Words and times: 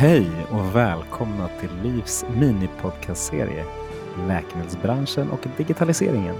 Hej 0.00 0.30
och 0.50 0.76
välkomna 0.76 1.48
till 1.60 1.70
Livs 1.82 2.24
minipodcastserie 2.34 3.64
Läkemedelsbranschen 4.28 5.30
och 5.30 5.40
digitaliseringen. 5.56 6.34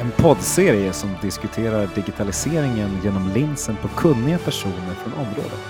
En 0.00 0.10
poddserie 0.10 0.92
som 0.92 1.10
diskuterar 1.22 1.88
digitaliseringen 1.94 3.00
genom 3.04 3.28
linsen 3.34 3.76
på 3.76 3.88
kunniga 3.88 4.38
personer 4.38 4.94
från 4.94 5.12
området. 5.12 5.60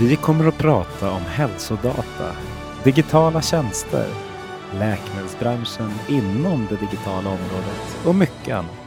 Vi 0.00 0.16
kommer 0.16 0.48
att 0.48 0.58
prata 0.58 1.10
om 1.10 1.22
hälsodata, 1.22 2.36
digitala 2.84 3.42
tjänster, 3.42 4.06
läkemedelsbranschen 4.72 5.90
inom 6.08 6.66
det 6.70 6.76
digitala 6.76 7.30
området 7.30 7.96
och 8.06 8.14
mycket 8.14 8.54
annat. 8.56 8.83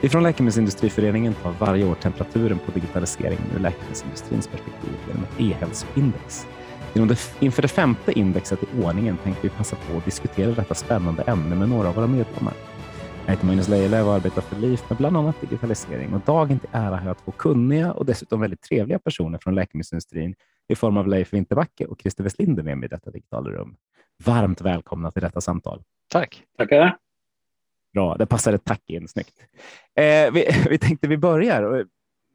Vi 0.00 0.08
från 0.08 0.22
Läkemedelsindustriföreningen 0.22 1.34
tar 1.34 1.52
varje 1.52 1.84
år 1.84 1.94
temperaturen 1.94 2.58
på 2.58 2.70
digitaliseringen 2.72 3.44
ur 3.54 3.58
läkemedelsindustrins 3.58 4.46
perspektiv 4.48 4.90
genom 5.08 5.22
ett 5.22 5.40
e-hälsoindex. 5.40 6.46
Inför 7.40 7.62
det 7.62 7.68
femte 7.68 8.18
indexet 8.18 8.62
i 8.62 8.82
ordningen 8.82 9.16
tänkte 9.16 9.42
vi 9.42 9.48
passa 9.48 9.76
på 9.76 9.96
att 9.98 10.04
diskutera 10.04 10.50
detta 10.50 10.74
spännande 10.74 11.22
ämne 11.22 11.56
med 11.56 11.68
några 11.68 11.88
av 11.88 11.94
våra 11.94 12.06
medlemmar. 12.06 12.54
Jag 13.26 13.32
heter 13.32 13.46
Magnus 13.46 13.68
Lejelöw 13.68 14.08
och 14.08 14.14
arbetar 14.14 14.42
för 14.42 14.56
LIF 14.56 14.90
med 14.90 14.98
bland 14.98 15.16
annat 15.16 15.40
digitalisering 15.40 16.14
och 16.14 16.20
dagen 16.20 16.58
till 16.58 16.70
ära 16.72 16.96
har 16.96 17.06
jag 17.06 17.18
två 17.24 17.30
kunniga 17.30 17.92
och 17.92 18.06
dessutom 18.06 18.40
väldigt 18.40 18.62
trevliga 18.62 18.98
personer 18.98 19.38
från 19.42 19.54
läkemedelsindustrin 19.54 20.34
i 20.68 20.74
form 20.74 20.96
av 20.96 21.08
Leif 21.08 21.32
Winterbacke 21.32 21.86
och 21.86 22.00
Christer 22.00 22.24
Westlinder 22.24 22.62
med 22.62 22.78
mig 22.78 22.86
i 22.86 22.88
detta 22.88 23.10
digitala 23.10 23.50
rum. 23.50 23.76
Varmt 24.24 24.60
välkomna 24.60 25.10
till 25.10 25.22
detta 25.22 25.40
samtal. 25.40 25.82
Tack. 26.12 26.42
Tackar. 26.58 26.96
Bra, 27.92 28.16
det 28.16 28.26
passade 28.26 28.54
ett 28.54 28.64
tack 28.64 28.82
in 28.86 29.08
snyggt. 29.08 29.34
Eh, 29.96 30.32
vi, 30.32 30.48
vi 30.70 30.78
tänkte 30.78 31.08
vi 31.08 31.16
börjar 31.16 31.62
och, 31.62 31.86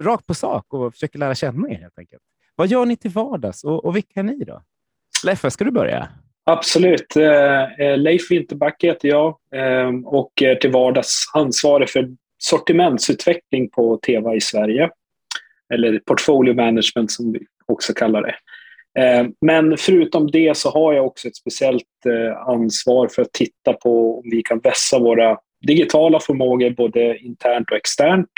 rakt 0.02 0.28
på 0.28 0.34
sak 0.34 0.74
och 0.74 0.94
försöker 0.94 1.20
lära 1.20 1.36
känna 1.36 1.70
er 1.70 1.80
helt 1.80 2.00
enkelt. 2.00 2.22
Vad 2.56 2.68
gör 2.68 2.86
ni 2.86 2.98
till 2.98 3.12
vardags 3.12 3.64
och, 3.64 3.86
och 3.86 3.96
vilka 3.96 4.20
är 4.20 4.24
ni 4.24 4.44
då? 4.44 4.62
Leffe, 5.26 5.52
ska 5.52 5.64
du 5.64 5.72
börja? 5.72 6.08
Absolut. 6.46 7.16
Eh, 7.16 7.64
eh 7.80 7.98
Leif 7.98 8.32
Winterbacke 8.32 8.88
heter 8.88 9.08
jag 9.08 9.38
eh, 9.56 9.90
och 10.06 10.42
är 10.42 10.56
till 10.56 10.72
vardags 10.72 11.32
ansvarig 11.34 11.90
för 11.90 12.10
sortimentsutveckling 12.38 13.70
på 13.70 13.98
Teva 13.98 14.36
i 14.36 14.42
Sverige. 14.42 14.90
Eller 15.74 16.00
portfolio 16.00 16.54
management 16.54 17.12
som 17.12 17.32
vi 17.32 17.46
också 17.66 17.94
kallar 17.94 18.22
det. 18.22 18.36
Eh, 19.00 19.28
men 19.42 19.78
förutom 19.78 20.32
det 20.32 20.58
så 20.58 20.70
har 20.70 20.94
jag 20.94 21.06
också 21.06 21.28
ett 21.28 21.36
speciellt 21.36 22.06
eh, 22.06 22.48
ansvar 22.48 23.08
för 23.08 23.22
att 23.22 23.32
titta 23.32 23.74
på 23.74 24.20
om 24.20 24.30
vi 24.32 24.44
kan 24.44 24.60
vässa 24.60 25.00
våra 25.00 25.38
digitala 25.68 26.20
förmågor 26.20 26.70
både 26.70 27.18
internt 27.18 27.72
och 27.72 27.78
externt. 27.78 28.30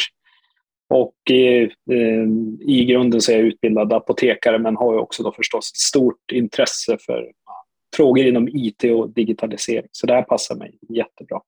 Och 0.89 1.15
i, 1.29 1.63
eh, 1.91 2.27
i 2.61 2.85
grunden 2.85 3.21
så 3.21 3.31
är 3.31 3.35
jag 3.35 3.45
utbildad 3.45 3.93
apotekare 3.93 4.59
men 4.59 4.75
har 4.75 4.97
också 4.97 5.23
då 5.23 5.31
förstås 5.31 5.71
ett 5.71 5.77
stort 5.77 6.31
intresse 6.31 6.97
för 7.05 7.31
frågor 7.95 8.25
inom 8.25 8.47
IT 8.47 8.83
och 8.83 9.09
digitalisering. 9.09 9.89
Så 9.91 10.07
det 10.07 10.13
här 10.13 10.21
passar 10.21 10.55
mig 10.55 10.77
jättebra. 10.89 11.41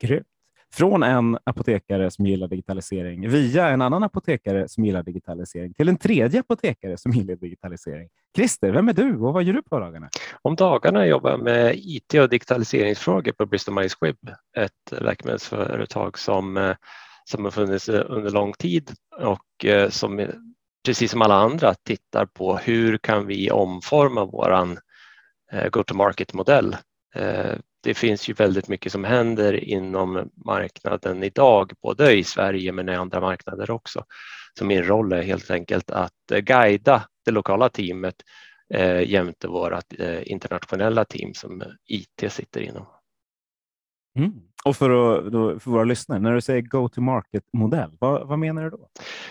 Grymt. 0.00 0.26
Från 0.74 1.02
en 1.02 1.38
apotekare 1.44 2.10
som 2.10 2.26
gillar 2.26 2.48
digitalisering 2.48 3.28
via 3.28 3.68
en 3.68 3.82
annan 3.82 4.02
apotekare 4.02 4.68
som 4.68 4.84
gillar 4.84 5.02
digitalisering 5.02 5.74
till 5.74 5.88
en 5.88 5.98
tredje 5.98 6.40
apotekare 6.40 6.96
som 6.96 7.12
gillar 7.12 7.36
digitalisering. 7.36 8.08
Christer, 8.36 8.70
vem 8.70 8.88
är 8.88 8.92
du 8.92 9.16
och 9.16 9.32
vad 9.32 9.42
gör 9.42 9.54
du 9.54 9.62
på 9.62 9.78
dagarna? 9.78 10.08
Om 10.42 10.56
dagarna 10.56 11.06
jobbar 11.06 11.30
jag 11.30 11.40
med 11.40 11.74
IT 11.76 12.14
och 12.14 12.28
digitaliseringsfrågor 12.28 13.32
på 13.32 13.46
Bristol 13.46 13.74
Myers 13.74 13.92
Squibb, 13.92 14.30
ett 14.56 15.00
läkemedelsföretag 15.00 16.18
som, 16.18 16.56
eh, 16.56 16.76
som 17.24 17.44
har 17.44 17.50
funnits 17.50 17.88
eh, 17.88 18.04
under 18.08 18.30
lång 18.30 18.52
tid 18.52 18.90
och 19.20 19.64
eh, 19.64 19.88
som 19.88 20.26
precis 20.86 21.10
som 21.10 21.22
alla 21.22 21.34
andra 21.34 21.74
tittar 21.74 22.26
på 22.26 22.56
hur 22.56 22.98
kan 22.98 23.26
vi 23.26 23.50
omforma 23.50 24.24
våran 24.24 24.78
go-to-market-modell 25.70 26.76
det 27.80 27.94
finns 27.94 28.28
ju 28.28 28.32
väldigt 28.32 28.68
mycket 28.68 28.92
som 28.92 29.04
händer 29.04 29.64
inom 29.64 30.30
marknaden 30.46 31.22
idag, 31.22 31.72
både 31.82 32.12
i 32.12 32.24
Sverige 32.24 32.72
men 32.72 32.88
i 32.88 32.94
andra 32.94 33.20
marknader 33.20 33.70
också. 33.70 34.04
Så 34.58 34.64
min 34.64 34.84
roll 34.84 35.12
är 35.12 35.22
helt 35.22 35.50
enkelt 35.50 35.90
att 35.90 36.30
eh, 36.32 36.38
guida 36.38 37.08
det 37.24 37.30
lokala 37.30 37.68
teamet 37.68 38.16
eh, 38.74 39.10
jämte 39.10 39.48
vårt 39.48 40.00
eh, 40.00 40.32
internationella 40.32 41.04
team 41.04 41.34
som 41.34 41.62
IT 41.86 42.32
sitter 42.32 42.60
inom. 42.60 42.86
Mm. 44.18 44.32
Och 44.64 44.76
för, 44.76 44.90
att, 44.90 45.32
då, 45.32 45.60
för 45.60 45.70
våra 45.70 45.84
lyssnare, 45.84 46.18
när 46.18 46.34
du 46.34 46.40
säger 46.40 46.60
go-to-market-modell, 46.62 47.90
vad, 48.00 48.28
vad, 48.28 48.38
menar 48.38 48.64
du 48.64 48.70
då? 48.70 48.88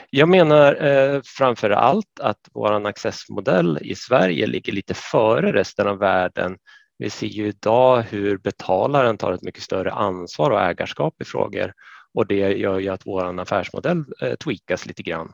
Jag 0.09 0.30
menar 0.30 0.86
eh, 0.86 1.22
framför 1.38 1.69
allt 1.69 2.19
att 2.19 2.50
vår 2.53 2.88
accessmodell 2.88 3.80
i 3.81 3.96
Sverige 3.96 4.47
ligger 4.47 4.74
lite 4.74 4.94
före 4.94 5.53
resten 5.53 5.88
av 5.88 5.97
världen 5.97 6.57
vi 6.97 7.09
ser 7.09 7.28
ju 7.28 7.47
idag 7.47 8.02
hur 8.02 8.38
betalaren 8.38 9.18
tar 9.18 9.34
ett 9.34 9.44
mycket 9.44 9.63
större 9.63 9.91
ansvar 9.91 10.52
och 10.52 10.62
ägarskap 10.62 11.22
i 11.22 11.25
frågor 11.25 11.74
och 12.13 12.28
det 12.28 12.58
gör 12.58 12.80
ju 12.80 12.90
att 12.90 13.06
vår 13.06 13.40
affärsmodell 13.40 14.06
eh, 14.22 14.35
tweakas 14.35 14.85
lite 14.85 15.03
grann 15.03 15.34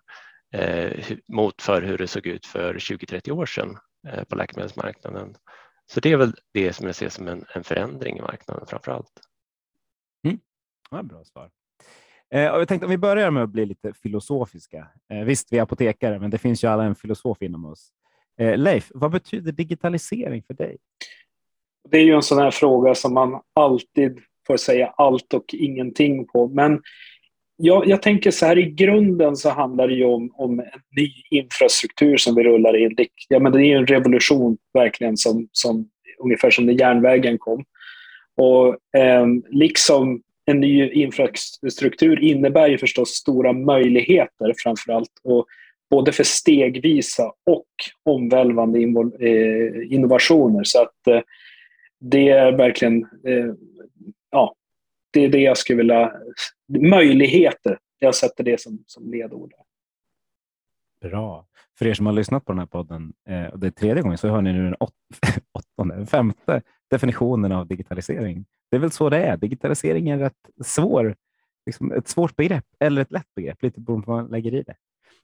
eh, 0.54 1.06
mot 1.28 1.62
för 1.62 1.82
hur 1.82 1.98
det 1.98 2.08
såg 2.08 2.28
ut 2.28 2.46
för 2.46 2.74
20-30 2.74 3.32
år 3.32 3.46
sedan 3.46 3.78
eh, 4.08 4.24
på 4.24 4.36
läkemedelsmarknaden. 4.36 5.36
Så 5.86 6.00
det 6.00 6.12
är 6.12 6.18
väl 6.18 6.34
det 6.54 6.74
som 6.74 6.86
jag 6.86 6.96
ser 6.96 7.10
som 7.10 7.28
en, 7.28 7.46
en 7.56 7.64
förändring 7.64 8.18
i 8.18 8.22
marknaden 8.22 8.68
framför 8.68 8.92
allt. 8.92 9.22
Mm. 10.26 10.40
Ja, 10.92 11.04
bra 11.04 11.24
svar. 11.24 11.50
Eh, 12.34 12.52
och 12.52 12.62
jag 12.62 12.68
tänkte 12.68 12.86
om 12.86 12.92
vi 12.92 12.98
börjar 12.98 13.32
med 13.32 13.44
att 13.44 13.50
bli 13.50 13.66
lite 13.66 13.94
filosofiska. 13.94 14.88
Eh, 15.10 15.24
visst, 15.24 15.54
vi 15.54 15.58
är 15.58 15.62
apotekare, 15.62 16.20
men 16.20 16.30
det 16.30 16.38
finns 16.38 16.64
ju 16.64 16.68
alla 16.68 16.84
en 16.84 16.96
filosof 16.96 17.42
inom 17.42 17.66
oss. 17.66 17.92
Eh, 18.38 18.58
Leif, 18.58 18.92
vad 18.94 19.12
betyder 19.12 19.52
digitalisering 19.52 20.44
för 20.44 20.54
dig? 20.54 20.78
Det 21.90 21.98
är 21.98 22.04
ju 22.04 22.16
en 22.16 22.22
sån 22.22 22.38
här 22.38 22.52
fråga 22.52 22.96
som 22.96 23.14
man 23.14 23.42
alltid 23.54 24.20
får 24.48 24.58
säga 24.58 24.94
allt 24.98 25.34
och 25.34 25.46
ingenting 25.54 26.28
på. 26.28 26.48
Men 26.48 26.82
jag, 27.58 27.88
jag 27.88 28.02
tänker 28.02 28.32
så 28.32 28.46
här, 28.46 28.58
i 28.58 28.72
grunden 28.72 29.36
så 29.36 29.50
handlar 29.50 29.88
det 29.88 29.94
ju 29.94 30.06
om, 30.06 30.32
om 30.36 30.60
en 30.60 30.66
ny 30.98 31.12
infrastruktur 31.32 32.18
som 32.18 32.36
vi 32.36 32.44
rullar 32.44 32.78
in. 32.78 32.96
Det, 32.96 33.08
ja, 33.30 33.40
men 33.40 33.52
det 33.52 33.60
är 33.60 33.68
ju 33.68 33.78
en 33.78 33.88
revolution 33.88 34.58
verkligen, 34.74 35.18
som, 35.18 35.48
som, 35.52 35.90
ungefär 36.24 36.52
som 36.52 36.66
när 36.66 36.74
järnvägen 36.74 37.38
kom. 37.38 37.64
Och 38.38 38.98
eh, 39.00 39.28
liksom 39.50 40.22
en 40.46 40.60
ny 40.60 40.92
infrastruktur 40.92 42.24
innebär 42.24 42.68
ju 42.68 42.78
förstås 42.78 43.10
stora 43.10 43.54
möjligheter 43.54 44.54
framför 44.64 44.94
allt. 44.94 45.12
Och 45.24 45.46
både 45.90 46.12
för 46.12 46.24
stegvisa 46.24 47.32
och 47.46 47.66
omvälvande 48.06 48.80
eh, 48.80 49.94
innovationer. 49.94 50.64
Så 50.64 50.82
att 50.82 51.08
eh, 51.08 51.22
det 52.04 52.30
är 52.30 52.52
verkligen 52.52 53.04
eh, 53.04 53.54
ja, 54.32 54.56
det 55.12 55.26
är 55.26 55.30
det 55.30 55.42
jag 55.42 55.58
skulle 55.58 55.78
vilja... 55.78 56.14
Möjligheter. 56.68 57.80
Jag 58.00 58.16
sätter 58.16 58.44
det 58.44 58.62
som, 58.62 58.84
som 58.88 59.12
ledord. 59.12 59.54
Bra. 61.02 61.48
För 61.78 61.88
er 61.88 61.94
som 61.94 62.06
har 62.06 62.14
lyssnat 62.14 62.46
på 62.46 62.52
den 62.52 62.60
här 62.60 62.66
podden, 62.66 63.14
eh, 63.30 63.46
och 63.46 63.60
det 63.60 63.68
är 63.68 63.72
tredje 63.72 64.04
gången, 64.04 64.18
så 64.18 64.28
hör 64.28 64.42
ni 64.42 64.54
nu 64.54 64.64
den 64.64 64.76
åt, 64.80 64.94
åttonde, 65.52 66.06
femte 66.06 66.62
definitionen 66.90 67.52
av 67.52 67.68
digitalisering. 67.68 68.46
Det 68.72 68.76
är 68.76 68.80
väl 68.80 68.92
så 68.92 69.10
det 69.10 69.18
är. 69.18 69.38
Digitalisering 69.38 70.10
är 70.10 70.18
rätt 70.18 70.50
svår, 70.66 71.16
liksom 71.66 71.92
ett 71.92 72.08
svårt 72.08 72.36
begrepp, 72.36 72.66
eller 72.80 73.02
ett 73.02 73.12
lätt 73.12 73.36
begrepp, 73.36 73.64
lite 73.64 73.80
beroende 73.80 74.06
på 74.06 74.12
vad 74.12 74.22
man 74.22 74.32
lägger 74.32 74.54
i 74.54 74.64
det. 74.64 74.76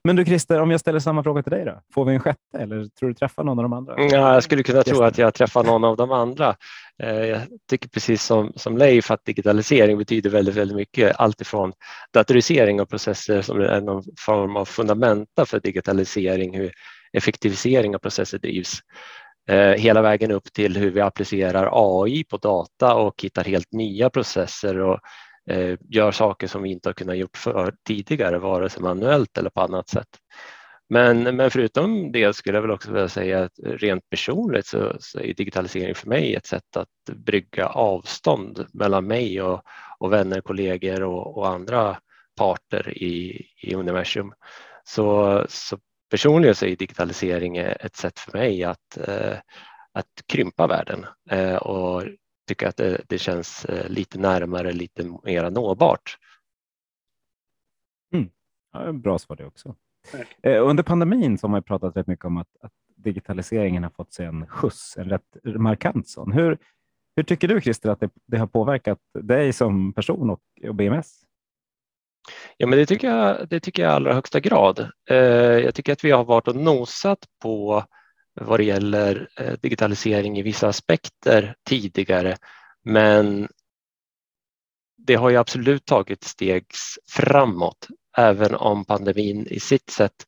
Men 0.04 0.16
du 0.16 0.24
Christer, 0.24 0.60
om 0.60 0.70
jag 0.70 0.80
ställer 0.80 0.98
samma 0.98 1.22
fråga 1.22 1.42
till 1.42 1.52
dig 1.52 1.64
då? 1.64 1.80
Får 1.94 2.04
vi 2.04 2.14
en 2.14 2.20
sjätte 2.20 2.58
eller 2.58 2.86
tror 2.98 3.08
du 3.08 3.14
träffar 3.14 3.44
någon 3.44 3.58
av 3.58 3.62
de 3.62 3.72
andra? 3.72 3.94
Ja, 3.98 4.34
jag 4.34 4.42
skulle 4.42 4.62
kunna 4.62 4.82
tro 4.82 5.02
att 5.02 5.18
jag 5.18 5.34
träffar 5.34 5.64
någon 5.64 5.84
av 5.84 5.96
de 5.96 6.12
andra. 6.12 6.56
Eh, 7.02 7.24
jag 7.24 7.40
tycker 7.70 7.88
precis 7.88 8.24
som, 8.24 8.52
som 8.56 8.78
Leif 8.78 9.10
att 9.10 9.24
digitalisering 9.24 9.98
betyder 9.98 10.30
väldigt, 10.30 10.54
väldigt 10.54 10.76
mycket. 10.76 11.16
Alltifrån 11.16 11.72
datorisering 12.14 12.80
av 12.80 12.84
processer 12.84 13.42
som 13.42 13.60
är 13.60 13.80
någon 13.80 14.04
form 14.18 14.56
av 14.56 14.64
fundamenta 14.64 15.46
för 15.46 15.60
digitalisering, 15.60 16.56
hur 16.56 16.72
effektivisering 17.12 17.94
av 17.94 17.98
processer 17.98 18.38
drivs 18.38 18.78
eh, 19.48 19.72
hela 19.72 20.02
vägen 20.02 20.30
upp 20.30 20.52
till 20.52 20.76
hur 20.76 20.90
vi 20.90 21.00
applicerar 21.00 21.70
AI 21.72 22.24
på 22.24 22.36
data 22.36 22.94
och 22.94 23.22
hittar 23.22 23.44
helt 23.44 23.72
nya 23.72 24.10
processer 24.10 24.78
och 24.78 25.00
Eh, 25.50 25.78
gör 25.88 26.12
saker 26.12 26.46
som 26.46 26.62
vi 26.62 26.70
inte 26.70 26.88
har 26.88 26.94
kunnat 26.94 27.16
gjort 27.16 27.36
för 27.36 27.74
tidigare, 27.86 28.38
vare 28.38 28.68
sig 28.68 28.82
manuellt 28.82 29.38
eller 29.38 29.50
på 29.50 29.60
annat 29.60 29.88
sätt. 29.88 30.08
Men, 30.88 31.36
men 31.36 31.50
förutom 31.50 32.12
det 32.12 32.36
skulle 32.36 32.56
jag 32.56 32.62
väl 32.62 32.70
också 32.70 32.92
vilja 32.92 33.08
säga 33.08 33.42
att 33.42 33.52
rent 33.58 34.10
personligt 34.10 34.66
så, 34.66 34.96
så 35.00 35.20
är 35.20 35.34
digitalisering 35.34 35.94
för 35.94 36.08
mig 36.08 36.34
ett 36.34 36.46
sätt 36.46 36.76
att 36.76 37.16
brygga 37.16 37.66
avstånd 37.66 38.66
mellan 38.72 39.06
mig 39.06 39.42
och, 39.42 39.62
och 39.98 40.12
vänner, 40.12 40.40
kollegor 40.40 41.02
och, 41.02 41.36
och 41.36 41.48
andra 41.48 41.96
parter 42.36 42.98
i, 42.98 43.46
i 43.62 43.74
universum. 43.74 44.32
Så, 44.84 45.44
så 45.48 45.78
personligen 46.10 46.54
så 46.54 46.66
är 46.66 46.76
digitalisering 46.76 47.56
ett 47.56 47.96
sätt 47.96 48.18
för 48.18 48.38
mig 48.38 48.64
att, 48.64 48.98
eh, 49.08 49.38
att 49.92 50.22
krympa 50.26 50.66
världen 50.66 51.06
eh, 51.30 51.56
och 51.56 52.02
tycker 52.50 52.68
att 52.68 52.76
det, 52.76 53.02
det 53.08 53.18
känns 53.18 53.64
eh, 53.64 53.88
lite 53.88 54.18
närmare, 54.18 54.72
lite 54.72 55.04
mer 55.24 55.50
nåbart. 55.50 56.18
Mm. 58.14 58.30
Ja, 58.72 58.92
bra 58.92 59.18
svar 59.18 59.36
det 59.36 59.46
också. 59.46 59.74
Eh, 60.42 60.66
under 60.68 60.82
pandemin 60.82 61.38
så 61.38 61.46
har 61.46 61.50
man 61.50 61.62
pratat 61.62 61.96
rätt 61.96 62.06
mycket 62.06 62.24
om 62.24 62.36
att, 62.36 62.48
att 62.60 62.72
digitaliseringen 62.96 63.82
har 63.82 63.90
fått 63.90 64.12
sig 64.12 64.26
en 64.26 64.46
skjuts, 64.46 64.96
en 64.96 65.10
rätt 65.10 65.36
markant 65.44 66.08
sån. 66.08 66.32
Hur, 66.32 66.58
hur 67.16 67.22
tycker 67.22 67.48
du 67.48 67.60
Christer 67.60 67.90
att 67.90 68.00
det, 68.00 68.10
det 68.26 68.38
har 68.38 68.46
påverkat 68.46 68.98
dig 69.20 69.52
som 69.52 69.92
person 69.92 70.30
och, 70.30 70.40
och 70.68 70.74
BMS? 70.74 71.20
Ja, 72.56 72.66
men 72.66 72.78
det 72.78 72.86
tycker 72.86 73.08
jag, 73.08 73.48
det 73.48 73.60
tycker 73.60 73.82
jag 73.82 73.92
i 73.92 73.94
allra 73.94 74.14
högsta 74.14 74.40
grad. 74.40 74.90
Eh, 75.10 75.16
jag 75.64 75.74
tycker 75.74 75.92
att 75.92 76.04
vi 76.04 76.10
har 76.10 76.24
varit 76.24 76.48
och 76.48 76.56
nosat 76.56 77.26
på 77.42 77.84
vad 78.34 78.60
det 78.60 78.64
gäller 78.64 79.28
eh, 79.36 79.54
digitalisering 79.62 80.38
i 80.38 80.42
vissa 80.42 80.68
aspekter 80.68 81.54
tidigare, 81.68 82.36
men 82.84 83.48
det 85.06 85.14
har 85.14 85.30
ju 85.30 85.36
absolut 85.36 85.84
tagit 85.84 86.24
steg 86.24 86.64
framåt, 87.10 87.88
även 88.16 88.54
om 88.54 88.84
pandemin 88.84 89.46
i 89.46 89.60
sitt 89.60 89.90
sätt 89.90 90.26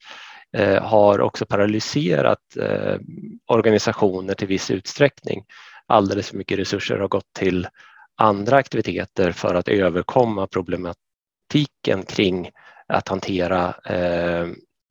eh, 0.56 0.82
har 0.82 1.20
också 1.20 1.46
paralyserat 1.46 2.56
eh, 2.56 2.96
organisationer 3.46 4.34
till 4.34 4.48
viss 4.48 4.70
utsträckning. 4.70 5.44
Alldeles 5.86 6.28
för 6.30 6.36
mycket 6.36 6.58
resurser 6.58 6.98
har 6.98 7.08
gått 7.08 7.32
till 7.32 7.68
andra 8.16 8.56
aktiviteter 8.56 9.32
för 9.32 9.54
att 9.54 9.68
överkomma 9.68 10.46
problematiken 10.46 12.02
kring 12.06 12.50
att 12.86 13.08
hantera 13.08 13.74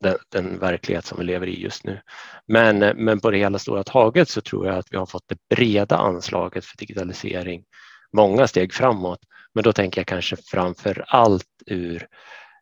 den, 0.02 0.18
den, 0.30 0.60
verklighet 0.60 1.06
som 1.06 1.18
vi 1.18 1.24
lever 1.24 1.48
i 1.48 1.62
just 1.62 1.84
nu. 1.84 2.02
Men, 2.48 2.80
men 2.80 3.20
på 3.20 3.32
det 3.32 3.38
hela 3.38 3.60
stora 3.60 3.84
taget 3.84 4.30
så 4.30 4.42
tror 4.42 4.68
jag 4.68 4.78
att 4.78 4.88
vi 4.92 4.98
har 4.98 5.06
fått 5.06 5.28
det 5.28 5.56
breda 5.56 5.98
anslaget 5.98 6.66
för 6.66 6.78
digitalisering 6.78 7.64
många 8.14 8.48
steg 8.48 8.74
framåt. 8.74 9.20
Men 9.54 9.64
då 9.64 9.74
tänker 9.74 10.02
jag 10.02 10.08
kanske 10.08 10.36
framför 10.36 11.06
allt 11.08 11.48
ur 11.66 12.08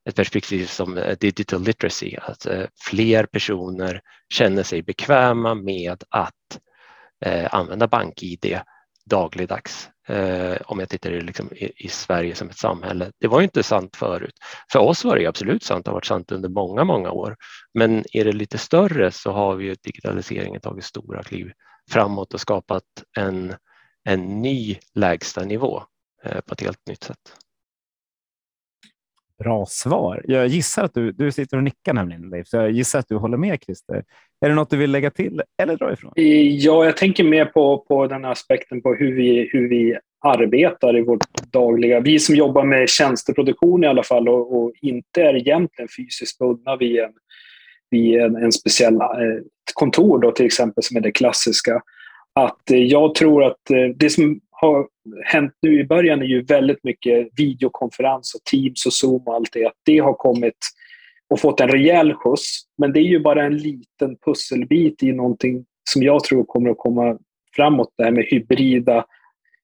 ett 0.09 0.15
perspektiv 0.15 0.65
som 0.65 0.97
eh, 0.97 1.17
digital 1.17 1.63
literacy, 1.63 2.15
att 2.21 2.45
eh, 2.45 2.65
fler 2.81 3.25
personer 3.25 4.01
känner 4.33 4.63
sig 4.63 4.81
bekväma 4.81 5.53
med 5.53 6.03
att 6.09 6.59
eh, 7.25 7.47
använda 7.51 7.55
använda 7.55 7.87
BankID 7.87 8.59
dagligdags 9.05 9.89
eh, 10.09 10.57
om 10.65 10.79
jag 10.79 10.89
tittar 10.89 11.09
liksom 11.11 11.49
i, 11.51 11.85
i, 11.85 11.87
Sverige 11.87 12.35
som 12.35 12.49
ett 12.49 12.57
samhälle. 12.57 13.11
Det 13.19 13.27
var 13.27 13.41
inte 13.41 13.63
sant 13.63 13.95
förut. 13.95 14.33
För 14.71 14.79
oss 14.79 15.05
var 15.05 15.15
det 15.15 15.25
absolut 15.25 15.63
sant, 15.63 15.85
det 15.85 15.91
har 15.91 15.95
varit 15.95 16.05
sant 16.05 16.31
under 16.31 16.49
många, 16.49 16.83
många 16.83 17.11
år. 17.11 17.35
Men 17.73 18.03
är 18.13 18.25
det 18.25 18.31
lite 18.31 18.57
större 18.57 19.11
så 19.11 19.31
har 19.31 19.55
vi 19.55 19.65
ju 19.65 19.75
digitaliseringen 19.83 20.61
tagit 20.61 20.85
stora 20.85 21.23
kliv 21.23 21.51
framåt 21.91 22.33
och 22.33 22.41
skapat 22.41 22.83
en, 23.17 23.55
en 24.03 24.41
ny 24.41 24.77
lägsta 24.93 25.45
nivå 25.45 25.83
eh, 26.23 26.41
på 26.41 26.53
ett 26.53 26.61
helt 26.61 26.87
nytt 26.87 27.03
sätt. 27.03 27.35
Bra 29.43 29.65
svar. 29.65 30.21
Jag 30.27 30.47
gissar 30.47 30.83
att 30.83 30.93
du, 30.93 31.11
du 31.11 31.31
sitter 31.31 31.57
och 31.57 31.63
nickar 31.63 31.93
nämligen, 31.93 32.29
Leif, 32.29 32.47
så 32.47 32.57
jag 32.57 32.71
gissar 32.71 32.99
att 32.99 33.07
du 33.07 33.15
håller 33.15 33.37
med 33.37 33.59
Christer. 33.65 34.03
Är 34.45 34.49
det 34.49 34.55
något 34.55 34.69
du 34.69 34.77
vill 34.77 34.91
lägga 34.91 35.11
till 35.11 35.41
eller 35.61 35.75
dra 35.75 35.93
ifrån? 35.93 36.13
Eh, 36.15 36.55
ja, 36.55 36.85
jag 36.85 36.97
tänker 36.97 37.23
mer 37.23 37.45
på, 37.45 37.85
på 37.87 38.07
den 38.07 38.25
aspekten 38.25 38.81
på 38.81 38.93
hur 38.93 39.15
vi, 39.15 39.49
hur 39.53 39.69
vi 39.69 39.97
arbetar 40.25 40.97
i 40.97 41.01
vårt 41.01 41.51
dagliga... 41.51 41.99
Vi 41.99 42.19
som 42.19 42.35
jobbar 42.35 42.63
med 42.63 42.89
tjänsteproduktion 42.89 43.83
i 43.83 43.87
alla 43.87 44.03
fall 44.03 44.29
och, 44.29 44.57
och 44.57 44.71
inte 44.81 45.21
är 45.21 45.35
egentligen 45.35 45.89
fysiskt 45.97 46.37
bundna 46.37 46.75
vid 46.75 46.99
en, 46.99 47.11
vid 47.89 48.21
en, 48.21 48.35
en 48.35 48.51
speciell 48.51 48.95
eh, 48.95 49.09
kontor 49.73 50.19
då, 50.19 50.31
till 50.31 50.45
exempel, 50.45 50.83
som 50.83 50.97
är 50.97 51.01
det 51.01 51.11
klassiska. 51.11 51.81
Att 52.35 52.71
eh, 52.71 52.77
jag 52.77 53.15
tror 53.15 53.43
att 53.43 53.71
eh, 53.71 53.95
det 53.95 54.09
som 54.09 54.39
har 54.61 54.87
hänt 55.25 55.53
nu 55.61 55.79
i 55.79 55.83
början 55.83 56.21
är 56.21 56.25
ju 56.25 56.41
väldigt 56.41 56.83
mycket 56.83 57.27
videokonferens 57.37 58.35
och 58.35 58.43
Teams 58.43 58.85
och 58.85 58.93
Zoom 58.93 59.27
och 59.27 59.35
allt 59.35 59.53
det. 59.53 59.65
Att 59.65 59.79
det 59.85 59.99
har 59.99 60.13
kommit 60.13 60.57
och 61.29 61.39
fått 61.39 61.59
en 61.59 61.67
rejäl 61.67 62.13
skjuts. 62.13 62.61
Men 62.77 62.93
det 62.93 62.99
är 62.99 63.09
ju 63.09 63.19
bara 63.19 63.45
en 63.45 63.57
liten 63.57 64.17
pusselbit 64.25 65.03
i 65.03 65.11
någonting 65.11 65.65
som 65.89 66.03
jag 66.03 66.23
tror 66.23 66.43
kommer 66.43 66.69
att 66.69 66.77
komma 66.77 67.17
framåt. 67.55 67.93
Det 67.97 68.03
här 68.03 68.11
med 68.11 68.25
hybrida 68.25 69.05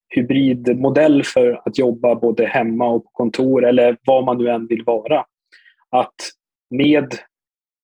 hybridmodell 0.10 1.24
för 1.24 1.62
att 1.66 1.78
jobba 1.78 2.16
både 2.16 2.46
hemma 2.46 2.88
och 2.88 3.04
på 3.04 3.10
kontor 3.12 3.66
eller 3.66 3.98
var 4.06 4.26
man 4.26 4.38
nu 4.38 4.50
än 4.50 4.68
vill 4.68 4.84
vara. 4.84 5.26
Att 5.90 6.16
med, 6.70 7.16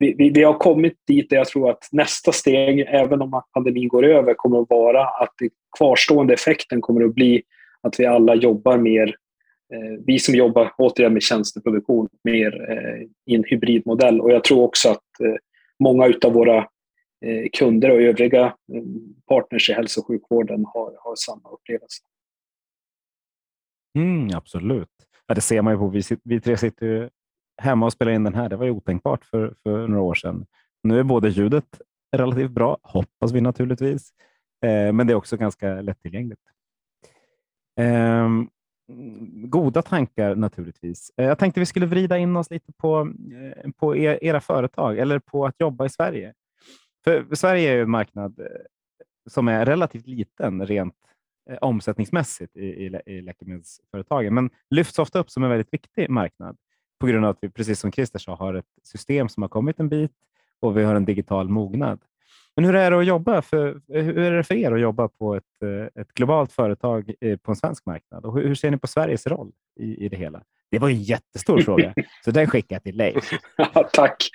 vi, 0.01 0.13
vi, 0.18 0.30
vi 0.30 0.44
har 0.44 0.53
kommit 0.53 0.94
dit 1.07 1.30
där 1.30 1.38
jag 1.38 1.48
tror 1.48 1.69
att 1.69 1.89
nästa 1.92 2.31
steg, 2.31 2.80
även 2.80 3.21
om 3.21 3.42
pandemin 3.53 3.88
går 3.88 4.06
över, 4.06 4.33
kommer 4.33 4.62
att 4.62 4.69
vara 4.69 5.06
att 5.06 5.33
den 5.39 5.50
kvarstående 5.77 6.33
effekten 6.33 6.81
kommer 6.81 7.06
att 7.06 7.15
bli 7.15 7.44
att 7.81 8.00
vi 8.00 8.06
alla 8.06 8.36
jobbar 8.36 8.77
mer 8.77 9.15
Eh, 9.74 10.03
vi 10.06 10.19
som 10.19 10.36
jobbar 10.36 10.74
återigen 10.77 11.13
med 11.13 11.21
tjänsteproduktion 11.21 12.09
mer 12.24 12.71
eh, 12.71 13.01
i 13.25 13.36
en 13.36 13.44
hybridmodell. 13.44 14.21
Och 14.21 14.31
jag 14.31 14.44
tror 14.44 14.63
också 14.63 14.89
att 14.89 15.19
eh, 15.24 15.36
många 15.80 16.13
av 16.25 16.33
våra 16.33 16.57
eh, 17.25 17.50
kunder 17.53 17.92
och 17.92 18.01
övriga 18.01 18.45
eh, 18.45 18.83
partners 19.27 19.69
i 19.69 19.74
hälso 19.74 20.01
och 20.01 20.07
sjukvården 20.07 20.65
har, 20.65 20.95
har 21.00 21.15
samma 21.15 21.50
upplevelse. 21.50 22.03
Mm, 23.98 24.30
absolut. 24.36 24.89
Ja, 25.27 25.36
det 25.36 25.42
ser 25.42 25.62
man 25.62 25.74
ju 25.74 25.80
på. 25.80 25.88
Vi, 25.88 26.01
vi 26.24 26.42
tre 26.42 26.57
sitter 26.57 26.86
ju 26.86 27.09
hemma 27.62 27.86
och 27.86 27.94
spela 27.94 28.12
in 28.12 28.24
den 28.24 28.36
här. 28.36 28.50
Det 28.50 28.56
var 28.56 28.66
ju 28.66 28.72
otänkbart 28.72 29.25
för, 29.25 29.54
för 29.63 29.88
några 29.88 30.04
år 30.04 30.16
sedan. 30.16 30.46
Nu 30.84 31.00
är 31.00 31.04
både 31.04 31.30
ljudet 31.30 31.81
relativt 32.12 32.52
bra, 32.52 32.78
hoppas 32.81 33.31
vi 33.31 33.42
naturligtvis, 33.42 34.13
eh, 34.66 34.94
men 34.94 35.08
det 35.08 35.13
är 35.13 35.16
också 35.16 35.38
ganska 35.38 35.81
lättillgängligt. 35.81 36.42
Eh, 37.80 38.30
goda 39.46 39.81
tankar 39.81 40.36
naturligtvis. 40.36 41.12
Eh, 41.18 41.25
jag 41.25 41.40
tänkte 41.40 41.60
vi 41.60 41.66
skulle 41.66 41.86
vrida 41.86 42.18
in 42.18 42.36
oss 42.36 42.50
lite 42.50 42.74
på, 42.74 43.13
eh, 43.34 43.72
på 43.72 43.96
e, 43.96 44.19
era 44.22 44.42
företag 44.42 45.00
eller 45.00 45.19
på 45.19 45.46
att 45.46 45.56
jobba 45.60 45.86
i 45.86 45.90
Sverige. 45.90 46.34
För 47.04 47.36
Sverige 47.36 47.72
är 47.72 47.81
en 47.81 47.90
marknad 47.90 48.40
eh, 48.40 48.46
som 49.30 49.48
är 49.48 49.66
relativt 49.66 50.08
liten 50.08 50.66
rent 50.66 50.96
eh, 51.50 51.58
omsättningsmässigt 51.62 52.58
i, 52.58 52.66
i, 52.66 53.02
i 53.06 53.22
läkemedelsföretagen, 53.22 54.34
men 54.34 54.50
lyfts 54.69 55.00
ofta 55.00 55.19
upp 55.19 55.30
som 55.30 55.44
en 55.44 55.50
väldigt 55.50 55.74
viktig 55.74 56.10
marknad 56.10 56.58
på 57.01 57.07
grund 57.07 57.25
av 57.25 57.31
att 57.31 57.38
vi, 57.42 57.50
precis 57.50 57.80
som 57.80 57.92
Christer 57.92 58.19
sa, 58.19 58.36
har 58.36 58.53
ett 58.53 58.65
system 58.83 59.30
som 59.30 59.44
har 59.44 59.48
kommit 59.50 59.80
en 59.80 59.89
bit 59.89 60.12
och 60.59 60.77
vi 60.77 60.83
har 60.83 60.95
en 60.95 61.06
digital 61.06 61.50
mognad. 61.50 62.00
Men 62.56 62.65
hur 62.65 62.75
är 62.75 62.92
det 62.92 63.00
att 63.00 63.06
jobba 63.06 63.42
för, 63.42 63.81
hur 63.88 64.18
är 64.18 64.31
det 64.31 64.44
för 64.44 64.56
er 64.56 64.71
att 64.71 64.81
jobba 64.81 65.07
på 65.07 65.36
ett, 65.36 65.44
eh, 65.63 66.01
ett 66.01 66.13
globalt 66.13 66.51
företag 66.51 67.13
eh, 67.21 67.38
på 67.38 67.51
en 67.51 67.56
svensk 67.56 67.86
marknad? 67.86 68.25
Och 68.25 68.39
hur, 68.39 68.55
ser 68.55 68.72
ni 68.72 68.77
på 68.77 68.88
Sveriges 68.88 69.27
roll 69.27 69.51
i, 69.79 70.05
i 70.05 70.10
det 70.10 70.17
hela? 70.17 70.41
Det 70.72 70.79
var 70.79 70.89
en 70.89 71.03
jättestor 71.03 71.62
fråga, 71.65 71.93
så 72.25 72.31
den 72.31 72.48
skickar 72.48 72.75
jag 72.75 72.84
till 72.84 72.98
Leif. 72.98 73.31
Ja, 73.58 73.89
tack. 73.93 74.29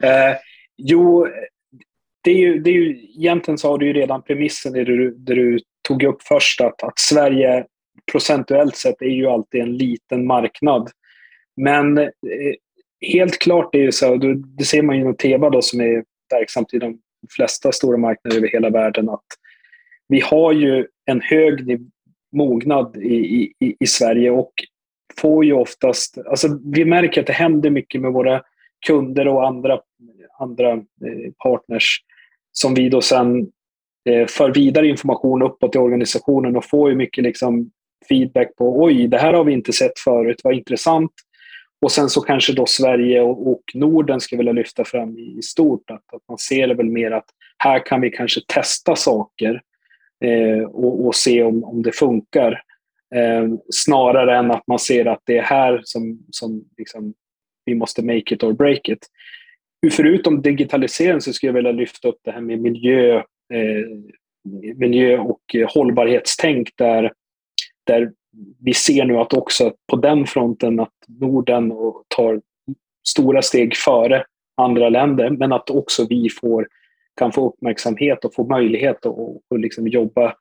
Eh, 0.00 0.36
jo, 0.76 1.28
det 2.24 2.30
är, 2.30 2.36
ju, 2.36 2.58
det 2.58 2.70
är 2.70 2.74
ju, 2.74 3.06
egentligen 3.16 3.58
så 3.58 3.70
har 3.70 3.78
du 3.78 3.86
ju 3.86 3.92
redan 3.92 4.22
premissen 4.22 4.72
det 4.72 4.84
du, 4.84 5.14
det 5.18 5.34
du 5.34 5.58
tog 5.88 6.02
upp 6.02 6.22
först, 6.22 6.60
att, 6.60 6.82
att 6.82 6.98
Sverige 6.98 7.66
procentuellt 8.12 8.76
sett 8.76 9.02
är 9.02 9.06
ju 9.06 9.26
alltid 9.26 9.60
en 9.60 9.76
liten 9.76 10.26
marknad. 10.26 10.90
Men 11.58 11.98
eh, 11.98 12.08
helt 13.00 13.38
klart 13.38 13.74
är 13.74 13.78
ju 13.78 13.92
så, 13.92 14.12
och 14.12 14.36
det 14.36 14.64
ser 14.64 14.82
man 14.82 14.96
ju 14.96 15.02
inom 15.02 15.16
Teva 15.16 15.50
då, 15.50 15.62
som 15.62 15.80
är 15.80 16.04
verksamt 16.30 16.74
i 16.74 16.78
de 16.78 16.98
flesta 17.36 17.72
stora 17.72 17.96
marknader 17.96 18.36
över 18.36 18.48
hela 18.48 18.70
världen 18.70 19.08
att 19.08 19.26
vi 20.08 20.20
har 20.20 20.52
ju 20.52 20.86
en 21.06 21.20
hög 21.20 21.80
mognad 22.32 22.96
i, 22.96 23.52
i, 23.60 23.76
i 23.80 23.86
Sverige 23.86 24.30
och 24.30 24.52
får 25.20 25.44
ju 25.44 25.52
oftast, 25.52 26.18
alltså 26.18 26.60
vi 26.64 26.84
märker 26.84 27.20
att 27.20 27.26
det 27.26 27.32
händer 27.32 27.70
mycket 27.70 28.00
med 28.00 28.12
våra 28.12 28.42
kunder 28.86 29.28
och 29.28 29.46
andra, 29.46 29.80
andra 30.38 30.72
eh, 30.72 31.32
partners 31.44 32.02
som 32.52 32.74
vi 32.74 32.88
då 32.88 33.00
sen 33.00 33.40
eh, 34.08 34.26
för 34.26 34.54
vidare 34.54 34.88
information 34.88 35.42
uppåt 35.42 35.74
i 35.74 35.78
organisationen 35.78 36.56
och 36.56 36.64
får 36.64 36.90
ju 36.90 36.96
mycket 36.96 37.24
liksom 37.24 37.70
feedback 38.08 38.56
på 38.56 38.82
oj, 38.82 39.08
det 39.08 39.18
här 39.18 39.32
har 39.32 39.44
vi 39.44 39.52
inte 39.52 39.72
sett 39.72 39.98
förut, 39.98 40.40
vad 40.44 40.54
intressant. 40.54 41.12
Och 41.80 41.92
sen 41.92 42.08
så 42.08 42.20
kanske 42.20 42.52
då 42.52 42.66
Sverige 42.66 43.20
och, 43.20 43.50
och 43.50 43.62
Norden 43.74 44.20
skulle 44.20 44.36
vilja 44.36 44.52
lyfta 44.52 44.84
fram 44.84 45.18
i, 45.18 45.38
i 45.38 45.42
stort. 45.42 45.90
Att, 45.90 46.14
att 46.14 46.22
man 46.28 46.38
ser 46.38 46.66
det 46.66 46.74
väl 46.74 46.88
mer 46.88 47.10
att 47.10 47.26
här 47.58 47.86
kan 47.86 48.00
vi 48.00 48.10
kanske 48.10 48.40
testa 48.46 48.96
saker 48.96 49.62
eh, 50.24 50.62
och, 50.62 51.06
och, 51.06 51.14
se 51.14 51.42
om, 51.42 51.64
om 51.64 51.82
det 51.82 51.92
funkar. 51.92 52.62
Eh, 53.14 53.48
snarare 53.74 54.38
än 54.38 54.50
att 54.50 54.66
man 54.66 54.78
ser 54.78 55.06
att 55.06 55.22
det 55.24 55.38
är 55.38 55.42
här 55.42 55.80
som, 55.84 56.26
som 56.30 56.64
liksom, 56.78 57.14
vi 57.64 57.74
måste 57.74 58.02
make 58.02 58.34
it 58.34 58.42
or 58.42 58.52
break 58.52 58.88
it. 58.88 59.06
Förutom 59.92 60.42
digitalisering 60.42 61.20
så 61.20 61.32
skulle 61.32 61.48
jag 61.48 61.54
vilja 61.54 61.72
lyfta 61.72 62.08
upp 62.08 62.20
det 62.24 62.32
här 62.32 62.40
med 62.40 62.60
miljö, 62.60 63.16
eh, 63.54 63.86
miljö 64.76 65.18
och 65.18 65.40
hållbarhetstänk 65.74 66.70
där, 66.76 67.12
där 67.86 68.12
vi 68.60 68.74
ser 68.74 69.04
nu 69.04 69.16
att 69.16 69.32
också 69.32 69.72
på 69.86 69.96
den 69.96 70.26
fronten 70.26 70.80
att 70.80 70.94
Norden 71.06 71.72
tar 72.08 72.40
stora 73.08 73.42
steg 73.42 73.76
före 73.76 74.24
andra 74.56 74.88
länder, 74.88 75.30
men 75.30 75.52
att 75.52 75.70
också 75.70 76.06
vi 76.08 76.28
får, 76.30 76.68
kan 77.16 77.32
få 77.32 77.48
uppmärksamhet 77.48 78.24
och 78.24 78.34
få 78.34 78.44
möjlighet 78.44 79.06
att 79.06 79.16
och 79.50 79.58
liksom 79.58 79.88
jobba 79.88 80.34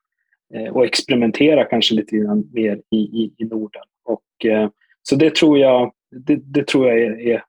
eh, 0.54 0.76
och 0.76 0.86
experimentera 0.86 1.66
kanske 1.66 1.96
lite 1.96 2.44
mer 2.54 2.82
i, 2.92 2.98
i, 2.98 3.34
i 3.38 3.46
Norden. 3.46 3.84
Och, 4.04 4.46
eh, 4.46 4.70
så 5.04 5.16
det 5.16 5.36
tror 5.36 5.60
jag, 5.60 5.94
det, 6.12 6.36
det 6.36 6.68
tror 6.68 6.88
jag 6.88 7.02
är, 7.02 7.20
är, 7.20 7.44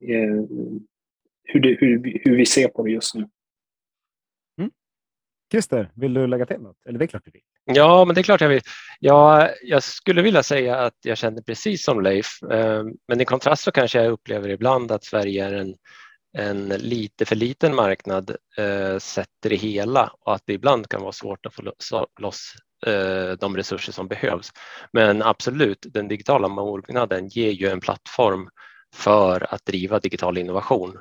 är 0.00 0.46
hur, 1.44 1.60
det, 1.60 1.76
hur, 1.80 2.20
hur 2.24 2.36
vi 2.36 2.46
ser 2.46 2.68
på 2.68 2.82
det 2.82 2.90
just 2.90 3.14
nu. 3.14 3.28
Mm. 4.58 4.70
Christer, 5.50 5.90
vill 5.94 6.14
du 6.14 6.26
lägga 6.26 6.46
till 6.46 6.60
något? 6.60 6.86
Eller 6.86 6.98
det 6.98 7.04
är 7.04 7.06
klart 7.06 7.24
du 7.24 7.30
vill. 7.30 7.42
Ja, 7.64 8.04
men 8.04 8.14
det 8.14 8.20
är 8.20 8.22
klart 8.22 8.40
jag 8.40 8.48
vill. 8.48 8.62
Ja, 9.00 9.50
jag 9.62 9.82
skulle 9.82 10.22
vilja 10.22 10.42
säga 10.42 10.78
att 10.78 10.96
jag 11.02 11.18
känner 11.18 11.42
precis 11.42 11.84
som 11.84 12.00
Leif, 12.00 12.42
eh, 12.50 12.82
men 13.08 13.20
i 13.20 13.24
kontrast 13.24 13.64
så 13.64 13.72
kanske 13.72 14.02
jag 14.02 14.12
upplever 14.12 14.48
ibland 14.48 14.92
att 14.92 15.04
Sverige 15.04 15.46
är 15.46 15.52
en, 15.52 15.74
en 16.38 16.68
lite 16.68 17.24
för 17.24 17.36
liten 17.36 17.74
marknad 17.74 18.36
eh, 18.58 18.98
sett 18.98 19.28
till 19.42 19.50
det 19.50 19.56
hela 19.56 20.12
och 20.20 20.34
att 20.34 20.42
det 20.46 20.52
ibland 20.52 20.88
kan 20.88 21.02
vara 21.02 21.12
svårt 21.12 21.46
att 21.46 21.54
få 21.54 21.62
loss 22.20 22.54
eh, 22.86 23.32
de 23.40 23.56
resurser 23.56 23.92
som 23.92 24.08
behövs. 24.08 24.52
Men 24.92 25.22
absolut, 25.22 25.86
den 25.90 26.08
digitala 26.08 26.48
mognaden 26.48 27.28
ger 27.28 27.50
ju 27.50 27.68
en 27.68 27.80
plattform 27.80 28.48
för 28.94 29.54
att 29.54 29.64
driva 29.64 29.98
digital 29.98 30.38
innovation. 30.38 30.98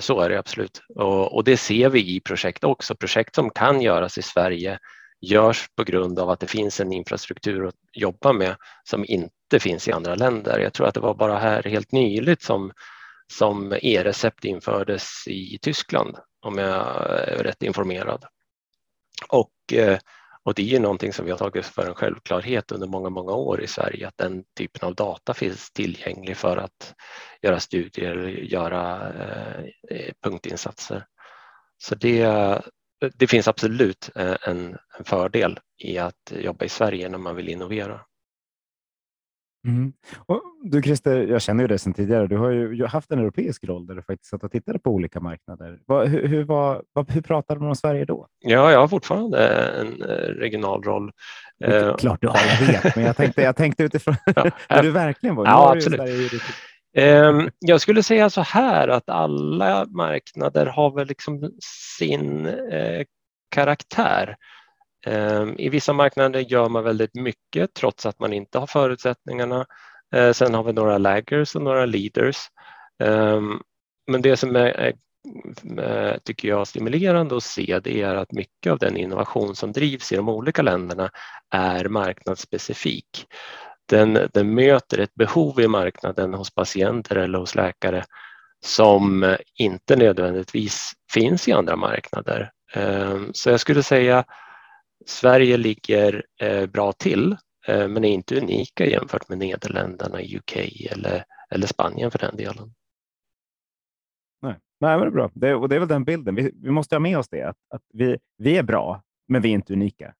Så 0.00 0.20
är 0.20 0.28
det 0.28 0.38
absolut 0.38 0.82
och, 0.94 1.34
och 1.34 1.44
det 1.44 1.56
ser 1.56 1.88
vi 1.88 2.16
i 2.16 2.20
projekt 2.20 2.64
också. 2.64 2.94
Projekt 2.94 3.34
som 3.34 3.50
kan 3.50 3.80
göras 3.80 4.18
i 4.18 4.22
Sverige 4.22 4.78
görs 5.20 5.68
på 5.76 5.84
grund 5.84 6.18
av 6.18 6.30
att 6.30 6.40
det 6.40 6.46
finns 6.46 6.80
en 6.80 6.92
infrastruktur 6.92 7.66
att 7.66 7.74
jobba 7.92 8.32
med 8.32 8.56
som 8.84 9.04
inte 9.04 9.60
finns 9.60 9.88
i 9.88 9.92
andra 9.92 10.14
länder. 10.14 10.58
Jag 10.58 10.72
tror 10.72 10.86
att 10.86 10.94
det 10.94 11.00
var 11.00 11.14
bara 11.14 11.38
här 11.38 11.62
helt 11.62 11.92
nyligt 11.92 12.42
som, 12.42 12.72
som 13.32 13.72
e-recept 13.82 14.44
infördes 14.44 15.26
i 15.26 15.58
Tyskland 15.62 16.16
om 16.40 16.58
jag 16.58 16.86
är 17.28 17.42
rätt 17.42 17.62
informerad. 17.62 18.24
Och, 19.28 19.72
eh, 19.72 19.98
och 20.42 20.54
det 20.54 20.62
är 20.62 20.66
ju 20.66 20.78
någonting 20.78 21.12
som 21.12 21.24
vi 21.24 21.30
har 21.30 21.38
tagit 21.38 21.66
för 21.66 21.86
en 21.86 21.94
självklarhet 21.94 22.72
under 22.72 22.86
många, 22.86 23.10
många 23.10 23.32
år 23.32 23.60
i 23.62 23.66
Sverige, 23.66 24.08
att 24.08 24.16
den 24.16 24.44
typen 24.56 24.88
av 24.88 24.94
data 24.94 25.34
finns 25.34 25.72
tillgänglig 25.72 26.36
för 26.36 26.56
att 26.56 26.94
göra 27.42 27.60
studier 27.60 28.10
eller 28.10 28.28
göra 28.28 29.12
eh, 29.12 29.64
eh 29.90 30.12
punktinsatser. 30.22 31.06
Så 31.78 31.94
det, 31.94 32.26
det 33.14 33.26
finns 33.26 33.48
absolut 33.48 34.10
eh, 34.14 34.36
en, 34.42 34.76
en, 34.98 35.04
fördel 35.04 35.58
i 35.78 35.98
att 35.98 36.32
jobba 36.40 36.64
i 36.64 36.68
Sverige 36.68 37.08
när 37.08 37.18
man 37.18 37.36
vill 37.36 37.48
innovera. 37.48 38.00
Mm. 39.66 39.92
Och 40.26 40.42
du 40.62 40.82
Christer, 40.82 41.26
jag 41.26 41.42
känner 41.42 41.64
ju 41.64 41.68
dig 41.68 41.78
sedan 41.78 41.94
tidigare. 41.94 42.26
Du 42.26 42.36
har 42.36 42.50
ju 42.50 42.86
haft 42.86 43.10
en 43.10 43.18
europeisk 43.18 43.64
roll 43.64 43.86
där 43.86 43.94
du 43.94 44.02
faktiskt 44.02 44.30
satt 44.30 44.44
och 44.44 44.52
tittade 44.52 44.78
på 44.78 44.90
olika 44.90 45.20
marknader. 45.20 45.78
hur, 46.06 46.28
hur, 46.28 46.44
var, 46.44 46.82
hur 47.08 47.20
pratade 47.20 47.60
man 47.60 47.68
om 47.68 47.76
Sverige 47.76 48.04
då? 48.04 48.26
Ja, 48.38 48.72
jag 48.72 48.80
har 48.80 48.88
fortfarande 48.88 49.48
en 49.48 50.02
eh, 50.02 50.06
regional 50.16 50.82
roll. 50.82 51.12
Det 51.58 51.66
är 51.66 51.98
klart 51.98 52.20
du 52.20 52.28
har, 52.28 52.40
jag 52.60 52.66
vet, 52.66 52.96
men 52.96 53.04
jag 53.04 53.16
tänkte, 53.16 53.42
jag 53.42 53.56
tänkte 53.56 53.84
utifrån 53.84 54.14
ja, 54.36 54.50
där 54.68 54.82
du 54.82 54.90
verkligen 54.90 55.36
var. 55.36 55.46
Ja, 55.46 55.72
absolut. 55.72 56.42
Ehm, 56.98 57.50
jag 57.58 57.80
skulle 57.80 58.02
säga 58.02 58.30
så 58.30 58.40
här 58.40 58.88
att 58.88 59.08
alla 59.08 59.86
marknader 59.86 60.66
har 60.66 60.94
väl 60.94 61.08
liksom 61.08 61.52
sin 61.88 62.46
eh, 62.46 63.04
karaktär. 63.50 64.36
Ehm, 65.06 65.54
I 65.58 65.68
vissa 65.68 65.92
marknader 65.92 66.40
gör 66.40 66.68
man 66.68 66.84
väldigt 66.84 67.14
mycket 67.14 67.74
trots 67.74 68.06
att 68.06 68.18
man 68.18 68.32
inte 68.32 68.58
har 68.58 68.66
förutsättningarna. 68.66 69.66
Eh, 70.14 70.32
sen 70.32 70.54
har 70.54 70.64
vi 70.64 70.72
några 70.72 70.98
laggers 70.98 71.56
och 71.56 71.62
några 71.62 71.86
leaders. 71.86 72.36
Ehm, 73.02 73.60
men 74.10 74.22
det 74.22 74.36
som 74.36 74.56
är, 74.56 74.66
är, 74.66 74.92
eh, 75.78 76.18
tycker 76.24 76.48
jag 76.48 76.66
stimulerande 76.66 77.36
att 77.36 77.42
se 77.42 77.80
det 77.84 78.02
är 78.02 78.14
att 78.14 78.32
mycket 78.32 78.72
av 78.72 78.78
den 78.78 78.96
innovation 78.96 79.56
som 79.56 79.72
drivs 79.72 80.12
i 80.12 80.16
de 80.16 80.28
olika 80.28 80.62
länderna 80.62 81.10
är 81.50 81.88
marknadsspecifik 81.88 83.26
den, 83.88 84.18
den 84.32 84.54
möter 84.54 84.98
ett 84.98 85.14
behov 85.14 85.60
i 85.60 85.68
marknaden 85.68 86.34
hos 86.34 86.54
patienter 86.54 87.16
eller 87.16 87.38
hos 87.38 87.54
läkare 87.54 88.04
som 88.64 89.36
inte 89.54 89.96
nödvändigtvis 89.96 90.92
finns 91.12 91.48
i 91.48 91.52
andra 91.52 91.76
marknader. 91.76 92.50
Ehm, 92.74 93.30
så 93.32 93.50
jag 93.50 93.60
skulle 93.60 93.82
säga 93.82 94.24
Sverige 95.06 95.56
ligger 95.56 96.24
eh, 96.40 96.66
bra 96.66 96.92
till 96.92 97.36
eh, 97.66 97.88
men 97.88 98.04
är 98.04 98.08
inte 98.08 98.36
unika 98.38 98.86
jämfört 98.86 99.28
med 99.28 99.38
Nederländerna, 99.38 100.18
UK 100.20 100.56
eller, 100.90 101.24
eller 101.50 101.66
Spanien 101.66 102.10
för 102.10 102.18
den 102.18 102.36
delen. 102.36 102.74
Nej, 104.42 104.54
Nej 104.80 104.98
men 104.98 105.00
det 105.00 105.06
är 105.06 105.10
bra. 105.10 105.30
Det, 105.34 105.54
och 105.54 105.68
det 105.68 105.74
är 105.74 105.78
väl 105.78 105.88
den 105.88 106.04
bilden. 106.04 106.34
Vi, 106.34 106.52
vi 106.62 106.70
måste 106.70 106.94
ha 106.94 107.00
med 107.00 107.18
oss 107.18 107.28
det, 107.28 107.42
att, 107.42 107.56
att 107.70 107.82
vi, 107.92 108.18
vi 108.38 108.56
är 108.56 108.62
bra, 108.62 109.02
men 109.28 109.42
vi 109.42 109.48
är 109.48 109.54
inte 109.54 109.72
unika. 109.72 110.14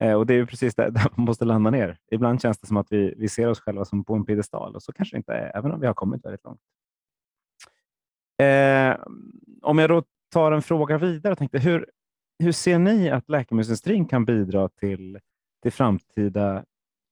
Eh, 0.00 0.14
och 0.14 0.26
Det 0.26 0.34
är 0.34 0.46
precis 0.46 0.74
där, 0.74 0.90
där 0.90 1.06
man 1.16 1.26
måste 1.26 1.44
landa 1.44 1.70
ner. 1.70 1.98
Ibland 2.10 2.42
känns 2.42 2.58
det 2.58 2.66
som 2.66 2.76
att 2.76 2.92
vi, 2.92 3.14
vi 3.16 3.28
ser 3.28 3.48
oss 3.48 3.60
själva 3.60 3.84
som 3.84 4.04
på 4.04 4.14
en 4.14 4.24
piedestal 4.24 4.74
och 4.74 4.82
så 4.82 4.92
kanske 4.92 5.16
det 5.16 5.18
inte 5.18 5.32
är, 5.32 5.56
även 5.56 5.72
om 5.72 5.80
vi 5.80 5.86
har 5.86 5.94
kommit 5.94 6.24
väldigt 6.24 6.44
långt. 6.44 6.60
Eh, 8.42 8.96
om 9.62 9.78
jag 9.78 9.90
då 9.90 10.02
tar 10.32 10.52
en 10.52 10.62
fråga 10.62 10.98
vidare, 10.98 11.36
tänkte, 11.36 11.58
hur, 11.58 11.90
hur 12.38 12.52
ser 12.52 12.78
ni 12.78 13.10
att 13.10 13.28
läkemedelsindustrin 13.28 14.06
kan 14.06 14.24
bidra 14.24 14.68
till, 14.68 15.18
till 15.62 15.72
framtida 15.72 16.64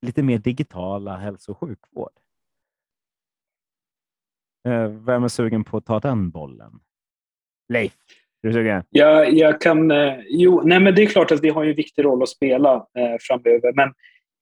lite 0.06 0.22
mer 0.22 0.38
digitala 0.38 1.16
hälso 1.16 1.52
och 1.52 1.58
sjukvård? 1.58 2.12
Eh, 4.68 4.88
vem 4.88 5.24
är 5.24 5.28
sugen 5.28 5.64
på 5.64 5.76
att 5.76 5.86
ta 5.86 6.00
den 6.00 6.30
bollen? 6.30 6.80
Leif? 7.68 7.96
Du? 8.42 8.82
Ja, 8.90 9.24
jag 9.24 9.60
kan... 9.60 9.90
Eh, 9.90 10.14
jo, 10.28 10.62
nej, 10.64 10.80
men 10.80 10.94
det 10.94 11.02
är 11.02 11.06
klart 11.06 11.32
att 11.32 11.44
vi 11.44 11.48
har 11.48 11.64
en 11.64 11.74
viktig 11.74 12.04
roll 12.04 12.22
att 12.22 12.28
spela 12.28 12.74
eh, 12.74 13.16
framöver. 13.20 13.72
Men 13.72 13.92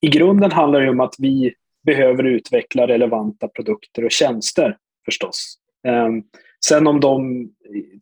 i 0.01 0.09
grunden 0.09 0.53
handlar 0.53 0.81
det 0.81 0.91
om 0.91 1.01
att 1.01 1.15
vi 1.19 1.55
behöver 1.87 2.25
utveckla 2.25 2.87
relevanta 2.87 3.49
produkter 3.49 4.05
och 4.05 4.11
tjänster 4.11 4.77
förstås. 5.05 5.55
Eh, 5.87 6.09
sen 6.67 6.87
om 6.87 7.01
de... 7.01 7.49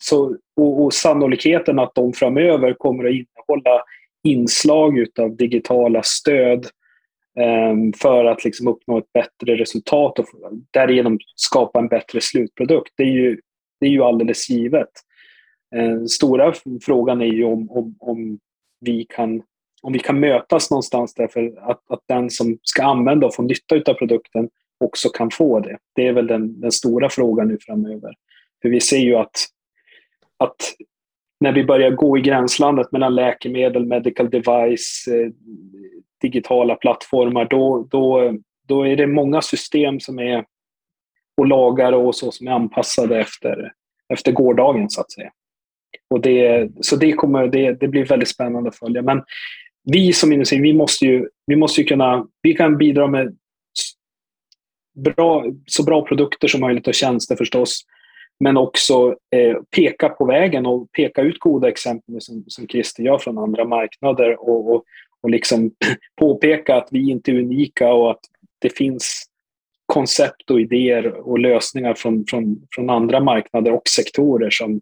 Så, 0.00 0.37
och, 0.57 0.83
och 0.83 0.93
sannolikheten 0.93 1.78
att 1.78 1.95
de 1.95 2.12
framöver 2.12 2.75
kommer 2.75 3.05
att 3.05 3.12
innehålla 3.12 3.83
inslag 4.25 5.07
av 5.19 5.37
digitala 5.37 6.02
stöd 6.02 6.67
eh, 7.40 7.75
för 8.02 8.25
att 8.25 8.45
liksom 8.45 8.69
uppnå 8.69 8.99
ett 8.99 9.12
bättre 9.12 9.57
resultat 9.57 10.19
och 10.19 10.26
därigenom 10.71 11.19
skapa 11.37 11.78
en 11.78 11.88
bättre 11.88 12.21
slutprodukt. 12.21 12.93
Det 12.97 13.02
är 13.02 13.12
ju, 13.12 13.40
det 13.81 13.87
är 13.87 13.90
ju 13.90 14.02
alldeles 14.02 14.50
givet. 14.50 14.90
Eh, 15.76 16.04
stora 16.04 16.54
frågan 16.82 17.20
är 17.20 17.26
ju 17.26 17.44
om, 17.44 17.70
om, 17.70 17.96
om, 18.00 18.38
vi 18.80 19.06
kan, 19.08 19.42
om 19.82 19.92
vi 19.92 19.98
kan 19.98 20.20
mötas 20.20 20.70
någonstans 20.70 21.14
därför 21.14 21.70
att, 21.70 21.90
att 21.90 22.02
den 22.06 22.30
som 22.30 22.58
ska 22.62 22.82
använda 22.82 23.26
och 23.26 23.34
få 23.34 23.42
nytta 23.42 23.76
av 23.90 23.94
produkten 23.94 24.48
också 24.84 25.08
kan 25.08 25.30
få 25.30 25.60
det. 25.60 25.78
Det 25.94 26.06
är 26.06 26.12
väl 26.12 26.26
den, 26.26 26.60
den 26.60 26.72
stora 26.72 27.08
frågan 27.08 27.48
nu 27.48 27.58
framöver. 27.60 28.14
För 28.62 28.68
vi 28.68 28.80
ser 28.80 28.98
ju 28.98 29.14
att, 29.14 29.46
att 30.37 30.56
när 31.40 31.52
vi 31.52 31.64
börjar 31.64 31.90
gå 31.90 32.18
i 32.18 32.20
gränslandet 32.20 32.92
mellan 32.92 33.14
läkemedel, 33.14 33.87
medical 33.87 34.30
device, 34.30 35.08
eh, 35.08 35.30
digitala 36.20 36.75
plattformar, 36.75 37.44
då, 37.44 37.87
då, 37.90 38.34
då 38.66 38.87
är 38.87 38.96
det 38.96 39.06
många 39.06 39.42
system 39.42 40.00
som 40.00 40.18
är 40.18 40.44
och 41.37 41.46
lagar 41.46 41.92
och 41.92 42.14
så 42.14 42.32
som 42.32 42.48
är 42.48 42.52
anpassade 42.52 43.20
efter, 43.20 43.72
efter 44.08 44.32
gårdagen 44.32 44.90
så 44.90 45.00
att 45.00 45.12
säga. 45.12 45.30
Och 46.10 46.20
det, 46.20 46.70
så 46.80 46.96
det, 46.96 47.12
kommer, 47.12 47.46
det, 47.46 47.72
det 47.72 47.88
blir 47.88 48.04
väldigt 48.04 48.28
spännande 48.28 48.68
att 48.68 48.76
följa. 48.76 49.02
Men 49.02 49.22
vi 49.84 50.12
som 50.12 50.32
industri, 50.32 50.60
vi 50.60 50.74
måste 50.74 51.04
ju, 51.04 51.28
vi 51.46 51.56
måste 51.56 51.80
ju 51.80 51.86
kunna, 51.86 52.26
vi 52.42 52.54
kan 52.54 52.78
bidra 52.78 53.06
med 53.06 53.36
bra, 54.94 55.44
så 55.66 55.82
bra 55.82 56.02
produkter 56.02 56.48
som 56.48 56.60
möjligt 56.60 56.88
och 56.88 56.94
tjänster 56.94 57.36
förstås. 57.36 57.80
Men 58.40 58.56
också 58.56 59.16
eh, 59.36 59.56
peka 59.76 60.08
på 60.08 60.24
vägen 60.24 60.66
och 60.66 60.92
peka 60.92 61.22
ut 61.22 61.38
goda 61.38 61.68
exempel 61.68 62.20
som, 62.20 62.44
som 62.46 62.66
Christer 62.66 63.02
gör 63.02 63.18
från 63.18 63.38
andra 63.38 63.64
marknader 63.64 64.48
och, 64.48 64.74
och, 64.74 64.84
och 65.22 65.30
liksom 65.30 65.70
påpeka 66.20 66.76
att 66.76 66.88
vi 66.90 67.10
inte 67.10 67.30
är 67.30 67.38
unika 67.38 67.92
och 67.92 68.10
att 68.10 68.20
det 68.58 68.76
finns 68.76 69.24
koncept 69.86 70.50
och 70.50 70.60
idéer 70.60 71.28
och 71.28 71.38
lösningar 71.38 71.94
från, 71.94 72.24
från, 72.28 72.66
från 72.74 72.90
andra 72.90 73.20
marknader 73.20 73.72
och 73.72 73.88
sektorer 73.88 74.50
som, 74.50 74.80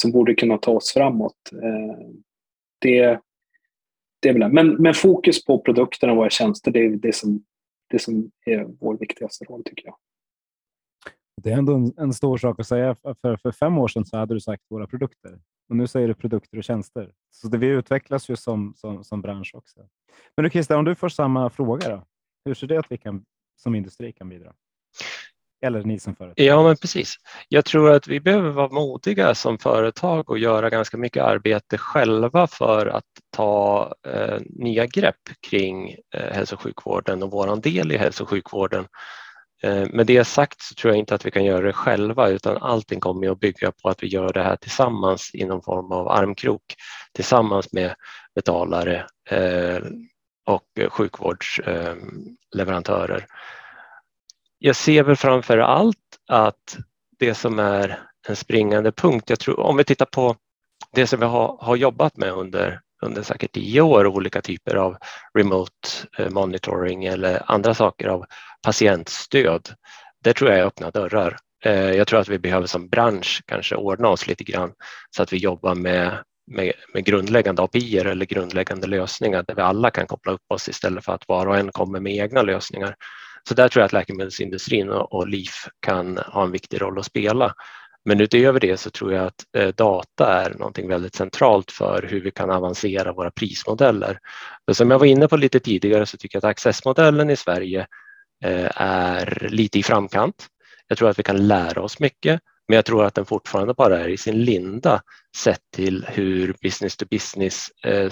som 0.00 0.12
borde 0.12 0.34
kunna 0.34 0.58
ta 0.58 0.70
oss 0.70 0.92
framåt. 0.92 1.52
Eh, 1.52 2.08
det, 2.78 3.20
det 4.20 4.28
är 4.28 4.32
väl 4.32 4.52
men, 4.52 4.68
men 4.68 4.94
fokus 4.94 5.44
på 5.44 5.58
produkterna 5.58 6.12
och 6.12 6.18
våra 6.18 6.30
tjänster, 6.30 6.70
det 6.70 6.84
är 6.84 6.90
det 6.90 7.14
som, 7.14 7.44
det 7.90 7.98
som 7.98 8.30
är 8.46 8.64
vår 8.80 8.98
viktigaste 8.98 9.44
roll 9.44 9.64
tycker 9.64 9.86
jag. 9.86 9.96
Det 11.42 11.52
är 11.52 11.58
ändå 11.58 11.74
en, 11.74 11.92
en, 11.96 12.12
stor 12.12 12.36
sak 12.36 12.60
att 12.60 12.66
säga. 12.66 12.94
För, 12.94 13.36
för 13.36 13.52
fem 13.52 13.78
år 13.78 13.88
sedan 13.88 14.04
så 14.04 14.16
hade 14.16 14.34
du 14.34 14.40
sagt 14.40 14.62
våra 14.68 14.86
produkter 14.86 15.38
och 15.68 15.76
nu 15.76 15.86
säger 15.86 16.08
du 16.08 16.14
produkter 16.14 16.58
och 16.58 16.64
tjänster. 16.64 17.12
Så 17.30 17.48
det, 17.48 17.58
vi 17.58 17.66
utvecklas 17.66 18.30
ju 18.30 18.36
som, 18.36 18.74
som, 18.76 19.04
som 19.04 19.22
bransch 19.22 19.54
också. 19.54 19.80
Men 20.36 20.44
du 20.44 20.50
Christer, 20.50 20.76
om 20.76 20.84
du 20.84 20.94
får 20.94 21.08
samma 21.08 21.50
fråga 21.50 21.88
då. 21.88 22.04
Hur 22.44 22.54
ser 22.54 22.66
det 22.66 22.78
att 22.78 22.92
vi 22.92 22.98
kan, 22.98 23.24
som 23.56 23.74
industri 23.74 24.12
kan 24.12 24.28
bidra? 24.28 24.52
Eller 25.62 25.82
ni 25.82 25.98
som 25.98 26.16
företag? 26.16 26.44
Ja, 26.44 26.62
men 26.62 26.76
precis. 26.76 27.14
Jag 27.48 27.64
tror 27.64 27.90
att 27.90 28.08
vi 28.08 28.20
behöver 28.20 28.50
vara 28.50 28.68
modiga 28.68 29.34
som 29.34 29.58
företag 29.58 30.30
och 30.30 30.38
göra 30.38 30.70
ganska 30.70 30.96
mycket 30.96 31.22
arbete 31.22 31.78
själva 31.78 32.46
för 32.46 32.86
att 32.86 33.04
ta 33.36 33.92
eh, 34.06 34.38
nya 34.40 34.86
grepp 34.86 35.28
kring 35.50 35.96
eh, 36.14 36.32
hälso 36.32 36.54
och 36.54 36.62
sjukvården 36.62 37.22
och 37.22 37.30
våran 37.30 37.60
del 37.60 37.92
i 37.92 37.96
hälso 37.96 38.22
och 38.22 38.30
sjukvården. 38.30 38.86
Eh, 39.62 39.86
med 39.92 40.06
det 40.06 40.24
sagt 40.24 40.62
så 40.62 40.74
tror 40.74 40.92
jag 40.92 40.98
inte 40.98 41.14
att 41.14 41.26
vi 41.26 41.30
kan 41.30 41.44
göra 41.44 41.66
det 41.66 41.72
själva 41.72 42.28
utan 42.28 42.56
allting 42.56 43.00
kommer 43.00 43.30
att 43.30 43.40
bygga 43.40 43.72
på 43.72 43.88
att 43.88 44.02
vi 44.02 44.06
gör 44.06 44.32
det 44.32 44.42
här 44.42 44.56
tillsammans 44.56 45.30
i 45.34 45.44
någon 45.44 45.62
form 45.62 45.92
av 45.92 46.08
armkrok 46.08 46.74
tillsammans 47.12 47.72
med 47.72 47.94
betalare 48.34 49.06
eh, 49.30 49.78
och 50.46 50.64
sjukvårdsleverantörer. 50.88 53.18
Eh, 53.18 53.24
jag 54.62 54.76
ser 54.76 55.02
väl 55.02 55.16
framför 55.16 55.58
allt 55.58 55.96
att 56.28 56.76
det 57.18 57.34
som 57.34 57.58
är 57.58 58.02
en 58.28 58.36
springande 58.36 58.92
punkt, 58.92 59.30
jag 59.30 59.40
tror, 59.40 59.60
om 59.60 59.76
vi 59.76 59.84
tittar 59.84 60.06
på 60.06 60.36
det 60.94 61.06
som 61.06 61.20
vi 61.20 61.26
har, 61.26 61.58
har 61.60 61.76
jobbat 61.76 62.16
med 62.16 62.32
under 62.32 62.80
under 63.02 63.22
säkert 63.22 63.52
tio 63.52 63.80
år 63.80 64.06
olika 64.06 64.42
typer 64.42 64.76
av 64.76 64.96
remote 65.38 65.88
eh, 66.18 66.30
monitoring 66.30 67.04
eller 67.04 67.42
andra 67.52 67.74
saker 67.74 68.08
av 68.08 68.24
patientstöd. 68.62 69.68
Det 70.24 70.32
tror 70.32 70.50
jag 70.50 70.58
är 70.58 70.64
öppna 70.64 70.90
dörrar. 70.90 71.36
Eh, 71.64 71.90
jag 71.90 72.06
tror 72.06 72.20
att 72.20 72.28
vi 72.28 72.38
behöver 72.38 72.66
som 72.66 72.88
bransch 72.88 73.42
kanske 73.46 73.76
ordna 73.76 74.08
oss 74.08 74.26
lite 74.26 74.44
grann 74.44 74.72
så 75.16 75.22
att 75.22 75.32
vi 75.32 75.36
jobbar 75.36 75.74
med, 75.74 76.18
med, 76.50 76.72
med 76.94 77.04
grundläggande 77.04 77.62
API 77.62 77.98
eller 77.98 78.26
grundläggande 78.26 78.86
lösningar 78.86 79.44
där 79.48 79.54
vi 79.54 79.62
alla 79.62 79.90
kan 79.90 80.06
koppla 80.06 80.32
upp 80.32 80.44
oss 80.48 80.68
istället 80.68 81.04
för 81.04 81.12
att 81.12 81.28
var 81.28 81.46
och 81.46 81.56
en 81.56 81.72
kommer 81.72 82.00
med 82.00 82.16
egna 82.16 82.42
lösningar. 82.42 82.94
Så 83.48 83.54
där 83.54 83.68
tror 83.68 83.80
jag 83.80 83.86
att 83.86 83.92
läkemedelsindustrin 83.92 84.90
och, 84.90 85.12
och 85.12 85.28
LIF 85.28 85.68
kan 85.80 86.18
ha 86.18 86.44
en 86.44 86.52
viktig 86.52 86.82
roll 86.82 86.98
att 86.98 87.06
spela. 87.06 87.54
Men 88.04 88.20
utöver 88.20 88.60
det 88.60 88.76
så 88.76 88.90
tror 88.90 89.12
jag 89.12 89.26
att 89.26 89.44
eh, 89.56 89.68
data 89.68 90.42
är 90.44 90.50
någonting 90.50 90.88
väldigt 90.88 91.14
centralt 91.14 91.70
för 91.70 92.06
hur 92.10 92.20
vi 92.20 92.30
kan 92.30 92.50
avancera 92.50 93.12
våra 93.12 93.30
prismodeller. 93.30 94.18
För 94.66 94.72
som 94.72 94.90
jag 94.90 94.98
var 94.98 95.06
inne 95.06 95.28
på 95.28 95.36
lite 95.36 95.60
tidigare 95.60 96.06
så 96.06 96.16
tycker 96.16 96.36
jag 96.36 96.40
att 96.40 96.50
accessmodellen 96.50 97.30
i 97.30 97.36
Sverige 97.36 97.86
eh, 98.44 98.70
är 98.74 99.48
lite 99.50 99.78
i 99.78 99.82
framkant. 99.82 100.46
Jag 100.86 100.98
tror 100.98 101.08
att 101.10 101.18
vi 101.18 101.22
kan 101.22 101.46
lära 101.48 101.82
oss 101.82 102.00
mycket, 102.00 102.40
men 102.68 102.76
jag 102.76 102.84
tror 102.84 103.04
att 103.04 103.14
den 103.14 103.26
fortfarande 103.26 103.74
bara 103.74 103.98
är 103.98 104.08
i 104.08 104.16
sin 104.16 104.44
linda 104.44 105.02
sett 105.36 105.60
till 105.74 106.06
hur 106.08 106.54
business 106.62 106.96
to 106.96 107.06
business 107.10 107.70
eh, 107.84 108.10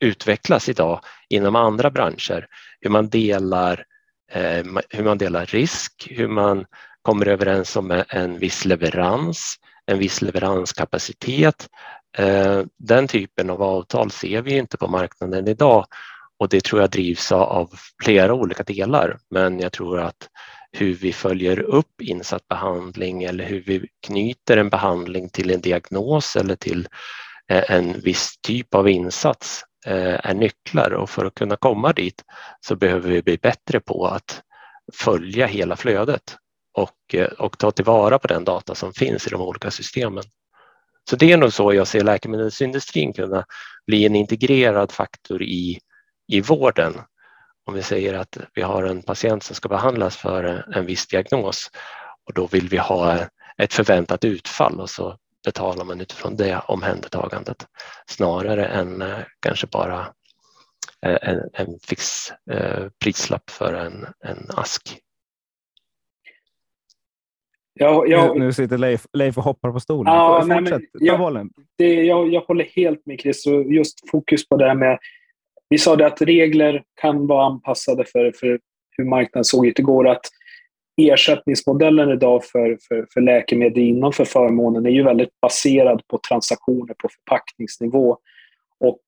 utvecklas 0.00 0.68
idag 0.68 1.00
inom 1.28 1.56
andra 1.56 1.90
branscher. 1.90 2.46
Hur 2.80 2.90
man 2.90 3.08
delar, 3.08 3.84
eh, 4.32 4.64
hur 4.90 5.04
man 5.04 5.18
delar 5.18 5.46
risk, 5.46 6.08
hur 6.10 6.28
man 6.28 6.66
kommer 7.02 7.28
överens 7.28 7.76
om 7.76 8.02
en 8.08 8.38
viss 8.38 8.64
leverans, 8.64 9.56
en 9.86 9.98
viss 9.98 10.22
leveranskapacitet. 10.22 11.68
Eh, 12.18 12.62
den 12.78 13.08
typen 13.08 13.50
av 13.50 13.62
avtal 13.62 14.10
ser 14.10 14.42
vi 14.42 14.56
inte 14.56 14.76
på 14.76 14.88
marknaden 14.88 15.48
idag 15.48 15.86
och 16.38 16.48
det 16.48 16.64
tror 16.64 16.80
jag 16.80 16.90
drivs 16.90 17.32
av 17.32 17.70
flera 18.04 18.34
olika 18.34 18.62
delar. 18.62 19.18
Men 19.30 19.60
jag 19.60 19.72
tror 19.72 20.00
att 20.00 20.28
hur 20.72 20.94
vi 20.94 21.12
följer 21.12 21.60
upp 21.60 22.00
insatt 22.02 22.48
behandling 22.48 23.22
eller 23.22 23.44
hur 23.44 23.62
vi 23.66 23.88
knyter 24.06 24.56
en 24.56 24.68
behandling 24.68 25.28
till 25.28 25.50
en 25.50 25.60
diagnos 25.60 26.36
eller 26.36 26.56
till 26.56 26.88
eh, 27.48 27.70
en 27.70 28.00
viss 28.00 28.38
typ 28.42 28.74
av 28.74 28.88
insats 28.88 29.64
Eh, 29.86 30.20
är 30.22 30.34
nycklar 30.34 30.90
och 30.90 31.10
för 31.10 31.24
att 31.24 31.34
kunna 31.34 31.56
komma 31.56 31.92
dit 31.92 32.24
så 32.60 32.76
behöver 32.76 33.10
vi 33.10 33.22
bli 33.22 33.38
bättre 33.38 33.80
på 33.80 34.06
att 34.06 34.42
följa 34.92 35.46
hela 35.46 35.76
flödet 35.76 36.36
och, 36.72 37.14
eh, 37.14 37.26
och 37.26 37.58
ta 37.58 37.70
tillvara 37.70 38.18
på 38.18 38.26
den 38.26 38.44
data 38.44 38.74
som 38.74 38.92
finns 38.92 39.26
i 39.26 39.30
de 39.30 39.40
olika 39.40 39.70
systemen. 39.70 40.24
Så 41.10 41.16
det 41.16 41.32
är 41.32 41.36
nog 41.36 41.52
så 41.52 41.74
jag 41.74 41.86
ser 41.86 42.04
läkemedelsindustrin 42.04 43.12
kunna 43.12 43.44
bli 43.86 44.06
en 44.06 44.16
integrerad 44.16 44.92
faktor 44.92 45.42
i, 45.42 45.78
i 46.28 46.40
vården. 46.40 46.94
Om 47.66 47.74
vi 47.74 47.82
säger 47.82 48.14
att 48.14 48.38
vi 48.54 48.62
har 48.62 48.82
en 48.82 49.02
patient 49.02 49.42
som 49.42 49.56
ska 49.56 49.68
behandlas 49.68 50.16
för 50.16 50.44
en 50.76 50.86
viss 50.86 51.06
diagnos 51.06 51.70
och 52.26 52.34
då 52.34 52.46
vill 52.46 52.68
vi 52.68 52.76
ha 52.76 53.18
ett 53.58 53.72
förväntat 53.72 54.24
utfall 54.24 54.80
och 54.80 54.90
så 54.90 55.16
betalar 55.46 55.84
man 55.84 56.00
utifrån 56.00 56.36
det 56.36 56.60
omhändertagandet 56.68 57.66
snarare 58.06 58.66
än 58.66 59.02
eh, 59.02 59.18
kanske 59.40 59.66
bara 59.66 60.00
eh, 61.06 61.18
en, 61.22 61.40
en 61.52 61.78
fix 61.88 62.32
prislapp 63.00 63.50
för 63.50 63.74
en, 63.74 64.06
en 64.24 64.50
ask 64.56 65.00
jag, 67.78 68.08
jag, 68.08 68.38
nu, 68.38 68.52
sitter 68.52 68.78
Leif, 68.78 69.06
Leif 69.12 69.38
och 69.38 69.44
hoppar 69.44 69.72
på 69.72 69.80
stolen. 69.80 70.14
Ja, 70.14 70.40
Fortsätt, 70.40 70.80
nej, 70.94 71.10
men, 71.10 71.18
bollen. 71.18 71.50
Det, 71.78 72.04
jag, 72.04 72.32
jag 72.32 72.40
håller 72.40 72.64
helt 72.64 73.06
med 73.06 73.20
Chris. 73.20 73.46
Och 73.46 73.72
just 73.72 74.10
fokus 74.10 74.48
på 74.48 74.56
det 74.56 74.66
här 74.66 74.74
med... 74.74 74.98
Vi 75.68 75.78
sa 75.78 75.96
det 75.96 76.06
att 76.06 76.22
regler 76.22 76.82
kan 77.00 77.26
vara 77.26 77.46
anpassade 77.46 78.04
för, 78.04 78.32
för 78.32 78.60
hur 78.96 79.04
marknaden 79.04 79.44
såg 79.44 79.66
ut 79.66 79.78
igår. 79.78 80.08
Att 80.08 80.26
ersättningsmodellen 80.96 82.10
idag 82.10 82.44
för, 82.44 82.78
för, 82.88 83.06
för 83.14 83.20
läkemedel 83.20 83.82
inom 83.82 84.12
för 84.12 84.24
förmånen 84.24 84.86
är 84.86 84.90
ju 84.90 85.02
väldigt 85.02 85.40
baserad 85.40 86.02
på 86.06 86.20
transaktioner 86.28 86.94
på 86.98 87.08
förpackningsnivå. 87.08 88.18
Och 88.80 89.02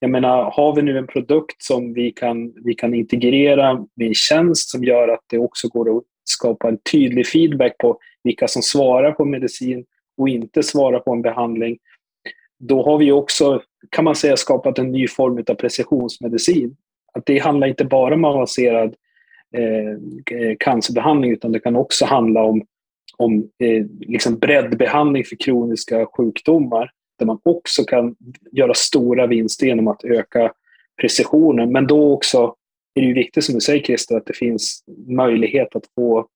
jag 0.00 0.10
menar, 0.10 0.50
har 0.50 0.74
vi 0.74 0.82
nu 0.82 0.98
en 0.98 1.06
produkt 1.06 1.62
som 1.62 1.92
vi 1.92 2.10
kan, 2.10 2.52
vi 2.64 2.74
kan 2.74 2.94
integrera 2.94 3.74
med 3.74 4.08
en 4.08 4.14
tjänst 4.14 4.70
som 4.70 4.84
gör 4.84 5.08
att 5.08 5.24
det 5.30 5.38
också 5.38 5.68
går 5.68 5.96
att 5.96 6.04
skapa 6.24 6.68
en 6.68 6.78
tydlig 6.92 7.26
feedback 7.26 7.78
på 7.78 7.98
vilka 8.24 8.48
som 8.48 8.62
svarar 8.62 9.12
på 9.12 9.24
medicin 9.24 9.84
och 10.16 10.28
inte 10.28 10.62
svarar 10.62 10.98
på 11.00 11.12
en 11.12 11.22
behandling, 11.22 11.78
då 12.58 12.84
har 12.84 12.98
vi 12.98 13.12
också, 13.12 13.62
kan 13.90 14.04
man 14.04 14.14
säga, 14.14 14.36
skapat 14.36 14.78
en 14.78 14.92
ny 14.92 15.08
form 15.08 15.44
av 15.48 15.54
precisionsmedicin. 15.54 16.76
Att 17.12 17.26
det 17.26 17.38
handlar 17.38 17.66
inte 17.66 17.84
bara 17.84 18.14
om 18.14 18.24
avancerad 18.24 18.94
eh, 19.56 20.56
cancerbehandling, 20.58 21.32
utan 21.32 21.52
det 21.52 21.60
kan 21.60 21.76
också 21.76 22.04
handla 22.04 22.42
om, 22.42 22.62
om 23.16 23.50
eh, 23.58 23.86
liksom 24.00 24.38
breddbehandling 24.38 25.24
för 25.24 25.36
kroniska 25.36 26.06
sjukdomar, 26.06 26.90
där 27.18 27.26
man 27.26 27.40
också 27.42 27.84
kan 27.84 28.16
göra 28.52 28.74
stora 28.74 29.26
vinster 29.26 29.66
genom 29.66 29.88
att 29.88 30.04
öka 30.04 30.52
precisionen. 31.00 31.72
Men 31.72 31.86
då 31.86 32.12
också 32.12 32.54
är 32.94 33.02
det 33.02 33.12
viktigt, 33.12 33.44
som 33.44 33.54
du 33.54 33.60
säger 33.60 33.82
Christer, 33.82 34.16
att 34.16 34.26
det 34.26 34.36
finns 34.36 34.84
möjlighet 35.06 35.76
att 35.76 35.84
få 35.94 36.28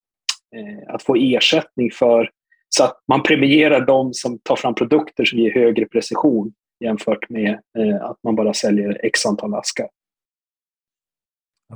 Eh, 0.57 0.94
att 0.94 1.03
få 1.03 1.16
ersättning 1.16 1.90
för 1.90 2.31
så 2.68 2.85
att 2.85 3.03
man 3.09 3.22
premierar 3.22 3.87
de 3.87 4.14
som 4.14 4.38
tar 4.38 4.57
fram 4.57 4.75
produkter 4.75 5.25
som 5.25 5.38
ger 5.38 5.55
högre 5.55 5.87
precision 5.87 6.53
jämfört 6.81 7.29
med 7.29 7.51
eh, 7.79 8.05
att 8.05 8.16
man 8.22 8.37
bara 8.37 8.55
säljer 8.55 9.01
x 9.03 9.27
antal 9.27 9.55
askar. 9.55 9.88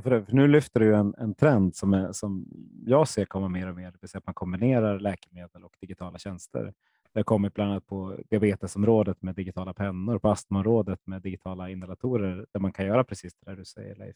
För 0.03 0.25
nu 0.27 0.47
lyfter 0.47 0.79
du 0.79 0.95
en, 0.95 1.15
en 1.17 1.33
trend 1.33 1.75
som, 1.75 1.93
är, 1.93 2.11
som 2.11 2.47
jag 2.85 3.07
ser 3.07 3.25
komma 3.25 3.49
mer 3.49 3.69
och 3.69 3.75
mer, 3.75 3.91
det 3.91 3.97
vill 4.01 4.09
säga 4.09 4.19
att 4.19 4.25
man 4.25 4.33
kombinerar 4.33 4.99
läkemedel 4.99 5.63
och 5.63 5.75
digitala 5.81 6.17
tjänster. 6.17 6.73
Det 7.13 7.19
har 7.19 7.23
kommit 7.23 7.53
bland 7.53 7.71
annat 7.71 7.87
på 7.87 8.17
diabetesområdet 8.29 9.21
med 9.21 9.35
digitala 9.35 9.73
pennor, 9.73 10.19
på 10.19 10.29
astmaområdet 10.29 10.99
med 11.05 11.21
digitala 11.21 11.69
inhalatorer 11.69 12.45
där 12.51 12.59
man 12.59 12.73
kan 12.73 12.85
göra 12.85 13.03
precis 13.03 13.33
det 13.33 13.51
där 13.51 13.57
du 13.57 13.65
säger 13.65 13.95
Leif. 13.95 14.15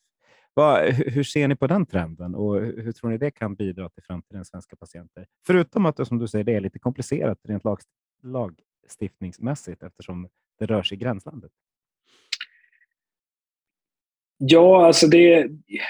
Vad, 0.53 0.89
hur 0.93 1.23
ser 1.23 1.47
ni 1.47 1.55
på 1.55 1.67
den 1.67 1.85
trenden 1.85 2.35
och 2.35 2.55
hur 2.61 2.91
tror 2.91 3.09
ni 3.09 3.17
det 3.17 3.31
kan 3.31 3.55
bidra 3.55 3.89
till 3.89 4.03
framtidens 4.03 4.47
svenska 4.47 4.75
patienter? 4.75 5.27
Förutom 5.47 5.85
att 5.85 5.97
det, 5.97 6.05
som 6.05 6.17
du 6.17 6.27
säger, 6.27 6.45
det 6.45 6.55
är 6.55 6.61
lite 6.61 6.79
komplicerat 6.79 7.39
rent 7.43 7.63
lag, 7.63 7.79
lagstiftningsmässigt 8.23 9.83
eftersom 9.83 10.29
det 10.59 10.65
rör 10.65 10.83
sig 10.83 10.97
i 10.97 10.99
gränslandet. 10.99 11.51
Ja, 14.43 14.85
alltså 14.85 15.07
det, 15.07 15.47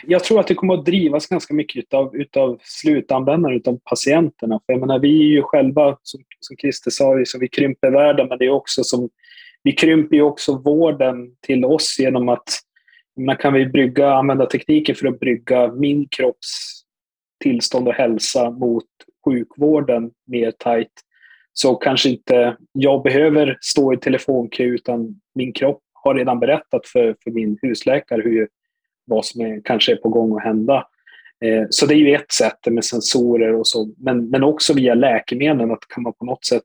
jag 0.07 0.23
tror 0.23 0.39
att 0.39 0.47
det 0.47 0.55
kommer 0.55 0.73
att 0.73 0.85
drivas 0.85 1.27
ganska 1.27 1.53
mycket 1.53 1.93
av 1.93 2.15
utav 2.15 2.59
slutanvändarna, 2.63 3.55
utav 3.55 3.79
patienterna. 3.83 4.59
För 4.65 4.73
jag 4.73 4.79
menar, 4.79 4.99
vi 4.99 5.19
är 5.19 5.27
ju 5.27 5.41
själva, 5.41 5.97
som, 6.03 6.23
som 6.39 6.57
Christer 6.57 6.91
sa, 6.91 7.21
så 7.25 7.39
vi 7.39 7.47
krymper 7.47 7.91
världen, 7.91 8.27
men 8.27 8.37
det 8.37 8.45
är 8.45 8.49
också 8.49 8.83
som, 8.83 9.09
vi 9.63 9.71
krymper 9.71 10.15
ju 10.15 10.21
också 10.21 10.57
vården 10.57 11.35
till 11.41 11.65
oss 11.65 11.95
genom 11.99 12.29
att 12.29 12.59
man 13.19 13.37
kan 13.37 13.53
vi 13.53 13.65
brygga, 13.65 14.13
använda 14.13 14.45
tekniken 14.45 14.95
för 14.95 15.07
att 15.07 15.19
brygga 15.19 15.71
min 15.71 16.07
kropps 16.07 16.81
tillstånd 17.43 17.87
och 17.87 17.93
hälsa 17.93 18.49
mot 18.49 18.85
sjukvården 19.25 20.11
mer 20.27 20.51
tajt. 20.51 20.93
Så 21.53 21.75
kanske 21.75 22.09
inte 22.09 22.57
jag 22.71 23.03
behöver 23.03 23.57
stå 23.61 23.93
i 23.93 23.97
telefonkö 23.97 24.63
utan 24.63 25.21
min 25.35 25.53
kropp 25.53 25.81
har 26.03 26.15
redan 26.15 26.39
berättat 26.39 26.87
för, 26.87 27.15
för 27.23 27.31
min 27.31 27.57
husläkare 27.61 28.21
hur, 28.21 28.47
vad 29.05 29.25
som 29.25 29.41
är, 29.41 29.61
kanske 29.63 29.91
är 29.91 29.95
på 29.95 30.09
gång 30.09 30.37
att 30.37 30.43
hända. 30.43 30.87
Eh, 31.45 31.65
så 31.69 31.85
det 31.85 31.93
är 31.93 31.97
ju 31.97 32.15
ett 32.15 32.31
sätt 32.31 32.59
med 32.69 32.85
sensorer 32.85 33.53
och 33.53 33.67
så, 33.67 33.93
men, 33.97 34.29
men 34.29 34.43
också 34.43 34.73
via 34.73 34.93
läkemedlen, 34.93 35.71
att 35.71 35.87
kan 35.87 36.03
man 36.03 36.13
på 36.13 36.25
något 36.25 36.45
sätt 36.45 36.63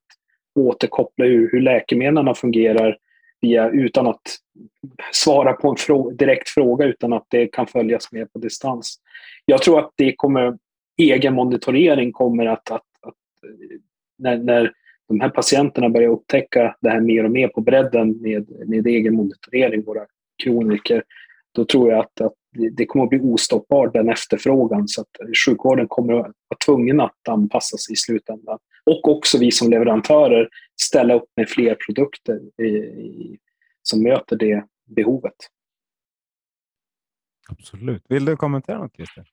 återkoppla 0.54 1.24
hur, 1.24 1.50
hur 1.52 1.60
läkemedlen 1.60 2.34
fungerar 2.34 2.98
via, 3.40 3.70
utan 3.70 4.06
att 4.06 4.22
svara 5.12 5.52
på 5.52 5.68
en 5.68 5.76
frå 5.76 6.10
direkt 6.10 6.48
fråga, 6.48 6.84
utan 6.84 7.12
att 7.12 7.26
det 7.28 7.46
kan 7.46 7.66
följas 7.66 8.12
med 8.12 8.32
på 8.32 8.38
distans. 8.38 8.96
Jag 9.44 9.62
tror 9.62 9.78
att 9.78 9.92
det 9.96 10.16
kommer, 10.16 10.58
egen 10.98 11.34
monitorering 11.34 12.12
kommer 12.12 12.46
att, 12.46 12.70
att, 12.70 12.82
att 13.02 13.14
när, 14.18 14.36
när 14.36 14.72
de 15.08 15.20
här 15.20 15.28
patienterna 15.28 15.88
börjar 15.88 16.08
upptäcka 16.08 16.76
det 16.80 16.90
här 16.90 17.00
mer 17.00 17.24
och 17.24 17.30
mer 17.30 17.48
på 17.48 17.60
bredden 17.60 18.22
med, 18.22 18.68
med 18.68 18.86
egen 18.86 19.14
monitorering, 19.14 19.84
våra 19.84 20.06
kroniker, 20.42 21.02
då 21.54 21.64
tror 21.64 21.90
jag 21.90 22.00
att, 22.00 22.20
att 22.20 22.32
det 22.72 22.86
kommer 22.86 23.04
att 23.04 23.10
bli 23.10 23.20
ostoppbart, 23.20 23.92
den 23.92 24.08
efterfrågan. 24.08 24.88
Så 24.88 25.00
att 25.00 25.10
sjukvården 25.46 25.88
kommer 25.88 26.12
att 26.12 26.20
vara 26.26 26.58
tvungen 26.66 27.00
att 27.00 27.28
anpassa 27.28 27.76
sig 27.76 27.92
i 27.92 27.96
slutändan. 27.96 28.58
Och 28.84 29.08
också 29.08 29.38
vi 29.38 29.50
som 29.50 29.70
leverantörer 29.70 30.48
ställa 30.80 31.14
upp 31.14 31.28
med 31.36 31.48
fler 31.48 31.76
produkter 31.86 32.40
i, 32.62 32.66
i, 32.66 33.38
som 33.82 34.02
möter 34.02 34.36
det 34.36 34.64
behovet. 34.84 35.36
Absolut. 37.48 38.02
Vill 38.08 38.24
du 38.24 38.36
kommentera 38.36 38.78
något 38.78 38.96
Christer? 38.96 39.24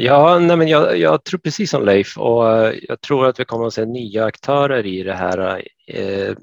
Ja, 0.00 0.38
nej 0.38 0.56
men 0.56 0.68
jag, 0.68 0.98
jag, 0.98 1.24
tror 1.24 1.40
precis 1.40 1.70
som 1.70 1.84
Leif 1.84 2.18
och 2.18 2.56
eh, 2.56 2.74
jag 2.82 3.00
tror 3.00 3.26
att 3.26 3.40
vi 3.40 3.44
kommer 3.44 3.66
att 3.66 3.74
se 3.74 3.84
nya 3.84 4.24
aktörer 4.24 4.86
i 4.86 5.02
det 5.02 5.14
här, 5.14 5.62
eh, 5.86 6.34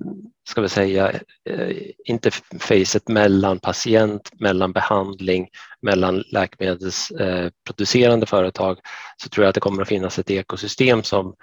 ska 0.50 0.62
vi 0.62 0.70
säga, 0.70 1.12
eh, 1.50 1.78
interfacet 2.06 3.08
mellan 3.08 3.60
patient, 3.60 4.30
mellan 4.40 4.72
behandling, 4.72 5.48
mellan 5.82 6.24
läkemedelsproducerande 6.32 8.24
eh, 8.24 8.28
företag, 8.28 8.80
så 9.18 9.30
tror 9.30 9.44
jag 9.44 9.50
att 9.50 9.56
det 9.56 9.62
kommer 9.62 9.82
att 9.82 9.88
finnas 9.88 10.20
ett 10.20 10.32
ekosystem 10.32 11.04
som, 11.04 11.36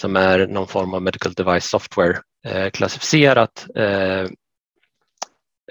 som 0.00 0.16
är 0.16 0.46
någon 0.46 0.68
form 0.68 0.94
av 0.94 1.02
medical 1.02 1.32
device 1.32 1.64
software 1.64 2.18
eh, 2.46 2.70
klassificerat, 2.70 3.66
eh, 3.74 4.22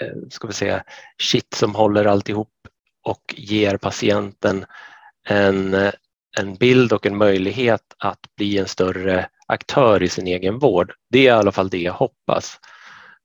eh, 0.01 0.15
ska 0.29 0.47
vi 0.47 0.53
säga, 0.53 0.83
shit 1.21 1.53
som 1.53 1.75
håller 1.75 2.05
alltihop 2.05 2.51
och 3.03 3.35
ger 3.37 3.77
patienten 3.77 4.65
en, 5.27 5.91
en 6.37 6.55
bild 6.55 6.93
och 6.93 7.05
en 7.05 7.17
möjlighet 7.17 7.81
att 7.97 8.19
bli 8.37 8.57
en 8.57 8.67
större 8.67 9.29
aktör 9.47 10.03
i 10.03 10.09
sin 10.09 10.27
egen 10.27 10.59
vård. 10.59 10.93
Det 11.09 11.19
är 11.19 11.23
i 11.23 11.29
alla 11.29 11.51
fall 11.51 11.69
det 11.69 11.81
jag 11.81 11.93
hoppas. 11.93 12.59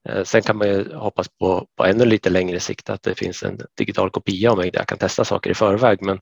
Eh, 0.08 0.24
sen 0.24 0.42
kan 0.42 0.56
man 0.56 0.68
ju 0.68 0.94
hoppas 0.94 1.28
på, 1.28 1.66
på 1.76 1.84
ännu 1.84 2.04
lite 2.04 2.30
längre 2.30 2.60
sikt 2.60 2.90
att 2.90 3.02
det 3.02 3.14
finns 3.14 3.42
en 3.42 3.60
digital 3.76 4.10
kopia 4.10 4.50
av 4.50 4.58
mig 4.58 4.70
där 4.70 4.78
jag 4.78 4.86
kan 4.86 4.98
testa 4.98 5.24
saker 5.24 5.50
i 5.50 5.54
förväg. 5.54 6.02
Men, 6.02 6.18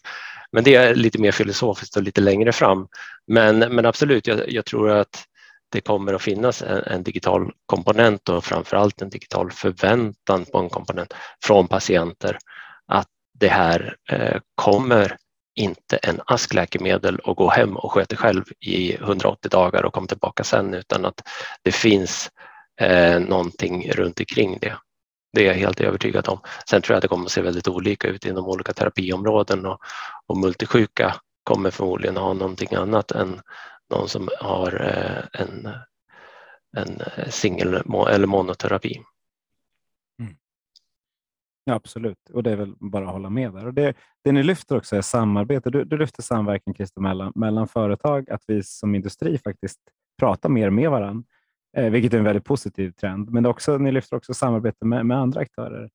men 0.53 0.65
det 0.65 0.75
är 0.75 0.95
lite 0.95 1.19
mer 1.19 1.33
filosofiskt 1.33 1.97
och 1.97 2.03
lite 2.03 2.21
längre 2.21 2.53
fram. 2.53 2.89
Men, 3.27 3.59
men 3.59 3.87
absolut, 3.87 4.27
jag, 4.27 4.53
jag 4.53 4.65
tror 4.65 4.91
att 4.91 5.25
det 5.69 5.81
kommer 5.81 6.15
att 6.15 6.23
finnas 6.23 6.63
en, 6.63 6.83
en, 6.83 7.03
digital 7.03 7.53
komponent 7.67 8.29
och 8.29 8.45
framför 8.45 8.77
allt 8.77 9.03
en 9.03 9.11
digital 9.11 9.51
förväntan 9.51 10.45
på 10.45 10.59
en 10.59 10.69
komponent 10.69 11.15
från 11.45 11.69
patienter 11.69 12.39
att 12.87 13.09
det 13.39 13.49
här 13.49 13.97
eh, 14.11 14.41
kommer 14.55 15.17
inte 15.57 15.97
en 15.97 16.21
ask 16.27 16.55
läkemedel 16.55 17.19
och 17.19 17.37
gå 17.37 17.51
hem 17.51 17.77
och 17.77 17.93
sköta 17.93 18.17
själv 18.17 18.45
i 18.61 18.95
180 18.95 19.49
dagar 19.51 19.83
och 19.83 19.93
komma 19.93 20.07
tillbaka 20.07 20.45
sen 20.45 20.75
utan 20.75 21.05
att 21.05 21.23
det 21.63 21.73
finns 21.73 22.31
eh, 22.81 23.21
någonting 23.21 23.91
runt 23.93 24.21
omkring 24.21 24.59
det. 24.61 24.77
Det 25.33 25.43
är 25.43 25.47
jag 25.47 25.55
helt 25.55 25.81
övertygad 25.81 26.29
om. 26.29 26.41
Sen 26.71 26.83
tror 26.83 26.95
jag 26.95 26.99
att 26.99 27.03
det 27.03 27.09
kommer 27.09 27.25
att 27.25 27.31
se 27.31 27.43
väldigt 27.43 27.69
olika 27.69 28.09
ut 28.09 28.27
inom 28.27 28.47
olika 28.47 28.73
terapiområden 28.73 29.67
och, 29.67 29.79
och 30.27 30.37
multisjuka 30.37 31.15
kommer 31.45 31.71
förmodligen 31.71 32.17
ha 32.17 32.33
någonting 32.33 32.75
annat 32.75 33.11
än 33.11 33.41
någon 33.91 34.09
som 34.09 34.29
har 34.41 34.83
eh, 34.83 35.41
en, 35.43 35.69
en 36.77 37.01
eh, 37.17 37.29
singel 37.29 37.75
eller 38.09 38.27
monoterapi. 38.27 39.01
Ja, 41.69 41.75
absolut, 41.75 42.31
och 42.33 42.43
det 42.43 42.51
är 42.51 42.57
väl 42.57 42.75
bara 42.81 43.07
att 43.07 43.13
hålla 43.13 43.31
med 43.31 43.53
där. 43.53 43.67
Och 43.67 43.75
det, 43.75 43.95
det 44.25 44.33
ni 44.33 44.43
lyfter 44.43 44.77
också 44.77 44.97
är 44.97 45.03
samarbete. 45.03 45.71
Du, 45.71 45.85
du 45.85 45.99
lyfter 45.99 46.23
samverkan 46.23 46.75
Christer, 46.75 47.01
mellan, 47.01 47.33
mellan 47.35 47.69
företag, 47.69 48.31
att 48.31 48.43
vi 48.47 48.63
som 48.63 48.95
industri 48.95 49.39
faktiskt 49.39 49.81
pratar 50.19 50.49
mer 50.49 50.71
med 50.71 50.91
varandra, 50.91 51.25
eh, 51.77 51.91
vilket 51.91 52.15
är 52.15 52.19
en 52.19 52.25
väldigt 52.25 52.45
positiv 52.45 52.91
trend. 52.91 53.31
Men 53.31 53.47
också, 53.47 53.79
ni 53.79 53.93
lyfter 53.93 54.17
också 54.17 54.35
samarbete 54.35 54.87
med, 54.87 55.07
med 55.07 55.19
andra 55.19 55.41
aktörer. 55.41 55.91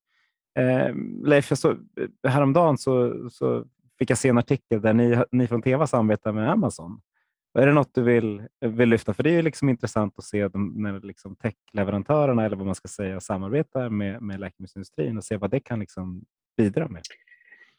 Eh, 0.58 0.94
Leif, 1.24 1.50
jag 1.50 1.58
så, 1.58 1.70
eh, 1.70 2.30
häromdagen 2.30 2.78
så, 2.78 3.28
så 3.30 3.64
fick 3.98 4.10
jag 4.10 4.18
se 4.18 4.28
en 4.28 4.38
artikel 4.38 4.80
där 4.80 4.92
ni, 4.92 5.22
ni 5.30 5.46
från 5.46 5.62
Teva 5.62 5.86
samarbetar 5.86 6.32
med 6.32 6.50
Amazon. 6.50 7.00
Är 7.54 7.66
det 7.66 7.72
något 7.72 7.94
du 7.94 8.02
vill, 8.02 8.42
vill 8.60 8.88
lyfta? 8.88 9.14
För 9.14 9.22
det 9.22 9.30
är 9.30 9.42
liksom 9.42 9.68
intressant 9.68 10.14
att 10.18 10.24
se 10.24 10.48
de, 10.48 10.74
när 10.76 11.00
liksom 11.00 11.36
techleverantörerna, 11.36 12.44
eller 12.46 12.56
vad 12.56 12.66
man 12.66 12.74
ska 12.74 12.88
säga, 12.88 13.20
samarbetar 13.20 13.88
med, 13.88 14.22
med 14.22 14.40
läkemedelsindustrin 14.40 15.16
och 15.16 15.24
se 15.24 15.36
vad 15.36 15.50
det 15.50 15.60
kan 15.60 15.80
liksom 15.80 16.24
bidra 16.56 16.88
med. 16.88 17.02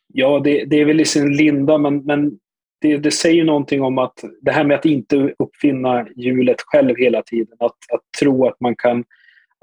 Ja, 0.08 0.40
det, 0.40 0.66
det 0.66 0.82
är 0.82 0.86
väl 0.86 1.00
i 1.00 1.06
sin 1.06 1.36
linda, 1.36 1.78
men, 1.78 1.98
men 1.98 2.40
det, 2.82 2.98
det, 2.98 3.12
säger 3.12 3.44
någonting 3.44 3.82
om 3.82 3.98
att 3.98 4.24
det 4.42 4.52
här 4.52 4.64
med 4.64 4.78
att 4.78 4.86
inte 4.86 5.34
uppfinna 5.40 6.08
hjulet 6.16 6.62
själv 6.62 6.96
hela 6.98 7.22
tiden, 7.22 7.58
att, 7.60 7.78
att 7.94 8.02
tro 8.20 8.48
att 8.48 8.60
man 8.60 8.76
kan 8.76 9.04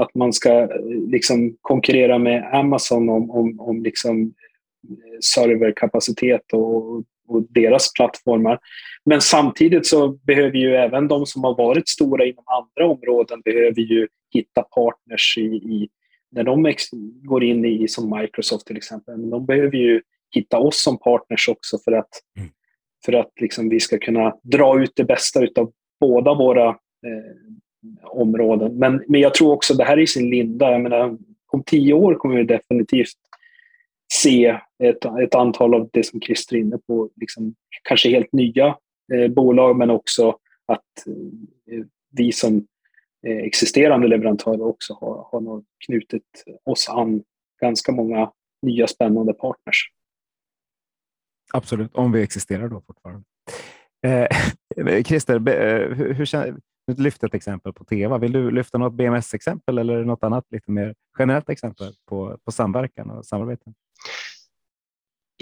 att 0.01 0.14
man 0.14 0.33
ska 0.33 0.51
eh, 0.51 0.68
liksom 1.09 1.57
konkurrera 1.61 2.18
med 2.18 2.55
Amazon 2.55 3.09
om, 3.09 3.31
om, 3.31 3.61
om 3.61 3.83
liksom 3.83 4.23
eh, 4.88 5.18
serverkapacitet 5.20 6.53
och 6.53 7.05
och 7.31 7.43
deras 7.49 7.93
plattformar. 7.93 8.59
Men 9.05 9.21
samtidigt 9.21 9.87
så 9.87 10.09
behöver 10.09 10.59
ju 10.59 10.75
även 10.75 11.09
de 11.09 11.27
som 11.27 11.45
har 11.45 11.55
varit 11.55 11.88
stora 11.88 12.25
inom 12.25 12.45
andra 12.47 12.93
områden 12.93 13.40
behöver 13.40 13.81
ju 13.81 14.09
hitta 14.35 14.62
partners 14.62 15.38
i, 15.38 15.43
i 15.43 15.88
när 16.31 16.45
de 16.45 16.75
går 17.23 17.45
in 17.45 17.64
i 17.64 17.88
som 17.88 18.21
Microsoft 18.21 18.66
till 18.66 18.77
exempel. 18.77 19.16
Men 19.16 19.31
de 19.31 19.47
behöver 19.47 19.77
ju 19.77 20.03
hitta 20.35 20.59
oss 20.59 20.83
som 20.83 20.99
partners 20.99 21.49
också 21.49 21.79
för 21.79 21.93
att, 21.93 22.09
mm. 22.38 22.49
för 23.05 23.12
att 23.12 23.33
liksom 23.40 23.69
vi 23.69 23.81
ska 23.81 23.99
kunna 23.99 24.37
dra 24.43 24.83
ut 24.83 24.93
det 24.97 25.05
bästa 25.05 25.40
av 25.40 25.73
båda 26.01 26.35
våra 26.35 26.69
eh, 26.69 26.77
områden. 28.05 28.79
Men, 28.79 29.05
men 29.09 29.21
jag 29.21 29.35
tror 29.35 29.53
också 29.53 29.75
det 29.75 29.85
här 29.85 29.97
är 29.97 30.03
i 30.03 30.07
sin 30.07 30.31
linda. 30.31 30.71
Jag 30.71 30.81
menar, 30.81 31.19
om 31.53 31.62
tio 31.66 31.93
år 31.93 32.14
kommer 32.14 32.37
vi 32.37 32.45
definitivt 32.45 33.16
se 34.12 34.59
ett, 34.83 35.05
ett 35.05 35.35
antal 35.35 35.75
av 35.75 35.88
det 35.92 36.07
som 36.07 36.20
Christer 36.20 36.57
är 36.57 36.61
inne 36.61 36.79
på, 36.79 37.11
liksom, 37.16 37.55
kanske 37.83 38.09
helt 38.09 38.33
nya 38.33 38.77
eh, 39.14 39.29
bolag, 39.29 39.77
men 39.77 39.90
också 39.90 40.38
att 40.66 41.07
eh, 41.07 41.85
vi 42.11 42.33
som 42.33 42.66
eh, 43.27 43.37
existerande 43.37 44.09
leverantörer 44.09 44.62
också 44.62 44.94
har, 45.01 45.29
har 45.33 45.62
knutit 45.87 46.44
oss 46.64 46.88
an 46.88 47.23
ganska 47.61 47.92
många 47.92 48.33
nya 48.62 48.87
spännande 48.87 49.33
partners. 49.33 49.90
Absolut, 51.53 51.94
om 51.94 52.12
vi 52.12 52.23
existerar 52.23 52.68
då 52.68 52.81
fortfarande. 52.81 53.25
Eh, 54.07 55.03
Christer, 55.05 55.49
eh, 55.49 55.96
hur, 55.96 56.14
hur, 56.14 56.25
du 56.96 57.03
lyfte 57.03 57.26
ett 57.26 57.35
exempel 57.35 57.72
på 57.72 57.85
Teva. 57.85 58.18
Vill 58.18 58.33
du 58.33 58.50
lyfta 58.50 58.79
något 58.79 58.92
BMS-exempel 58.92 59.79
eller 59.79 60.05
något 60.05 60.24
annat 60.24 60.44
lite 60.50 60.70
mer 60.70 60.94
generellt 61.18 61.50
exempel 61.50 61.92
på, 62.09 62.38
på 62.44 62.53
samverkan 62.53 63.11
och 63.11 63.26
samarbete? 63.26 63.72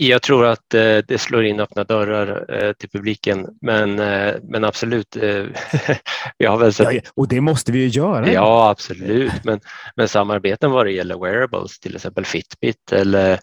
Jag 0.00 0.22
tror 0.22 0.46
att 0.46 0.74
eh, 0.74 0.98
det 1.08 1.20
slår 1.20 1.44
in 1.44 1.60
öppna 1.60 1.84
dörrar 1.84 2.54
eh, 2.54 2.72
till 2.72 2.90
publiken, 2.90 3.46
men, 3.60 3.98
eh, 3.98 4.34
men 4.42 4.64
absolut. 4.64 5.16
vi 6.38 6.46
har 6.46 6.58
väl 6.58 6.72
sett... 6.72 6.94
ja, 6.94 7.00
och 7.14 7.28
det 7.28 7.40
måste 7.40 7.72
vi 7.72 7.78
ju 7.78 7.86
göra. 7.86 8.32
Ja, 8.32 8.70
absolut. 8.70 9.44
Men, 9.44 9.60
men 9.96 10.08
samarbeten 10.08 10.70
vad 10.70 10.86
det 10.86 10.92
gäller 10.92 11.18
wearables, 11.18 11.80
till 11.80 11.96
exempel 11.96 12.24
Fitbit 12.24 12.92
eller 12.92 13.40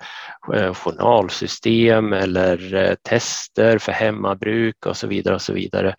journalsystem 0.73 2.13
eller 2.13 2.95
tester 3.03 3.77
för 3.77 3.91
hemmabruk 3.91 4.85
och 4.85 4.97
så 4.97 5.07
vidare 5.07 5.35
och 5.35 5.41
så 5.41 5.53
vidare. 5.53 5.95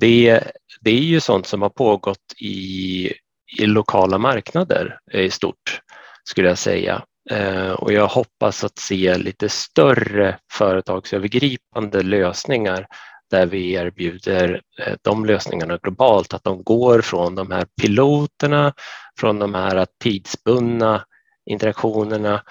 Det, 0.00 0.40
det 0.80 0.90
är 0.90 1.04
ju 1.04 1.20
sånt 1.20 1.46
som 1.46 1.62
har 1.62 1.68
pågått 1.68 2.34
i, 2.40 3.12
i 3.58 3.66
lokala 3.66 4.18
marknader 4.18 4.98
eh, 5.12 5.20
i 5.20 5.30
stort 5.30 5.80
skulle 6.24 6.48
jag 6.48 6.58
säga. 6.58 7.04
Eh, 7.30 7.70
och 7.70 7.92
jag 7.92 8.06
hoppas 8.06 8.64
att 8.64 8.78
se 8.78 9.18
lite 9.18 9.48
större 9.48 10.38
företagsövergripande 10.52 12.02
lösningar 12.02 12.86
där 13.30 13.46
vi 13.46 13.72
erbjuder 13.72 14.62
eh, 14.78 14.94
de 15.02 15.24
lösningarna 15.24 15.78
globalt, 15.82 16.34
att 16.34 16.44
de 16.44 16.62
går 16.62 17.00
från 17.00 17.34
de 17.34 17.50
här 17.50 17.66
piloterna, 17.82 18.74
från 19.20 19.38
de 19.38 19.54
här 19.54 19.86
tidsbundna 20.02 21.04
interaktionerna 21.46 22.42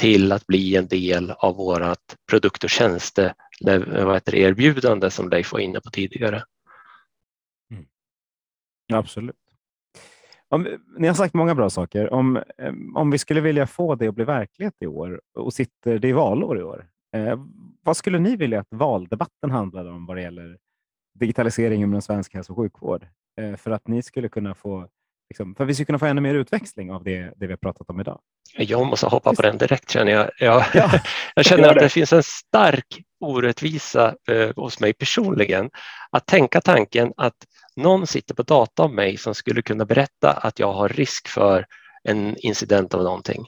till 0.00 0.32
att 0.32 0.46
bli 0.46 0.76
en 0.76 0.88
del 0.88 1.30
av 1.30 1.56
vårt 1.56 2.14
produkt 2.30 2.64
och 2.64 2.70
tjänsteerbjudande 2.70 5.10
som 5.10 5.28
Leif 5.28 5.52
var 5.52 5.60
inne 5.60 5.80
på 5.80 5.90
tidigare. 5.90 6.44
Absolut. 8.98 9.36
Om, 10.48 10.68
ni 10.98 11.06
har 11.06 11.14
sagt 11.14 11.34
många 11.34 11.54
bra 11.54 11.70
saker. 11.70 12.12
Om, 12.12 12.36
eh, 12.36 12.72
om 12.94 13.10
vi 13.10 13.18
skulle 13.18 13.40
vilja 13.40 13.66
få 13.66 13.94
det 13.94 14.08
att 14.08 14.14
bli 14.14 14.24
verklighet 14.24 14.74
i 14.80 14.86
år 14.86 15.20
och 15.34 15.54
sitter 15.54 15.98
det 15.98 16.08
är 16.08 16.14
valår 16.14 16.58
i 16.58 16.62
år. 16.62 16.86
Eh, 17.16 17.40
vad 17.82 17.96
skulle 17.96 18.18
ni 18.18 18.36
vilja 18.36 18.60
att 18.60 18.66
valdebatten 18.70 19.50
handlade 19.50 19.90
om 19.90 20.06
vad 20.06 20.16
det 20.16 20.22
gäller 20.22 20.58
digitalisering 21.14 21.82
inom 21.82 22.02
svensk 22.02 22.34
hälso 22.34 22.52
och 22.52 22.58
sjukvård? 22.58 23.06
Eh, 23.40 23.56
för 23.56 23.70
att 23.70 23.88
ni 23.88 24.02
skulle 24.02 24.28
kunna 24.28 24.54
få 24.54 24.88
liksom, 25.30 25.54
för 25.54 25.64
vi 25.64 25.74
skulle 25.74 25.86
kunna 25.86 25.98
få 25.98 26.06
ännu 26.06 26.20
mer 26.20 26.34
utväxling 26.34 26.92
av 26.92 27.04
det, 27.04 27.32
det 27.36 27.46
vi 27.46 27.52
har 27.52 27.56
pratat 27.56 27.90
om 27.90 28.00
idag. 28.00 28.20
Jag 28.56 28.86
måste 28.86 29.06
hoppa 29.06 29.34
på 29.34 29.42
den 29.42 29.58
direkt 29.58 29.90
känner 29.90 30.12
jag. 30.12 30.30
Jag, 30.38 30.64
ja, 30.74 30.90
jag 31.34 31.44
känner 31.44 31.68
att 31.68 31.78
det 31.78 31.88
finns 31.88 32.12
en 32.12 32.22
stark 32.22 33.02
orättvisa 33.22 34.14
eh, 34.28 34.50
hos 34.56 34.80
mig 34.80 34.92
personligen. 34.92 35.70
Att 36.10 36.26
tänka 36.26 36.60
tanken 36.60 37.12
att 37.16 37.36
någon 37.76 38.06
sitter 38.06 38.34
på 38.34 38.42
data 38.42 38.82
om 38.82 38.94
mig 38.94 39.16
som 39.16 39.34
skulle 39.34 39.62
kunna 39.62 39.84
berätta 39.84 40.30
att 40.32 40.58
jag 40.58 40.72
har 40.72 40.88
risk 40.88 41.28
för 41.28 41.66
en 42.04 42.36
incident 42.36 42.94
av 42.94 43.02
någonting. 43.02 43.46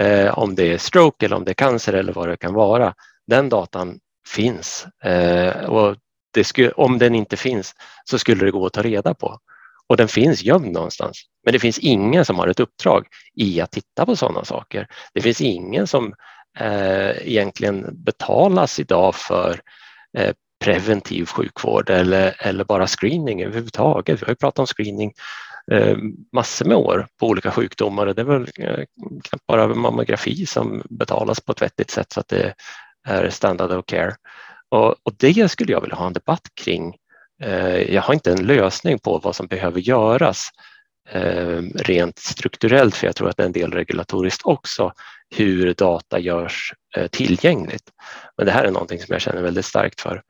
eh, 0.00 0.38
om 0.38 0.54
det 0.54 0.72
är 0.72 0.78
stroke 0.78 1.26
eller 1.26 1.36
om 1.36 1.44
det 1.44 1.52
är 1.52 1.54
cancer 1.54 1.92
eller 1.92 2.12
vad 2.12 2.28
det 2.28 2.36
kan 2.36 2.54
vara. 2.54 2.94
Den 3.26 3.48
datan 3.48 3.98
finns 4.28 4.86
eh, 5.04 5.64
och 5.64 5.96
skulle, 6.44 6.70
om 6.72 6.98
den 6.98 7.14
inte 7.14 7.36
finns 7.36 7.74
så 8.04 8.18
skulle 8.18 8.44
det 8.44 8.50
gå 8.50 8.66
att 8.66 8.72
ta 8.72 8.82
reda 8.82 9.14
på 9.14 9.38
och 9.86 9.96
den 9.96 10.08
finns 10.08 10.42
gömd 10.42 10.72
någonstans. 10.72 11.22
Men 11.44 11.52
det 11.52 11.58
finns 11.58 11.78
ingen 11.78 12.24
som 12.24 12.38
har 12.38 12.48
ett 12.48 12.60
uppdrag 12.60 13.06
i 13.34 13.60
att 13.60 13.70
titta 13.70 14.06
på 14.06 14.16
sådana 14.16 14.44
saker. 14.44 14.86
Det 15.14 15.20
finns 15.20 15.40
ingen 15.40 15.86
som 15.86 16.14
Eh, 16.58 17.28
egentligen 17.28 17.86
betalas 17.92 18.78
idag 18.78 19.14
för 19.14 19.60
eh, 20.18 20.34
preventiv 20.64 21.26
sjukvård 21.26 21.90
eller, 21.90 22.34
eller 22.38 22.64
bara 22.64 22.86
screening 22.86 23.42
överhuvudtaget. 23.42 24.22
Vi 24.22 24.24
har 24.24 24.32
ju 24.32 24.36
pratat 24.36 24.58
om 24.58 24.66
screening 24.66 25.12
eh, 25.72 25.96
massor 26.32 26.64
med 26.64 26.76
år 26.76 27.06
på 27.20 27.26
olika 27.26 27.50
sjukdomar 27.50 28.06
och 28.06 28.14
det 28.14 28.22
är 28.22 28.26
väl 28.26 28.46
knappt 29.24 29.46
bara 29.46 29.66
mammografi 29.66 30.46
som 30.46 30.82
betalas 30.90 31.40
på 31.40 31.52
ett 31.52 31.62
vettigt 31.62 31.90
sätt 31.90 32.12
så 32.12 32.20
att 32.20 32.28
det 32.28 32.54
är 33.08 33.30
standard 33.30 33.72
of 33.72 33.86
care. 33.86 34.14
Och, 34.68 34.88
och 35.02 35.12
det 35.16 35.50
skulle 35.50 35.72
jag 35.72 35.80
vilja 35.80 35.96
ha 35.96 36.06
en 36.06 36.12
debatt 36.12 36.48
kring. 36.64 36.96
Jag 37.88 38.02
har 38.02 38.14
inte 38.14 38.32
en 38.32 38.46
lösning 38.46 38.98
på 38.98 39.18
vad 39.18 39.36
som 39.36 39.46
behöver 39.46 39.80
göras 39.80 40.48
rent 41.74 42.18
strukturellt, 42.18 42.94
för 42.94 43.06
jag 43.06 43.16
tror 43.16 43.28
att 43.28 43.36
det 43.36 43.42
är 43.42 43.46
en 43.46 43.52
del 43.52 43.72
regulatoriskt 43.72 44.42
också, 44.44 44.92
hur 45.30 45.74
data 45.74 46.18
görs 46.18 46.74
eh, 46.96 47.06
tillgängligt. 47.06 47.90
Men 48.36 48.46
det 48.46 48.52
här 48.52 48.64
är 48.64 48.70
någonting 48.70 48.98
som 49.00 49.12
jag 49.12 49.20
känner 49.20 49.42
väldigt 49.42 49.64
starkt 49.64 50.00
för. 50.00 50.22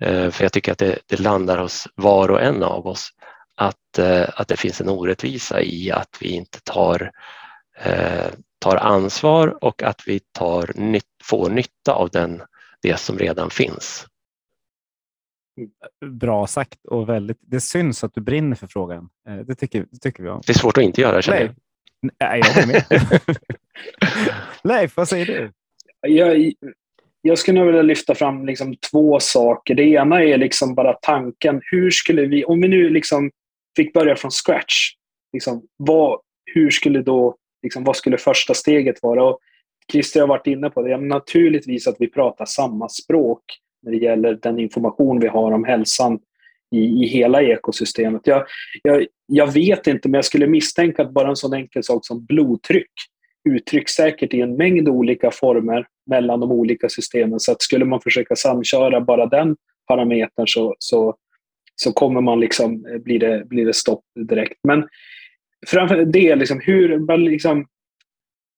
Eh, 0.00 0.30
för 0.30 0.44
jag 0.44 0.52
tycker 0.52 0.72
att 0.72 0.78
det, 0.78 0.98
det, 1.06 1.20
landar 1.20 1.58
hos 1.58 1.88
var 1.94 2.30
och 2.30 2.42
en 2.42 2.62
av 2.62 2.86
oss 2.86 3.10
att, 3.54 3.98
eh, 3.98 4.28
att 4.34 4.48
det 4.48 4.56
finns 4.56 4.80
en 4.80 4.88
orättvisa 4.88 5.62
i 5.62 5.90
att 5.90 6.16
vi 6.20 6.28
inte 6.28 6.60
tar, 6.60 7.10
eh, 7.78 8.26
tar 8.58 8.76
ansvar 8.76 9.64
och 9.64 9.82
att 9.82 10.02
vi 10.06 10.20
tar, 10.32 10.74
får 11.24 11.50
nytta 11.50 11.92
av 11.92 12.10
den, 12.10 12.42
det 12.82 12.96
som 12.96 13.18
redan 13.18 13.50
finns. 13.50 14.06
Bra 16.06 16.46
sagt 16.46 16.86
och 16.86 17.08
väldigt. 17.08 17.38
Det 17.40 17.60
syns 17.60 18.04
att 18.04 18.14
du 18.14 18.20
brinner 18.20 18.56
för 18.56 18.66
frågan. 18.66 19.08
Det 19.46 19.54
tycker, 19.54 19.86
det 19.90 19.98
tycker 19.98 20.22
vi 20.22 20.28
om. 20.28 20.42
Det 20.46 20.52
är 20.52 20.58
svårt 20.58 20.78
att 20.78 20.84
inte 20.84 21.00
göra 21.00 21.22
känner 21.22 21.40
jag. 21.40 21.54
Nej, 22.20 22.40
jag 22.44 22.54
håller 22.54 22.66
med. 22.66 23.20
Leif, 24.64 24.96
vad 24.96 25.08
säger 25.08 25.26
du? 25.26 25.52
Jag, 26.08 26.52
jag 27.22 27.38
skulle 27.38 27.58
nog 27.58 27.66
vilja 27.66 27.82
lyfta 27.82 28.14
fram 28.14 28.46
liksom 28.46 28.76
två 28.90 29.20
saker. 29.20 29.74
Det 29.74 29.82
ena 29.82 30.22
är 30.22 30.38
liksom 30.38 30.74
bara 30.74 30.92
tanken. 30.92 31.60
Hur 31.64 31.90
skulle 31.90 32.26
vi, 32.26 32.44
om 32.44 32.60
vi 32.60 32.68
nu 32.68 32.90
liksom 32.90 33.30
fick 33.76 33.92
börja 33.92 34.16
från 34.16 34.30
scratch, 34.30 34.92
liksom, 35.32 35.62
vad, 35.76 36.20
hur 36.54 36.70
skulle 36.70 37.02
då, 37.02 37.36
liksom, 37.62 37.84
vad 37.84 37.96
skulle 37.96 38.18
första 38.18 38.54
steget 38.54 39.02
vara? 39.02 39.24
Och 39.24 39.38
Christer 39.92 40.20
har 40.20 40.28
varit 40.28 40.46
inne 40.46 40.70
på 40.70 40.82
det. 40.82 40.90
Ja, 40.90 40.96
naturligtvis 40.96 41.86
att 41.86 41.96
vi 41.98 42.10
pratar 42.10 42.44
samma 42.44 42.88
språk 42.88 43.42
när 43.82 43.92
det 43.92 43.98
gäller 43.98 44.38
den 44.42 44.58
information 44.58 45.20
vi 45.20 45.28
har 45.28 45.52
om 45.52 45.64
hälsan 45.64 46.18
i, 46.74 47.04
i 47.04 47.06
hela 47.06 47.42
ekosystemet. 47.42 48.22
Jag, 48.24 48.44
jag, 48.82 49.06
jag 49.26 49.52
vet 49.52 49.86
inte, 49.86 50.08
men 50.08 50.18
jag 50.18 50.24
skulle 50.24 50.46
misstänka 50.46 51.02
att 51.02 51.12
bara 51.12 51.28
en 51.28 51.36
sån 51.36 51.54
enkel 51.54 51.84
sak 51.84 52.06
som 52.06 52.24
blodtryck 52.24 52.90
uttrycks 53.48 53.92
säkert 53.92 54.34
i 54.34 54.40
en 54.40 54.56
mängd 54.56 54.88
olika 54.88 55.30
former 55.30 55.86
mellan 56.06 56.40
de 56.40 56.52
olika 56.52 56.88
systemen. 56.88 57.40
Så 57.40 57.52
att 57.52 57.62
skulle 57.62 57.84
man 57.84 58.00
försöka 58.00 58.36
samköra 58.36 59.00
bara 59.00 59.26
den 59.26 59.56
parametern 59.88 60.46
så, 60.46 60.74
så, 60.78 61.16
så 61.76 61.92
kommer 61.92 62.20
man 62.20 62.40
liksom, 62.40 62.86
eh, 62.86 62.98
blir, 62.98 63.18
det, 63.18 63.44
blir 63.46 63.66
det 63.66 63.74
stopp 63.74 64.04
direkt. 64.28 64.58
Men 64.68 64.88
framför 65.66 66.04
det, 66.04 66.36
liksom, 66.36 66.60
hur, 66.64 67.18
liksom, 67.18 67.66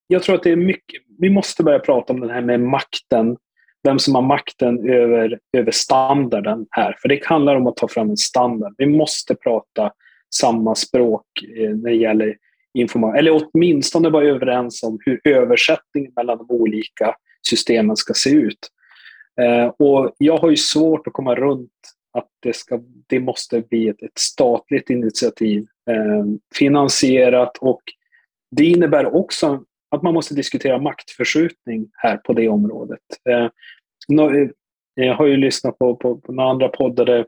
jag 0.07 0.23
tror 0.23 0.35
att 0.35 0.43
det 0.43 0.51
är 0.51 0.57
mycket, 0.57 1.03
vi 1.19 1.31
måste 1.31 1.63
börja 1.63 1.79
prata 1.79 2.13
om 2.13 2.21
den 2.21 2.31
här 2.31 2.43
med 2.43 2.61
makten. 2.61 3.37
Vem 3.87 3.99
som 3.99 4.15
har 4.15 4.23
makten 4.23 4.91
över, 4.91 5.39
över 5.57 5.71
standarden 5.71 6.67
här. 6.71 6.97
För 7.03 7.09
det 7.09 7.25
handlar 7.25 7.57
om 7.57 7.67
att 7.67 7.77
ta 7.77 7.89
fram 7.89 8.11
en 8.11 8.17
standard. 8.17 8.75
Vi 8.79 8.87
måste 8.87 9.35
prata 9.35 9.93
samma 10.35 10.75
språk 10.75 11.27
eh, 11.57 11.71
när 11.71 11.91
det 11.91 11.97
gäller 11.97 12.37
information. 12.75 13.17
Eller 13.17 13.43
åtminstone 13.43 14.11
vara 14.11 14.25
överens 14.25 14.83
om 14.83 14.99
hur 15.05 15.21
översättningen 15.25 16.13
mellan 16.17 16.39
de 16.39 16.47
olika 16.51 17.15
systemen 17.49 17.97
ska 17.97 18.15
se 18.15 18.31
ut. 18.31 18.59
Eh, 19.41 19.67
och 19.67 20.15
jag 20.19 20.37
har 20.37 20.51
ju 20.51 20.57
svårt 20.57 21.07
att 21.07 21.13
komma 21.13 21.35
runt 21.35 21.71
att 22.19 22.29
det, 22.43 22.57
ska, 22.57 22.81
det 23.07 23.21
måste 23.21 23.61
bli 23.61 23.89
ett, 23.89 24.03
ett 24.03 24.19
statligt 24.19 24.91
initiativ, 24.91 25.67
eh, 25.91 26.25
finansierat 26.55 27.59
och 27.59 27.83
det 28.51 28.65
innebär 28.65 29.15
också 29.15 29.63
att 29.91 30.03
man 30.03 30.15
måste 30.15 30.35
diskutera 30.35 30.79
maktförskjutning 30.79 31.89
här 31.93 32.17
på 32.17 32.33
det 32.33 32.49
området. 32.49 33.01
Eh, 33.31 33.49
Eh, 34.13 34.49
jag 34.95 35.15
har 35.15 35.27
ju 35.27 35.37
lyssnat 35.37 35.79
på, 35.79 35.97
på, 35.97 36.17
på 36.17 36.33
några 36.33 36.51
andra 36.51 36.69
poddar 36.69 37.05
där 37.05 37.27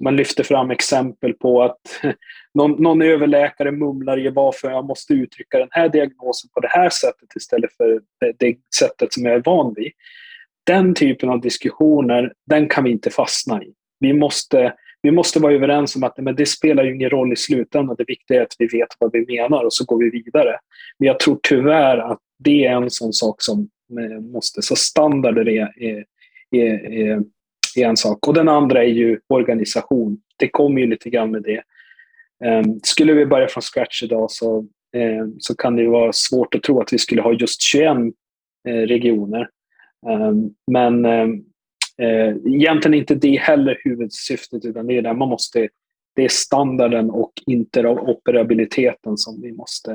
man 0.00 0.16
lyfter 0.16 0.44
fram 0.44 0.70
exempel 0.70 1.34
på 1.34 1.62
att 1.62 1.80
någon, 2.54 2.82
någon 2.82 3.02
överläkare 3.02 3.72
mumlar 3.72 4.16
ju 4.16 4.30
varför 4.30 4.70
jag 4.70 4.84
måste 4.84 5.12
uttrycka 5.12 5.58
den 5.58 5.68
här 5.70 5.88
diagnosen 5.88 6.50
på 6.54 6.60
det 6.60 6.68
här 6.68 6.90
sättet 6.90 7.36
istället 7.36 7.72
för 7.76 8.00
det, 8.20 8.32
det 8.38 8.56
sättet 8.78 9.12
som 9.12 9.24
jag 9.24 9.34
är 9.34 9.42
van 9.44 9.74
vid. 9.76 9.92
Den 10.66 10.94
typen 10.94 11.28
av 11.28 11.40
diskussioner, 11.40 12.32
den 12.46 12.68
kan 12.68 12.84
vi 12.84 12.90
inte 12.90 13.10
fastna 13.10 13.62
i. 13.62 13.72
Vi 14.00 14.12
måste, 14.12 14.74
vi 15.02 15.10
måste 15.10 15.40
vara 15.40 15.52
överens 15.52 15.96
om 15.96 16.04
att 16.04 16.18
men 16.18 16.36
det 16.36 16.46
spelar 16.46 16.84
ju 16.84 16.94
ingen 16.94 17.10
roll 17.10 17.32
i 17.32 17.36
slutändan. 17.36 17.96
Det 17.98 18.04
viktiga 18.08 18.38
är 18.38 18.42
att 18.42 18.54
vi 18.58 18.66
vet 18.66 18.88
vad 18.98 19.12
vi 19.12 19.26
menar 19.26 19.64
och 19.64 19.72
så 19.72 19.84
går 19.84 19.98
vi 19.98 20.10
vidare. 20.10 20.58
Men 20.98 21.06
jag 21.06 21.20
tror 21.20 21.38
tyvärr 21.42 21.98
att 21.98 22.18
det 22.38 22.66
är 22.66 22.72
en 22.72 22.90
sån 22.90 23.12
sak 23.12 23.42
som 23.42 23.68
måste, 24.32 24.62
så 24.62 24.76
standarder 24.76 25.48
är, 25.48 25.82
är, 25.82 26.04
är, 26.50 26.92
är 26.92 27.22
är 27.76 27.88
en 27.88 27.96
sak. 27.96 28.28
Och 28.28 28.34
den 28.34 28.48
andra 28.48 28.84
är 28.84 28.88
ju 28.88 29.20
organisation. 29.28 30.20
Det 30.36 30.48
kommer 30.48 30.80
ju 30.80 30.86
lite 30.86 31.10
grann 31.10 31.30
med 31.30 31.42
det. 31.42 31.62
Ehm, 32.44 32.80
skulle 32.82 33.12
vi 33.12 33.26
börja 33.26 33.48
från 33.48 33.62
scratch 33.62 34.02
idag 34.02 34.30
så, 34.30 34.66
ehm, 34.96 35.40
så 35.40 35.56
kan 35.56 35.76
det 35.76 35.88
vara 35.88 36.12
svårt 36.12 36.54
att 36.54 36.62
tro 36.62 36.80
att 36.80 36.92
vi 36.92 36.98
skulle 36.98 37.22
ha 37.22 37.32
just 37.32 37.62
21 37.62 37.96
eh, 38.68 38.72
regioner. 38.72 39.48
Ehm, 40.08 40.50
men 40.72 41.06
egentligen 41.06 41.44
är 41.96 42.48
egentligen 42.48 42.94
inte 42.94 43.14
det 43.14 43.36
heller 43.36 43.80
huvudsyftet, 43.84 44.64
utan 44.64 44.86
det 44.86 44.96
är 44.96 45.02
där 45.02 45.14
man 45.14 45.28
måste 45.28 45.68
det 46.14 46.24
är 46.24 46.28
standarden 46.28 47.10
och 47.10 47.32
interoperabiliteten 47.46 49.16
som 49.16 49.42
vi 49.42 49.52
måste, 49.52 49.92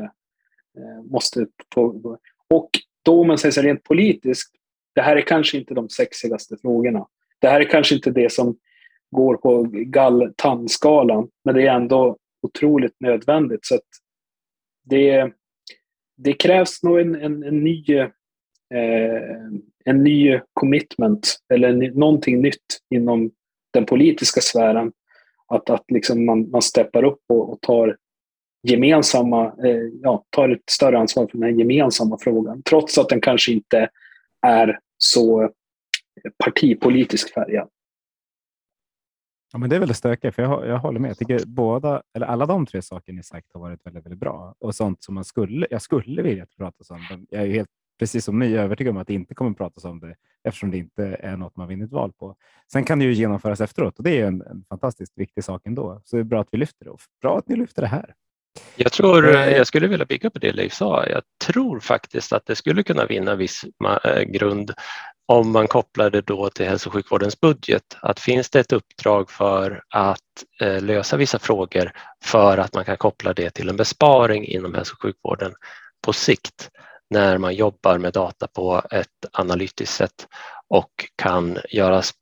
eh, 0.78 1.04
måste 1.12 1.48
få. 1.74 2.18
Och 2.50 2.70
då 3.04 3.22
om 3.22 3.28
man 3.28 3.38
säger 3.38 3.52
så 3.52 3.62
rent 3.62 3.84
politiskt, 3.84 4.52
det 4.96 5.02
här 5.02 5.16
är 5.16 5.22
kanske 5.22 5.58
inte 5.58 5.74
de 5.74 5.90
sexigaste 5.90 6.58
frågorna 6.62 7.06
det 7.44 7.50
här 7.50 7.62
är 7.62 7.70
kanske 7.70 7.96
inte 7.96 8.12
det 8.12 8.32
som 8.32 8.58
går 9.12 9.38
på 9.38 9.64
gall-tandskalan, 9.72 11.28
men 11.46 11.56
det 11.56 11.68
är 11.68 11.76
ändå 11.76 12.18
otroligt 12.42 12.96
nödvändigt. 13.00 13.66
Så 13.66 13.80
det, 14.86 15.32
det 16.18 16.34
krävs 16.34 16.84
nog 16.84 17.00
en, 17.00 17.16
en, 17.16 17.44
en 17.44 17.64
ny 17.64 17.86
eh, 18.00 18.08
en 19.86 20.04
ny 20.04 20.40
commitment 20.54 21.38
eller 21.54 21.70
en, 21.70 21.80
någonting 21.80 22.42
nytt 22.42 22.80
inom 22.90 23.32
den 23.72 23.86
politiska 23.86 24.42
sfären. 24.42 24.92
Att, 25.48 25.70
att 25.70 25.92
liksom 25.92 26.26
man, 26.26 26.50
man 26.50 26.62
steppar 26.62 27.04
upp 27.04 27.22
och, 27.30 27.54
och 27.54 27.62
tar 27.62 27.98
gemensamma, 28.64 29.46
eh, 29.46 29.90
ja, 30.02 30.26
tar 30.30 30.50
ett 30.50 30.70
större 30.72 30.98
ansvar 30.98 31.28
för 31.28 31.38
den 31.38 31.44
här 31.44 31.60
gemensamma 31.60 32.18
frågan. 32.22 32.64
Trots 32.64 32.98
att 32.98 33.10
den 33.10 33.22
kanske 33.22 33.52
inte 33.52 33.90
är 34.42 34.80
så 34.98 35.50
partipolitisk 36.44 37.34
färgad. 37.34 37.70
Ja, 39.54 39.60
men 39.60 39.70
det 39.70 39.76
är 39.76 39.80
väldigt 39.80 39.98
stökigt, 39.98 40.36
för 40.36 40.42
jag, 40.42 40.68
jag 40.68 40.80
håller 40.80 41.00
med. 41.00 41.10
Jag 41.10 41.18
tycker 41.18 41.46
båda, 41.46 42.02
eller 42.16 42.26
alla 42.26 42.46
de 42.46 42.66
tre 42.66 42.82
saker 42.82 43.14
ni 43.14 43.24
sagt 43.24 43.54
har 43.54 43.62
varit 43.62 43.86
väldigt, 43.86 44.06
väldigt 44.06 44.20
bra 44.20 44.56
och 44.60 44.76
sånt 44.76 45.04
som 45.04 45.16
man 45.16 45.26
skulle, 45.26 45.68
jag 45.70 45.82
skulle 45.82 46.22
vilja 46.22 46.46
prata 46.58 46.94
om. 46.94 47.26
Jag 47.30 47.44
är 47.44 47.48
helt, 47.48 47.70
precis 48.00 48.26
som 48.26 48.40
ni, 48.40 48.56
övertygad 48.56 48.92
om 48.92 48.98
att 48.98 49.08
det 49.08 49.14
inte 49.14 49.36
kommer 49.36 49.54
pratas 49.54 49.86
om 49.86 50.00
det 50.00 50.16
eftersom 50.44 50.72
det 50.72 50.78
inte 50.78 51.06
är 51.06 51.38
något 51.38 51.56
man 51.56 51.68
vinner 51.68 51.86
ett 51.86 51.92
val 51.92 52.14
på. 52.14 52.36
Sen 52.72 52.84
kan 52.84 53.00
det 53.00 53.06
ju 53.06 53.14
genomföras 53.14 53.62
efteråt 53.62 53.98
och 53.98 54.04
det 54.04 54.20
är 54.20 54.28
en, 54.28 54.42
en 54.42 54.66
fantastiskt 54.70 55.18
viktig 55.18 55.44
sak 55.44 55.62
ändå. 55.66 56.02
Så 56.04 56.16
det 56.16 56.20
är 56.20 56.24
bra 56.24 56.42
att 56.42 56.50
vi 56.52 56.58
lyfter 56.58 56.86
det 56.86 56.92
och 56.92 57.02
bra 57.22 57.38
att 57.38 57.48
ni 57.48 57.56
lyfter 57.56 57.82
det 57.82 57.88
här. 57.88 58.16
Jag 58.76 58.92
tror, 58.92 59.36
eh, 59.36 59.50
jag 59.50 59.68
skulle 59.68 59.88
vilja 59.88 60.06
bygga 60.06 60.30
på 60.30 60.40
det 60.40 60.52
Leif 60.52 60.74
sa. 60.74 61.08
Jag 61.08 61.22
tror 61.46 61.80
faktiskt 61.80 62.34
att 62.34 62.46
det 62.46 62.56
skulle 62.56 62.84
kunna 62.84 63.06
vinna 63.06 63.36
viss 63.36 63.66
eh, 64.04 64.22
grund 64.22 64.74
om 65.26 65.52
man 65.52 65.68
kopplar 65.68 66.10
det 66.10 66.22
då 66.22 66.50
till 66.50 66.66
hälso 66.66 66.90
och 66.90 66.94
sjukvårdens 66.94 67.42
budget, 67.42 67.98
att 68.02 68.20
finns 68.20 68.50
det 68.50 68.60
ett 68.60 68.72
uppdrag 68.72 69.32
för 69.32 69.84
att 69.90 70.20
eh, 70.62 70.82
lösa 70.82 71.18
vissa 71.18 71.40
frågor 71.40 71.92
för 72.24 72.58
att 72.58 72.74
man 72.74 72.86
kan 72.86 72.98
koppla 72.98 73.34
det 73.34 73.50
till 73.50 73.70
en 73.70 73.78
besparing 73.78 74.46
inom 74.46 74.74
hälso 74.74 74.94
och 74.94 75.02
sjukvården 75.02 75.54
på 76.02 76.14
sikt 76.14 76.70
när 77.10 77.38
man 77.38 77.56
jobbar 77.56 77.98
med 77.98 78.14
data 78.14 78.48
på 78.48 78.82
ett 78.92 79.08
analytiskt 79.32 79.96
sätt 79.96 80.28
och 80.68 80.92
kan 81.16 81.58
göras, 81.70 82.14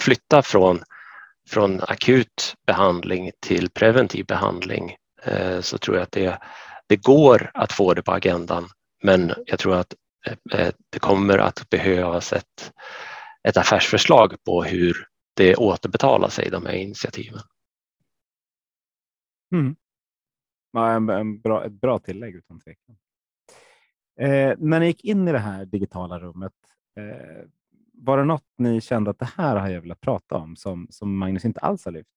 flytta 0.00 0.42
från, 0.42 0.82
från 1.48 1.80
akut 1.80 2.56
behandling 2.66 3.30
till 3.40 3.70
preventiv 3.70 4.26
behandling 4.26 4.96
eh, 5.22 5.60
så 5.60 5.78
tror 5.78 5.96
jag 5.96 6.02
att 6.02 6.12
det 6.12 6.38
det 6.86 6.96
går 6.96 7.50
att 7.54 7.72
få 7.72 7.94
det 7.94 8.02
på 8.02 8.12
agendan, 8.12 8.68
men 9.02 9.32
jag 9.46 9.58
tror 9.58 9.74
att 9.74 9.94
eh, 10.26 10.60
eh, 10.60 10.74
det 10.90 10.98
kommer 10.98 11.38
att 11.38 11.70
behövas 11.70 12.32
ett, 12.32 12.72
ett 13.48 13.56
affärsförslag 13.56 14.36
på 14.44 14.64
hur 14.64 15.08
det 15.34 15.56
återbetalar 15.56 16.28
sig, 16.28 16.50
de 16.50 16.66
här 16.66 16.72
initiativen. 16.72 17.40
Mm. 19.52 19.76
Ja, 20.72 20.92
en, 20.92 21.08
en 21.08 21.40
bra, 21.40 21.64
ett 21.64 21.72
bra 21.72 21.98
tillägg 21.98 22.34
utan 22.34 22.60
tvekan. 22.60 22.96
Eh, 24.20 24.54
när 24.58 24.80
ni 24.80 24.86
gick 24.86 25.04
in 25.04 25.28
i 25.28 25.32
det 25.32 25.38
här 25.38 25.64
digitala 25.64 26.18
rummet, 26.18 26.52
eh, 26.96 27.48
var 27.96 28.18
det 28.18 28.24
något 28.24 28.44
ni 28.58 28.80
kände 28.80 29.10
att 29.10 29.18
det 29.18 29.30
här 29.36 29.56
har 29.56 29.68
jag 29.68 29.80
velat 29.80 30.00
prata 30.00 30.36
om 30.36 30.56
som, 30.56 30.86
som 30.90 31.18
Magnus 31.18 31.44
inte 31.44 31.60
alls 31.60 31.84
har 31.84 31.92
lyft? 31.92 32.08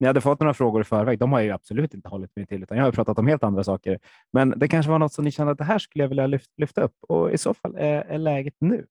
Ni 0.00 0.06
hade 0.06 0.20
fått 0.20 0.40
några 0.40 0.54
frågor 0.54 0.80
i 0.80 0.84
förväg. 0.84 1.18
De 1.18 1.32
har 1.32 1.40
jag 1.40 1.54
absolut 1.54 1.94
inte 1.94 2.08
hållit 2.08 2.36
mig 2.36 2.46
till, 2.46 2.62
utan 2.62 2.78
jag 2.78 2.84
har 2.84 2.92
pratat 2.92 3.18
om 3.18 3.26
helt 3.26 3.42
andra 3.42 3.64
saker. 3.64 3.98
Men 4.32 4.54
det 4.56 4.68
kanske 4.68 4.90
var 4.90 4.98
något 4.98 5.12
som 5.12 5.24
ni 5.24 5.30
kände 5.30 5.52
att 5.52 5.58
det 5.58 5.64
här 5.64 5.78
skulle 5.78 6.04
jag 6.04 6.08
vilja 6.08 6.26
lyfta, 6.26 6.52
lyfta 6.56 6.82
upp 6.82 6.96
och 7.08 7.32
i 7.32 7.38
så 7.38 7.54
fall 7.54 7.74
är, 7.76 8.00
är 8.02 8.18
läget 8.18 8.54
nu. 8.58 8.86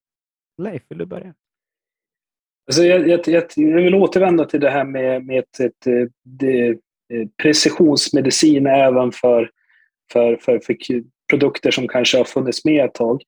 Leif, 0.62 0.82
vill 0.90 0.98
du 0.98 1.06
börja? 1.06 1.34
Alltså 2.68 2.84
jag, 2.84 3.08
jag, 3.08 3.28
jag, 3.28 3.44
jag 3.56 3.82
vill 3.82 3.96
återvända 3.96 4.46
till 4.46 4.60
det 4.60 4.70
här 4.70 4.84
med, 4.84 5.26
med 5.26 5.40
ett, 5.40 5.60
ett, 5.60 5.88
eh, 5.88 5.94
ett, 5.94 6.12
ett 6.44 6.80
eh, 7.14 7.28
precisionsmedicin 7.42 8.68
även 8.68 9.12
för, 9.12 9.50
för, 10.12 10.36
för, 10.36 10.60
för 10.60 10.76
produkter 11.30 11.72
som 11.72 11.88
kanske 11.88 12.18
har 12.18 12.26
funnits 12.26 12.66
med 12.66 12.86
ett 12.86 12.94
tag. 12.94 13.24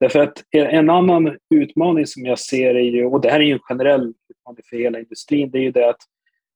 Därför 0.00 0.18
att 0.18 0.44
en 0.50 0.90
annan 0.90 1.36
utmaning 1.54 2.06
som 2.06 2.26
jag 2.26 2.38
ser 2.38 2.74
är 2.74 2.80
ju, 2.80 3.04
och 3.04 3.20
det 3.20 3.30
här 3.30 3.40
är 3.40 3.44
ju 3.44 3.52
en 3.52 3.58
generell 3.58 4.14
utmaning 4.28 4.62
för 4.70 4.76
hela 4.76 4.98
industrin, 4.98 5.50
det 5.50 5.58
är 5.58 5.62
ju 5.62 5.70
det 5.70 5.88
att 5.88 6.00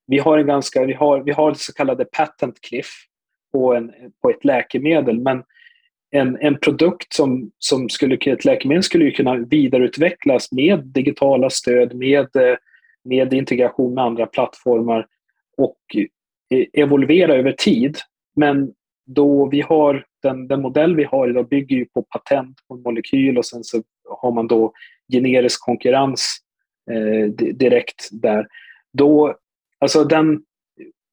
vi 0.06 0.18
har 0.18 0.38
en 0.38 0.46
ganska, 0.46 0.84
vi 0.84 0.92
har, 0.92 1.22
vi 1.22 1.32
har 1.32 1.50
det 1.50 1.58
så 1.58 1.72
kallade 1.72 2.04
patent 2.04 2.60
cliff 2.60 2.90
på, 3.52 3.74
en, 3.74 3.92
på 4.22 4.30
ett 4.30 4.44
läkemedel, 4.44 5.20
men 5.20 5.42
en, 6.10 6.38
en 6.40 6.58
produkt 6.58 7.12
som, 7.12 7.50
som 7.58 7.88
skulle, 7.88 8.14
ett 8.14 8.44
läkemedel 8.44 8.82
skulle 8.82 9.04
ju 9.04 9.10
kunna 9.10 9.34
vidareutvecklas 9.36 10.52
med 10.52 10.86
digitala 10.86 11.50
stöd, 11.50 11.94
med, 11.94 12.28
med 13.04 13.34
integration 13.34 13.94
med 13.94 14.04
andra 14.04 14.26
plattformar 14.26 15.06
och 15.56 15.78
eh, 16.50 16.66
evolvera 16.72 17.34
över 17.34 17.52
tid. 17.52 17.98
Men 18.36 18.72
då 19.06 19.48
vi 19.48 19.60
har 19.60 20.06
den, 20.24 20.48
den 20.48 20.62
modell 20.62 20.96
vi 20.96 21.04
har 21.04 21.28
idag 21.28 21.48
bygger 21.48 21.76
ju 21.76 21.84
på 21.84 22.02
patent 22.02 22.56
på 22.68 22.74
en 22.74 22.82
molekyl 22.82 23.38
och 23.38 23.46
sen 23.46 23.64
så 23.64 23.82
har 24.08 24.32
man 24.32 24.46
då 24.46 24.72
generisk 25.12 25.60
konkurrens 25.60 26.38
eh, 26.90 27.30
direkt 27.54 28.08
där. 28.12 28.46
Då, 28.92 29.36
alltså 29.78 30.04
den, 30.04 30.42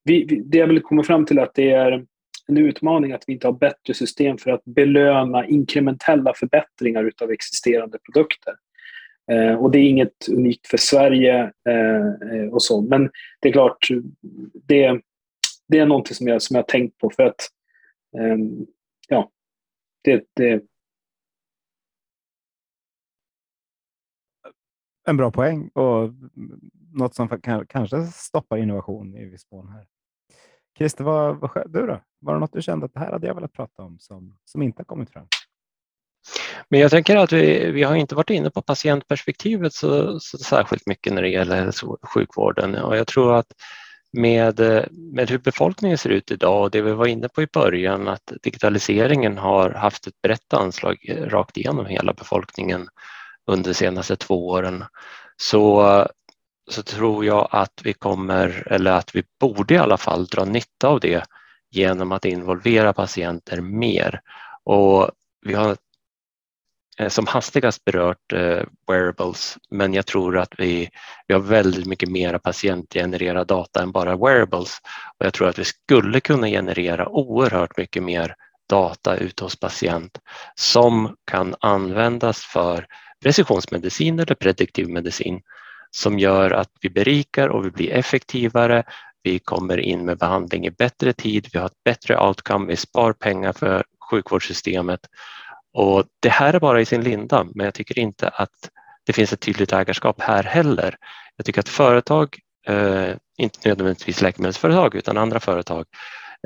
vi, 0.03 0.25
vi, 0.25 0.41
det 0.45 0.57
jag 0.57 0.67
vill 0.67 0.81
komma 0.81 1.03
fram 1.03 1.25
till 1.25 1.37
är 1.37 1.43
att 1.43 1.55
det 1.55 1.71
är 1.71 2.05
en 2.47 2.57
utmaning 2.57 3.11
att 3.11 3.23
vi 3.27 3.33
inte 3.33 3.47
har 3.47 3.53
bättre 3.53 3.93
system 3.93 4.37
för 4.37 4.51
att 4.51 4.65
belöna 4.65 5.47
inkrementella 5.47 6.33
förbättringar 6.33 7.03
utav 7.03 7.31
existerande 7.31 7.97
produkter. 8.05 8.53
Eh, 9.31 9.53
och 9.53 9.71
det 9.71 9.79
är 9.79 9.89
inget 9.89 10.29
unikt 10.31 10.67
för 10.67 10.77
Sverige 10.77 11.51
eh, 11.69 12.37
eh 12.37 12.47
och 12.51 12.63
så, 12.63 12.81
men 12.81 13.09
det 13.39 13.49
är 13.49 13.53
klart, 13.53 13.87
det, 14.67 15.01
det 15.67 15.79
är 15.79 15.85
någonting 15.85 16.15
som 16.15 16.27
jag, 16.27 16.41
som 16.41 16.55
jag 16.55 16.63
har 16.63 16.67
tänkt 16.67 16.97
på 16.97 17.09
för 17.09 17.23
att 17.23 17.47
ehm, 18.17 18.65
ja, 19.11 19.31
det, 20.03 20.23
det... 20.33 20.63
En 25.07 25.17
bra 25.17 25.31
poäng 25.31 25.67
och 25.67 26.13
något 26.93 27.15
som 27.15 27.41
kanske 27.69 28.03
stoppar 28.03 28.57
innovation 28.57 29.15
i 29.17 29.25
viss 29.25 29.51
mån 29.51 29.69
här. 29.69 29.87
Christer, 30.77 31.03
vad, 31.03 31.39
vad 31.39 31.71
du 31.71 31.87
då? 31.87 32.01
Var 32.19 32.33
det 32.33 32.39
något 32.39 32.53
du 32.53 32.61
kände 32.61 32.85
att 32.85 32.93
det 32.93 32.99
här 32.99 33.11
hade 33.11 33.27
jag 33.27 33.35
velat 33.35 33.53
prata 33.53 33.83
om 33.83 33.99
som, 33.99 34.37
som 34.45 34.61
inte 34.61 34.79
har 34.79 34.85
kommit 34.85 35.09
fram? 35.09 35.27
Men 36.69 36.79
jag 36.79 36.91
tänker 36.91 37.17
att 37.17 37.31
vi, 37.31 37.71
vi 37.71 37.83
har 37.83 37.95
inte 37.95 38.15
varit 38.15 38.29
inne 38.29 38.49
på 38.49 38.61
patientperspektivet 38.61 39.73
så, 39.73 40.19
så 40.19 40.37
särskilt 40.37 40.87
mycket 40.87 41.13
när 41.13 41.21
det 41.21 41.29
gäller 41.29 41.55
hälso 41.55 41.87
och 41.87 42.09
sjukvården 42.09 42.75
och 42.75 42.97
jag 42.97 43.07
tror 43.07 43.35
att 43.35 43.53
med, 44.13 44.59
eh, 44.59 44.83
med 44.91 45.29
hur 45.29 45.37
befolkningen 45.37 45.97
ser 45.97 46.09
ut 46.09 46.31
idag 46.31 46.61
och 46.61 46.71
det 46.71 46.81
vi 46.81 46.91
var 46.91 47.07
inne 47.07 47.29
på 47.29 47.41
i 47.41 47.47
början 47.53 48.07
att 48.07 48.33
digitaliseringen 48.43 49.37
har 49.37 49.69
haft 49.69 50.07
ett 50.07 50.21
brett 50.21 50.53
anslag 50.53 50.97
eh, 51.09 51.25
rakt 51.25 51.57
igenom 51.57 51.85
hela 51.85 52.13
befolkningen 52.13 52.87
under 53.47 53.69
de 53.69 53.73
senaste 53.73 54.15
två 54.15 54.47
åren 54.47 54.83
så, 55.37 56.07
så 56.71 56.83
tror 56.83 57.25
jag 57.25 57.47
att 57.51 57.81
vi 57.83 57.93
kommer, 57.93 58.67
eller 58.71 58.91
att 58.91 59.15
vi 59.15 59.23
borde 59.39 59.73
i 59.73 59.77
alla 59.77 59.97
fall 59.97 60.25
dra 60.25 60.45
nytta 60.45 60.87
av 60.87 60.99
det 60.99 61.23
genom 61.71 62.11
att 62.11 62.25
involvera 62.25 62.93
patienter 62.93 63.61
mer. 63.61 64.21
Och 64.63 65.09
vi 65.45 65.53
har 65.53 65.77
Eh, 66.99 67.09
som 67.09 67.27
hastigast 67.27 67.85
berört 67.85 68.33
eh, 68.33 68.63
wearables, 68.87 69.57
men 69.69 69.93
jag 69.93 70.05
tror 70.05 70.37
att 70.37 70.53
vi, 70.57 70.89
vi 71.27 71.33
har 71.33 71.41
väldigt 71.41 71.85
mycket 71.85 72.09
mera 72.09 72.39
patientgenererad 72.39 73.47
data 73.47 73.81
än 73.81 73.91
bara 73.91 74.17
wearables. 74.17 74.77
Och 75.19 75.25
jag 75.25 75.33
tror 75.33 75.47
att 75.49 75.59
vi 75.59 75.63
skulle 75.63 76.19
kunna 76.19 76.47
generera 76.47 77.09
oerhört 77.09 77.77
mycket 77.77 78.03
mer 78.03 78.35
data 78.69 79.17
ute 79.17 79.43
hos 79.43 79.59
patient 79.59 80.19
som 80.55 81.15
kan 81.31 81.55
användas 81.59 82.39
för 82.39 82.85
precisionsmedicin 83.23 84.19
eller 84.19 84.35
prediktiv 84.35 84.89
medicin 84.89 85.41
som 85.91 86.19
gör 86.19 86.51
att 86.51 86.69
vi 86.81 86.89
berikar 86.89 87.47
och 87.47 87.65
vi 87.65 87.71
blir 87.71 87.91
effektivare. 87.91 88.83
Vi 89.23 89.39
kommer 89.39 89.77
in 89.77 90.05
med 90.05 90.17
behandling 90.17 90.65
i 90.65 90.71
bättre 90.71 91.13
tid, 91.13 91.47
vi 91.53 91.59
har 91.59 91.65
ett 91.65 91.83
bättre 91.85 92.19
outcome, 92.19 92.67
vi 92.67 92.75
spar 92.75 93.13
pengar 93.13 93.53
för 93.53 93.83
sjukvårdssystemet 94.09 94.99
och 95.73 96.05
det 96.19 96.29
här 96.29 96.53
är 96.53 96.59
bara 96.59 96.81
i 96.81 96.85
sin 96.85 97.03
linda, 97.03 97.47
men 97.55 97.65
jag 97.65 97.73
tycker 97.73 97.99
inte 97.99 98.27
att 98.27 98.69
det 99.05 99.13
finns 99.13 99.33
ett 99.33 99.39
tydligt 99.39 99.73
ägarskap 99.73 100.21
här 100.21 100.43
heller. 100.43 100.95
Jag 101.35 101.45
tycker 101.45 101.59
att 101.59 101.69
företag, 101.69 102.39
eh, 102.67 103.09
inte 103.37 103.69
nödvändigtvis 103.69 104.21
läkemedelsföretag 104.21 104.95
utan 104.95 105.17
andra 105.17 105.39
företag, 105.39 105.85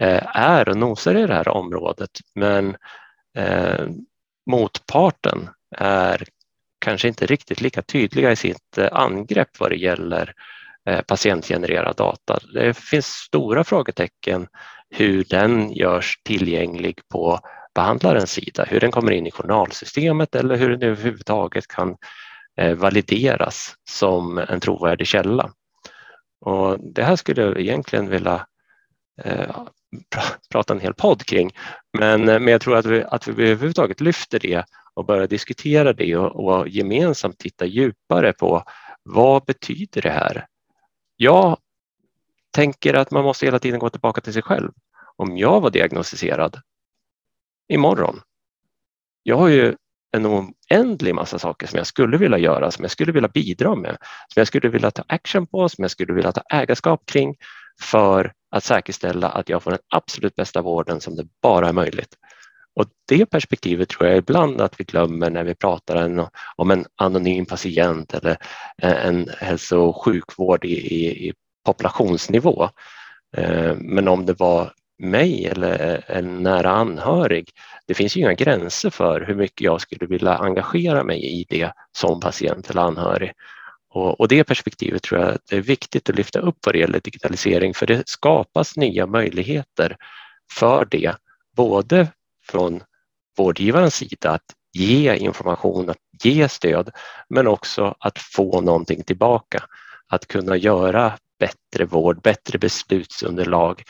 eh, 0.02 0.38
är 0.38 0.70
och 0.70 0.78
nosar 0.78 1.16
i 1.16 1.28
det 1.28 1.34
här 1.34 1.48
området, 1.48 2.10
men 2.36 2.78
eh, 3.38 3.86
motparten 4.50 5.50
är 5.78 6.24
kanske 6.80 7.08
inte 7.08 7.26
riktigt 7.26 7.62
lika 7.62 7.82
tydliga 7.82 8.32
i 8.32 8.36
sitt 8.36 8.78
eh, 8.78 8.90
angrepp 8.92 9.60
vad 9.60 9.70
det 9.70 9.78
gäller 9.78 10.34
eh, 10.90 11.02
patientgenererad 11.02 11.96
data. 11.96 12.40
Det 12.54 12.78
finns 12.78 13.06
stora 13.06 13.64
frågetecken 13.64 14.48
hur 14.90 15.24
den 15.24 15.72
görs 15.72 16.22
tillgänglig 16.24 17.00
på 17.12 17.40
behandlarens 17.76 18.32
sida, 18.32 18.66
hur 18.68 18.80
den 18.80 18.92
kommer 18.92 19.12
in 19.12 19.28
i 19.28 19.32
journalsystemet 19.32 20.36
eller 20.36 20.56
hur 20.56 20.70
den 20.70 20.90
överhuvudtaget 20.90 21.68
kan 21.68 21.98
eh, 22.58 22.76
valideras 22.76 23.76
som 23.90 24.38
en 24.38 24.60
trovärdig 24.60 25.08
källa. 25.08 25.52
Och 26.42 26.80
det 26.80 27.04
här 27.04 27.16
skulle 27.16 27.42
jag 27.42 27.60
egentligen 27.60 28.10
vilja 28.10 28.48
eh, 29.24 29.56
prata 30.52 30.74
en 30.74 30.80
hel 30.80 30.94
podd 30.94 31.26
kring, 31.26 31.52
men, 31.98 32.30
eh, 32.30 32.40
men 32.40 32.48
jag 32.48 32.62
tror 32.62 32.76
att 32.76 32.86
vi, 32.86 33.04
att 33.04 33.28
vi 33.28 33.44
överhuvudtaget 33.44 34.02
lyfter 34.02 34.40
det 34.40 34.66
och 34.94 35.06
börjar 35.06 35.28
diskutera 35.28 35.94
det 35.94 36.16
och, 36.16 36.46
och 36.46 36.68
gemensamt 36.68 37.38
titta 37.38 37.66
djupare 37.66 38.34
på 38.34 38.64
vad 39.04 39.46
betyder 39.46 40.02
det 40.02 40.10
här? 40.10 40.46
Jag 41.16 41.58
tänker 42.52 42.94
att 42.94 43.12
man 43.12 43.24
måste 43.24 43.46
hela 43.46 43.60
tiden 43.60 43.80
gå 43.80 43.90
tillbaka 43.90 44.22
till 44.22 44.34
sig 44.34 44.42
själv. 44.42 44.72
Om 45.16 45.38
jag 45.38 45.62
var 45.62 45.70
diagnostiserad, 45.70 46.62
imorgon. 47.68 48.22
Jag 49.24 49.38
har 49.38 49.48
ju 49.48 49.76
en 50.16 50.26
oändlig 50.26 51.16
massa 51.16 51.40
saker 51.40 51.68
som 51.68 51.78
jag 51.78 51.88
skulle 51.88 52.18
vilja 52.18 52.38
göra, 52.38 52.72
som 52.72 52.84
jag 52.84 52.92
skulle 52.92 53.12
vilja 53.12 53.30
bidra 53.30 53.76
med, 53.76 53.98
som 54.34 54.40
jag 54.40 54.48
skulle 54.48 54.70
vilja 54.70 54.92
ta 54.92 55.04
action 55.08 55.48
på, 55.48 55.70
som 55.70 55.82
jag 55.82 55.92
skulle 55.92 56.14
vilja 56.14 56.32
ta 56.32 56.42
ägarskap 56.50 57.06
kring 57.06 57.36
för 57.82 58.34
att 58.52 58.64
säkerställa 58.64 59.30
att 59.30 59.50
jag 59.50 59.64
får 59.64 59.72
den 59.72 59.80
absolut 59.90 60.36
bästa 60.36 60.62
vården 60.62 61.02
som 61.02 61.16
det 61.16 61.28
bara 61.42 61.70
är 61.70 61.74
möjligt. 61.74 62.16
Och 62.76 62.86
det 63.08 63.26
perspektivet 63.26 63.90
tror 63.90 64.10
jag 64.10 64.18
ibland 64.18 64.62
att 64.62 64.80
vi 64.80 64.84
glömmer 64.84 65.30
när 65.30 65.44
vi 65.44 65.56
pratar 65.56 65.96
en, 65.96 66.28
om 66.56 66.72
en 66.72 66.86
anonym 66.96 67.46
patient 67.46 68.14
eller 68.14 68.38
eh, 68.82 69.06
en 69.06 69.30
hälso 69.38 69.80
och 69.80 70.04
sjukvård 70.04 70.66
i, 70.66 70.74
i, 70.74 71.30
i 71.30 71.34
populationsnivå. 71.66 72.70
Eh, 73.38 73.76
men 73.76 74.08
om 74.08 74.26
det 74.26 74.40
var 74.40 74.74
mig 75.00 75.46
eller 75.46 76.04
en 76.08 76.44
nära 76.44 76.72
anhörig. 76.72 77.50
Det 77.88 77.94
finns 77.94 78.18
ju 78.18 78.22
inga 78.22 78.34
gränser 78.34 78.90
för 78.90 79.22
hur 79.22 79.36
mycket 79.36 79.62
jag 79.62 79.82
skulle 79.82 80.06
vilja 80.06 80.34
engagera 80.36 81.04
mig 81.04 81.42
i 81.42 81.46
det 81.50 81.72
som 81.92 82.20
patient 82.20 82.70
eller 82.70 82.82
anhörig. 82.82 83.32
Och, 83.90 84.20
och 84.20 84.28
det 84.28 84.44
perspektivet 84.44 85.04
tror 85.04 85.22
jag 85.22 85.38
är 85.52 85.62
viktigt 85.62 86.10
att 86.10 86.16
lyfta 86.16 86.40
upp 86.40 86.58
vad 86.66 86.76
det 86.76 86.80
gäller 86.80 87.00
digitalisering 87.00 87.74
för 87.74 87.88
det 87.88 88.10
skapas 88.10 88.78
nya 88.78 89.08
möjligheter 89.08 89.98
för 90.54 90.88
det, 90.92 91.16
både 91.56 92.08
från 92.48 92.84
vårdgivarens 93.38 93.96
sida 93.96 94.32
att 94.32 94.46
ge 94.74 95.16
information, 95.16 95.90
att 95.90 95.98
ge 96.24 96.50
stöd, 96.50 96.90
men 97.30 97.48
också 97.48 97.96
att 98.00 98.20
få 98.20 98.62
någonting 98.62 99.04
tillbaka. 99.04 99.64
Att 100.08 100.28
kunna 100.28 100.58
göra 100.58 101.14
bättre 101.40 101.86
vård, 101.86 102.22
bättre 102.22 102.58
beslutsunderlag, 102.58 103.84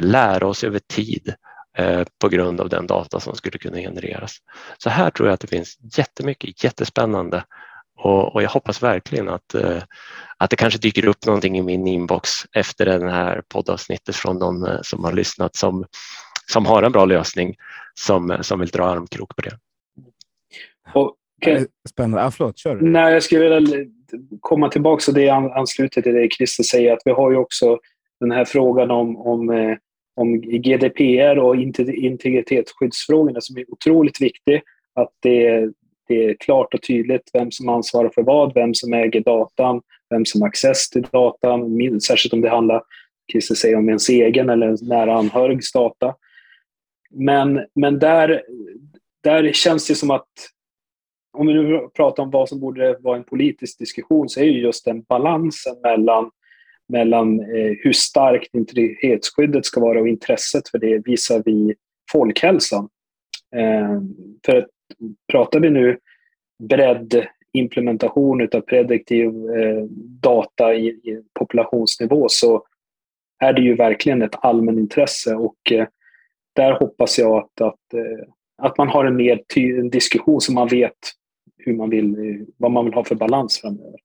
lära 0.00 0.46
oss 0.46 0.64
över 0.64 0.78
tid 0.78 1.34
eh, 1.78 2.02
på 2.20 2.28
grund 2.28 2.60
av 2.60 2.68
den 2.68 2.86
data 2.86 3.20
som 3.20 3.34
skulle 3.34 3.58
kunna 3.58 3.76
genereras. 3.76 4.36
Så 4.78 4.90
här 4.90 5.10
tror 5.10 5.28
jag 5.28 5.34
att 5.34 5.40
det 5.40 5.46
finns 5.46 5.78
jättemycket 5.96 6.64
jättespännande 6.64 7.44
och, 7.98 8.34
och 8.34 8.42
jag 8.42 8.50
hoppas 8.50 8.82
verkligen 8.82 9.28
att, 9.28 9.54
eh, 9.54 9.82
att 10.36 10.50
det 10.50 10.56
kanske 10.56 10.78
dyker 10.78 11.06
upp 11.06 11.26
någonting 11.26 11.58
i 11.58 11.62
min 11.62 11.86
inbox 11.86 12.30
efter 12.56 12.86
det 12.86 13.10
här 13.10 13.42
poddavsnittet 13.48 14.16
från 14.16 14.38
någon 14.38 14.66
eh, 14.66 14.78
som 14.82 15.04
har 15.04 15.12
lyssnat 15.12 15.56
som, 15.56 15.84
som 16.52 16.66
har 16.66 16.82
en 16.82 16.92
bra 16.92 17.04
lösning 17.04 17.54
som, 17.94 18.38
som 18.40 18.60
vill 18.60 18.68
dra 18.68 18.84
armkrok 18.84 19.36
på 19.36 19.42
det. 19.42 19.58
Och, 20.94 21.14
okay. 21.42 21.66
Spännande. 21.88 22.24
Ah, 22.24 22.30
förlåt, 22.30 22.58
kör. 22.58 22.74
Nej, 22.80 23.12
jag 23.12 23.22
skulle 23.22 23.48
vilja 23.48 23.84
komma 24.40 24.68
tillbaka 24.68 25.04
till 25.04 25.14
det 25.14 25.28
anslutet 25.28 26.04
till 26.04 26.14
det 26.14 26.28
Christer 26.30 26.62
säger, 26.62 26.92
att 26.92 27.02
vi 27.04 27.10
har 27.10 27.30
ju 27.30 27.36
också 27.36 27.78
den 28.22 28.30
här 28.30 28.44
frågan 28.44 28.90
om, 28.90 29.16
om, 29.16 29.50
eh, 29.50 29.76
om 30.16 30.40
GDPR 30.40 31.38
och 31.38 31.56
integritetsskyddsfrågorna 31.56 33.40
som 33.40 33.56
är 33.56 33.72
otroligt 33.72 34.20
viktig. 34.20 34.62
Att 34.94 35.12
det, 35.22 35.70
det 36.08 36.24
är 36.24 36.34
klart 36.34 36.74
och 36.74 36.82
tydligt 36.82 37.30
vem 37.32 37.50
som 37.50 37.68
ansvarar 37.68 38.10
för 38.14 38.22
vad, 38.22 38.54
vem 38.54 38.74
som 38.74 38.92
äger 38.92 39.20
datan, 39.20 39.82
vem 40.10 40.24
som 40.24 40.40
har 40.40 40.48
access 40.48 40.90
till 40.90 41.02
datan, 41.02 42.00
särskilt 42.00 42.34
om 42.34 42.40
det 42.40 42.48
handlar, 42.48 42.82
Christer 43.32 43.54
säger, 43.54 43.76
om 43.76 43.88
ens 43.88 44.08
egen 44.08 44.50
eller 44.50 44.88
nära 44.88 45.14
anhörigs 45.14 45.72
data. 45.72 46.14
Men, 47.10 47.66
men 47.74 47.98
där, 47.98 48.42
där 49.22 49.52
känns 49.52 49.88
det 49.88 49.94
som 49.94 50.10
att 50.10 50.28
om 51.38 51.46
vi 51.46 51.54
nu 51.54 51.88
pratar 51.96 52.22
om 52.22 52.30
vad 52.30 52.48
som 52.48 52.60
borde 52.60 52.96
vara 53.00 53.16
en 53.16 53.24
politisk 53.24 53.78
diskussion 53.78 54.28
så 54.28 54.40
är 54.40 54.44
ju 54.44 54.60
just 54.60 54.84
den 54.84 55.02
balansen 55.02 55.76
mellan, 55.82 56.30
mellan 56.92 57.40
eh, 57.40 57.72
hur 57.78 57.92
starkt 57.92 58.54
integritetsskyddet 58.54 59.66
ska 59.66 59.80
vara 59.80 60.00
och 60.00 60.08
intresset 60.08 60.68
för 60.68 60.78
det 60.78 61.06
visar 61.06 61.42
vi 61.44 61.74
folkhälsan. 62.12 62.88
Eh, 63.56 64.00
för 64.46 64.66
pratar 65.32 65.60
vi 65.60 65.70
nu 65.70 65.98
bredd 66.68 67.26
implementation 67.52 68.48
av 68.52 68.60
prediktiv 68.60 69.28
eh, 69.28 69.84
data 70.20 70.74
i, 70.74 70.86
i, 70.86 71.22
populationsnivå 71.38 72.26
så 72.28 72.64
är 73.40 73.52
det 73.52 73.62
ju 73.62 73.74
verkligen 73.74 74.22
ett 74.22 74.44
allmänintresse 74.44 75.34
och 75.34 75.72
eh, 75.72 75.86
där 76.52 76.72
hoppas 76.72 77.18
jag 77.18 77.36
att, 77.36 77.60
att, 77.60 77.94
eh, 77.94 78.28
att 78.62 78.78
man 78.78 78.88
har 78.88 79.04
en 79.04 79.16
mer 79.16 79.40
en 79.56 79.90
diskussion 79.90 80.40
så 80.40 80.52
man 80.52 80.68
vet 80.68 80.98
hur 81.58 81.76
man 81.76 81.90
vill, 81.90 82.14
eh, 82.14 82.46
vad 82.56 82.70
man 82.70 82.84
vill 82.84 82.94
ha 82.94 83.04
för 83.04 83.14
balans 83.14 83.60
framöver. 83.60 84.00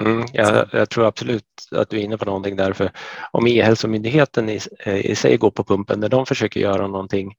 Mm, 0.00 0.26
jag, 0.32 0.68
jag, 0.72 0.90
tror 0.90 1.06
absolut 1.06 1.44
att 1.70 1.90
du 1.90 1.96
är 1.96 2.02
inne 2.02 2.18
på 2.18 2.24
någonting 2.24 2.56
där. 2.56 2.72
För 2.72 2.90
om 3.30 3.46
E-hälsomyndigheten 3.46 4.48
i, 4.48 4.60
i 4.86 5.14
sig 5.14 5.36
går 5.36 5.50
på 5.50 5.64
pumpen 5.64 6.00
när 6.00 6.08
de 6.08 6.26
försöker 6.26 6.60
göra 6.60 6.86
någonting 6.86 7.34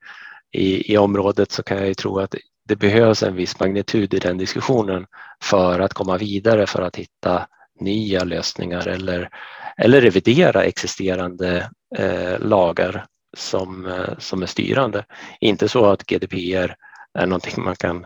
i, 0.51 0.93
i 0.93 0.97
området 0.97 1.51
så 1.51 1.63
kan 1.63 1.77
jag 1.77 1.87
ju 1.87 1.93
tro 1.93 2.19
att 2.19 2.35
det 2.67 2.75
behövs 2.75 3.23
en 3.23 3.35
viss 3.35 3.59
magnitud 3.59 4.13
i 4.13 4.19
den 4.19 4.37
diskussionen 4.37 5.05
för 5.43 5.79
att 5.79 5.93
komma 5.93 6.17
vidare 6.17 6.67
för 6.67 6.81
att 6.81 6.95
hitta 6.95 7.47
nya 7.79 8.23
lösningar 8.23 8.87
eller, 8.87 9.29
eller 9.77 10.01
revidera 10.01 10.63
existerande 10.63 11.69
eh, 11.97 12.39
lagar 12.39 13.05
som, 13.37 13.85
eh, 13.85 14.17
som 14.17 14.41
är 14.41 14.45
styrande. 14.45 15.05
Inte 15.39 15.67
så 15.67 15.85
att 15.85 16.05
GDPR 16.05 16.75
är 17.19 17.25
någonting 17.25 17.63
man 17.63 17.75
kan 17.75 18.05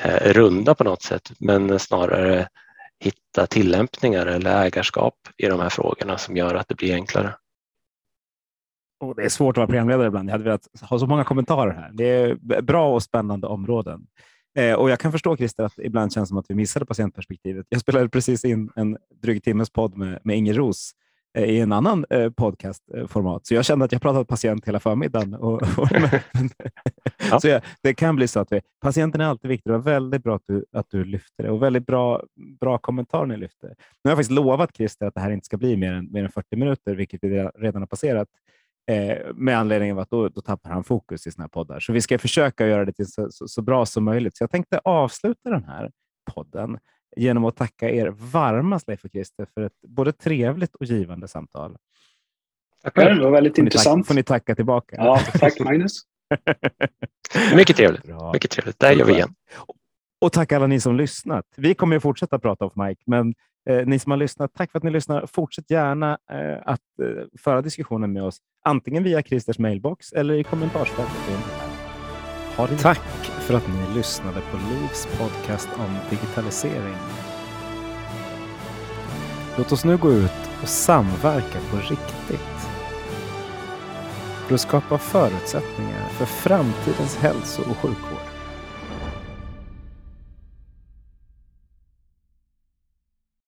eh, 0.00 0.32
runda 0.32 0.74
på 0.74 0.84
något 0.84 1.02
sätt 1.02 1.32
men 1.38 1.78
snarare 1.78 2.48
hitta 3.00 3.46
tillämpningar 3.46 4.26
eller 4.26 4.64
ägarskap 4.64 5.14
i 5.36 5.46
de 5.46 5.60
här 5.60 5.68
frågorna 5.68 6.18
som 6.18 6.36
gör 6.36 6.54
att 6.54 6.68
det 6.68 6.74
blir 6.74 6.94
enklare. 6.94 7.34
Och 9.00 9.14
det 9.14 9.22
är 9.22 9.28
svårt 9.28 9.56
att 9.56 9.56
vara 9.56 9.66
programledare 9.66 10.06
ibland. 10.06 10.28
Jag 10.28 10.32
hade 10.32 10.44
velat 10.44 10.68
ha 10.82 10.98
så 10.98 11.06
många 11.06 11.24
kommentarer 11.24 11.72
här. 11.72 11.90
Det 11.92 12.04
är 12.04 12.34
bra 12.62 12.94
och 12.94 13.02
spännande 13.02 13.46
områden. 13.46 14.06
Eh, 14.58 14.74
och 14.74 14.90
Jag 14.90 14.98
kan 14.98 15.12
förstå 15.12 15.36
Christer 15.36 15.64
att 15.64 15.78
ibland 15.78 16.12
känns 16.12 16.28
det 16.28 16.28
som 16.28 16.38
att 16.38 16.50
vi 16.50 16.54
missade 16.54 16.86
patientperspektivet. 16.86 17.66
Jag 17.68 17.80
spelade 17.80 18.08
precis 18.08 18.44
in 18.44 18.70
en 18.76 18.96
dryg 19.22 19.42
timmes 19.42 19.70
podd 19.70 19.96
med, 19.96 20.18
med 20.24 20.36
Inger 20.36 20.54
Ros 20.54 20.92
i 21.38 21.60
en 21.60 21.72
annan 21.72 22.04
eh, 22.10 22.30
podcastformat, 22.30 23.46
så 23.46 23.54
jag 23.54 23.64
kände 23.64 23.84
att 23.84 23.92
jag 23.92 24.02
pratat 24.02 24.28
patient 24.28 24.68
hela 24.68 24.80
förmiddagen. 24.80 25.34
Och, 25.34 25.62
och, 25.62 25.88
ja. 27.30 27.40
så 27.40 27.48
jag, 27.48 27.62
det 27.82 27.94
kan 27.94 28.16
bli 28.16 28.28
så 28.28 28.40
att 28.40 28.52
vi, 28.52 28.60
patienten 28.80 29.20
är 29.20 29.24
alltid 29.24 29.48
viktig. 29.48 29.72
Det 29.72 29.78
var 29.78 29.84
väldigt 29.84 30.22
bra 30.22 30.36
att 30.36 30.46
du, 30.46 30.64
att 30.72 30.86
du 30.90 31.04
lyfte 31.04 31.42
det 31.42 31.50
och 31.50 31.62
väldigt 31.62 31.86
bra, 31.86 32.22
bra 32.60 32.78
kommentar 32.78 33.26
ni 33.26 33.36
lyfte. 33.36 33.66
Nu 33.66 33.74
har 34.04 34.10
jag 34.10 34.18
faktiskt 34.18 34.30
lovat 34.30 34.76
Christer 34.76 35.06
att 35.06 35.14
det 35.14 35.20
här 35.20 35.30
inte 35.30 35.46
ska 35.46 35.56
bli 35.56 35.76
mer 35.76 35.92
än, 35.92 36.12
mer 36.12 36.24
än 36.24 36.30
40 36.30 36.56
minuter, 36.56 36.94
vilket 36.94 37.24
vi 37.24 37.48
redan 37.58 37.82
har 37.82 37.86
passerat. 37.86 38.28
Eh, 38.90 39.34
med 39.34 39.58
anledning 39.58 39.92
av 39.92 39.98
att 39.98 40.10
då, 40.10 40.28
då 40.28 40.40
tappar 40.40 40.70
han 40.70 40.84
fokus 40.84 41.26
i 41.26 41.30
sina 41.30 41.48
poddar. 41.48 41.80
Så 41.80 41.92
vi 41.92 42.00
ska 42.00 42.18
försöka 42.18 42.66
göra 42.66 42.84
det 42.84 42.92
till 42.92 43.12
så, 43.12 43.30
så, 43.30 43.48
så, 43.48 43.62
bra 43.62 43.86
som 43.86 44.04
möjligt. 44.04 44.36
Så 44.36 44.42
jag 44.42 44.50
tänkte 44.50 44.78
avsluta 44.84 45.50
den 45.50 45.64
här 45.64 45.90
podden 46.34 46.78
genom 47.16 47.44
att 47.44 47.56
tacka 47.56 47.90
er 47.90 48.06
varmast, 48.06 48.88
Leif 48.88 49.04
och 49.04 49.10
Christer, 49.10 49.46
för 49.54 49.60
ett 49.60 49.80
både 49.88 50.12
trevligt 50.12 50.74
och 50.74 50.86
givande 50.86 51.28
samtal. 51.28 51.76
Tackar, 52.82 53.14
det 53.14 53.24
var 53.24 53.30
väldigt 53.30 53.56
får 53.56 53.64
intressant. 53.64 53.98
Ni 53.98 54.04
får 54.04 54.14
ni 54.14 54.22
tacka 54.22 54.54
tillbaka. 54.54 54.96
Ja, 54.96 55.20
tack 55.32 55.60
Magnus. 55.60 55.92
Mycket 57.56 57.76
trevligt. 57.76 58.04
Mycket 58.32 58.50
trevligt. 58.50 58.78
Det 58.78 58.92
gör 58.92 59.06
vi 59.06 59.12
igen. 59.12 59.34
Och 60.20 60.32
tack 60.32 60.52
alla 60.52 60.66
ni 60.66 60.80
som 60.80 60.96
lyssnat. 60.96 61.44
Vi 61.56 61.74
kommer 61.74 61.96
att 61.96 62.02
fortsätta 62.02 62.38
prata 62.38 62.64
om 62.64 62.86
Mike, 62.86 63.02
men 63.06 63.34
Eh, 63.68 63.86
ni 63.86 63.98
som 63.98 64.10
har 64.10 64.16
lyssnat, 64.16 64.54
tack 64.54 64.70
för 64.72 64.78
att 64.78 64.82
ni 64.82 64.90
lyssnar. 64.90 65.26
Fortsätt 65.26 65.70
gärna 65.70 66.18
eh, 66.30 66.58
att 66.64 66.80
eh, 67.02 67.24
föra 67.38 67.62
diskussionen 67.62 68.12
med 68.12 68.22
oss, 68.22 68.38
antingen 68.64 69.02
via 69.04 69.22
Christers 69.22 69.58
mailbox 69.58 70.12
eller 70.12 70.34
i 70.34 70.44
kommentarsfältet. 70.44 71.14
Ha 72.56 72.66
det 72.66 72.76
tack 72.76 73.29
för 73.50 73.56
att 73.56 73.68
ni 73.68 73.94
lyssnade 73.94 74.40
på 74.40 74.56
Livs 74.56 75.08
podcast 75.18 75.68
om 75.76 75.96
digitalisering. 76.10 76.96
Låt 79.56 79.72
oss 79.72 79.84
nu 79.84 79.96
gå 79.96 80.12
ut 80.12 80.50
och 80.62 80.68
samverka 80.68 81.58
på 81.70 81.76
riktigt. 81.76 82.68
För 84.46 84.54
att 84.54 84.60
skapa 84.60 84.98
förutsättningar 84.98 86.08
för 86.08 86.24
framtidens 86.24 87.16
hälso 87.16 87.62
och 87.70 87.76
sjukvård. 87.76 88.19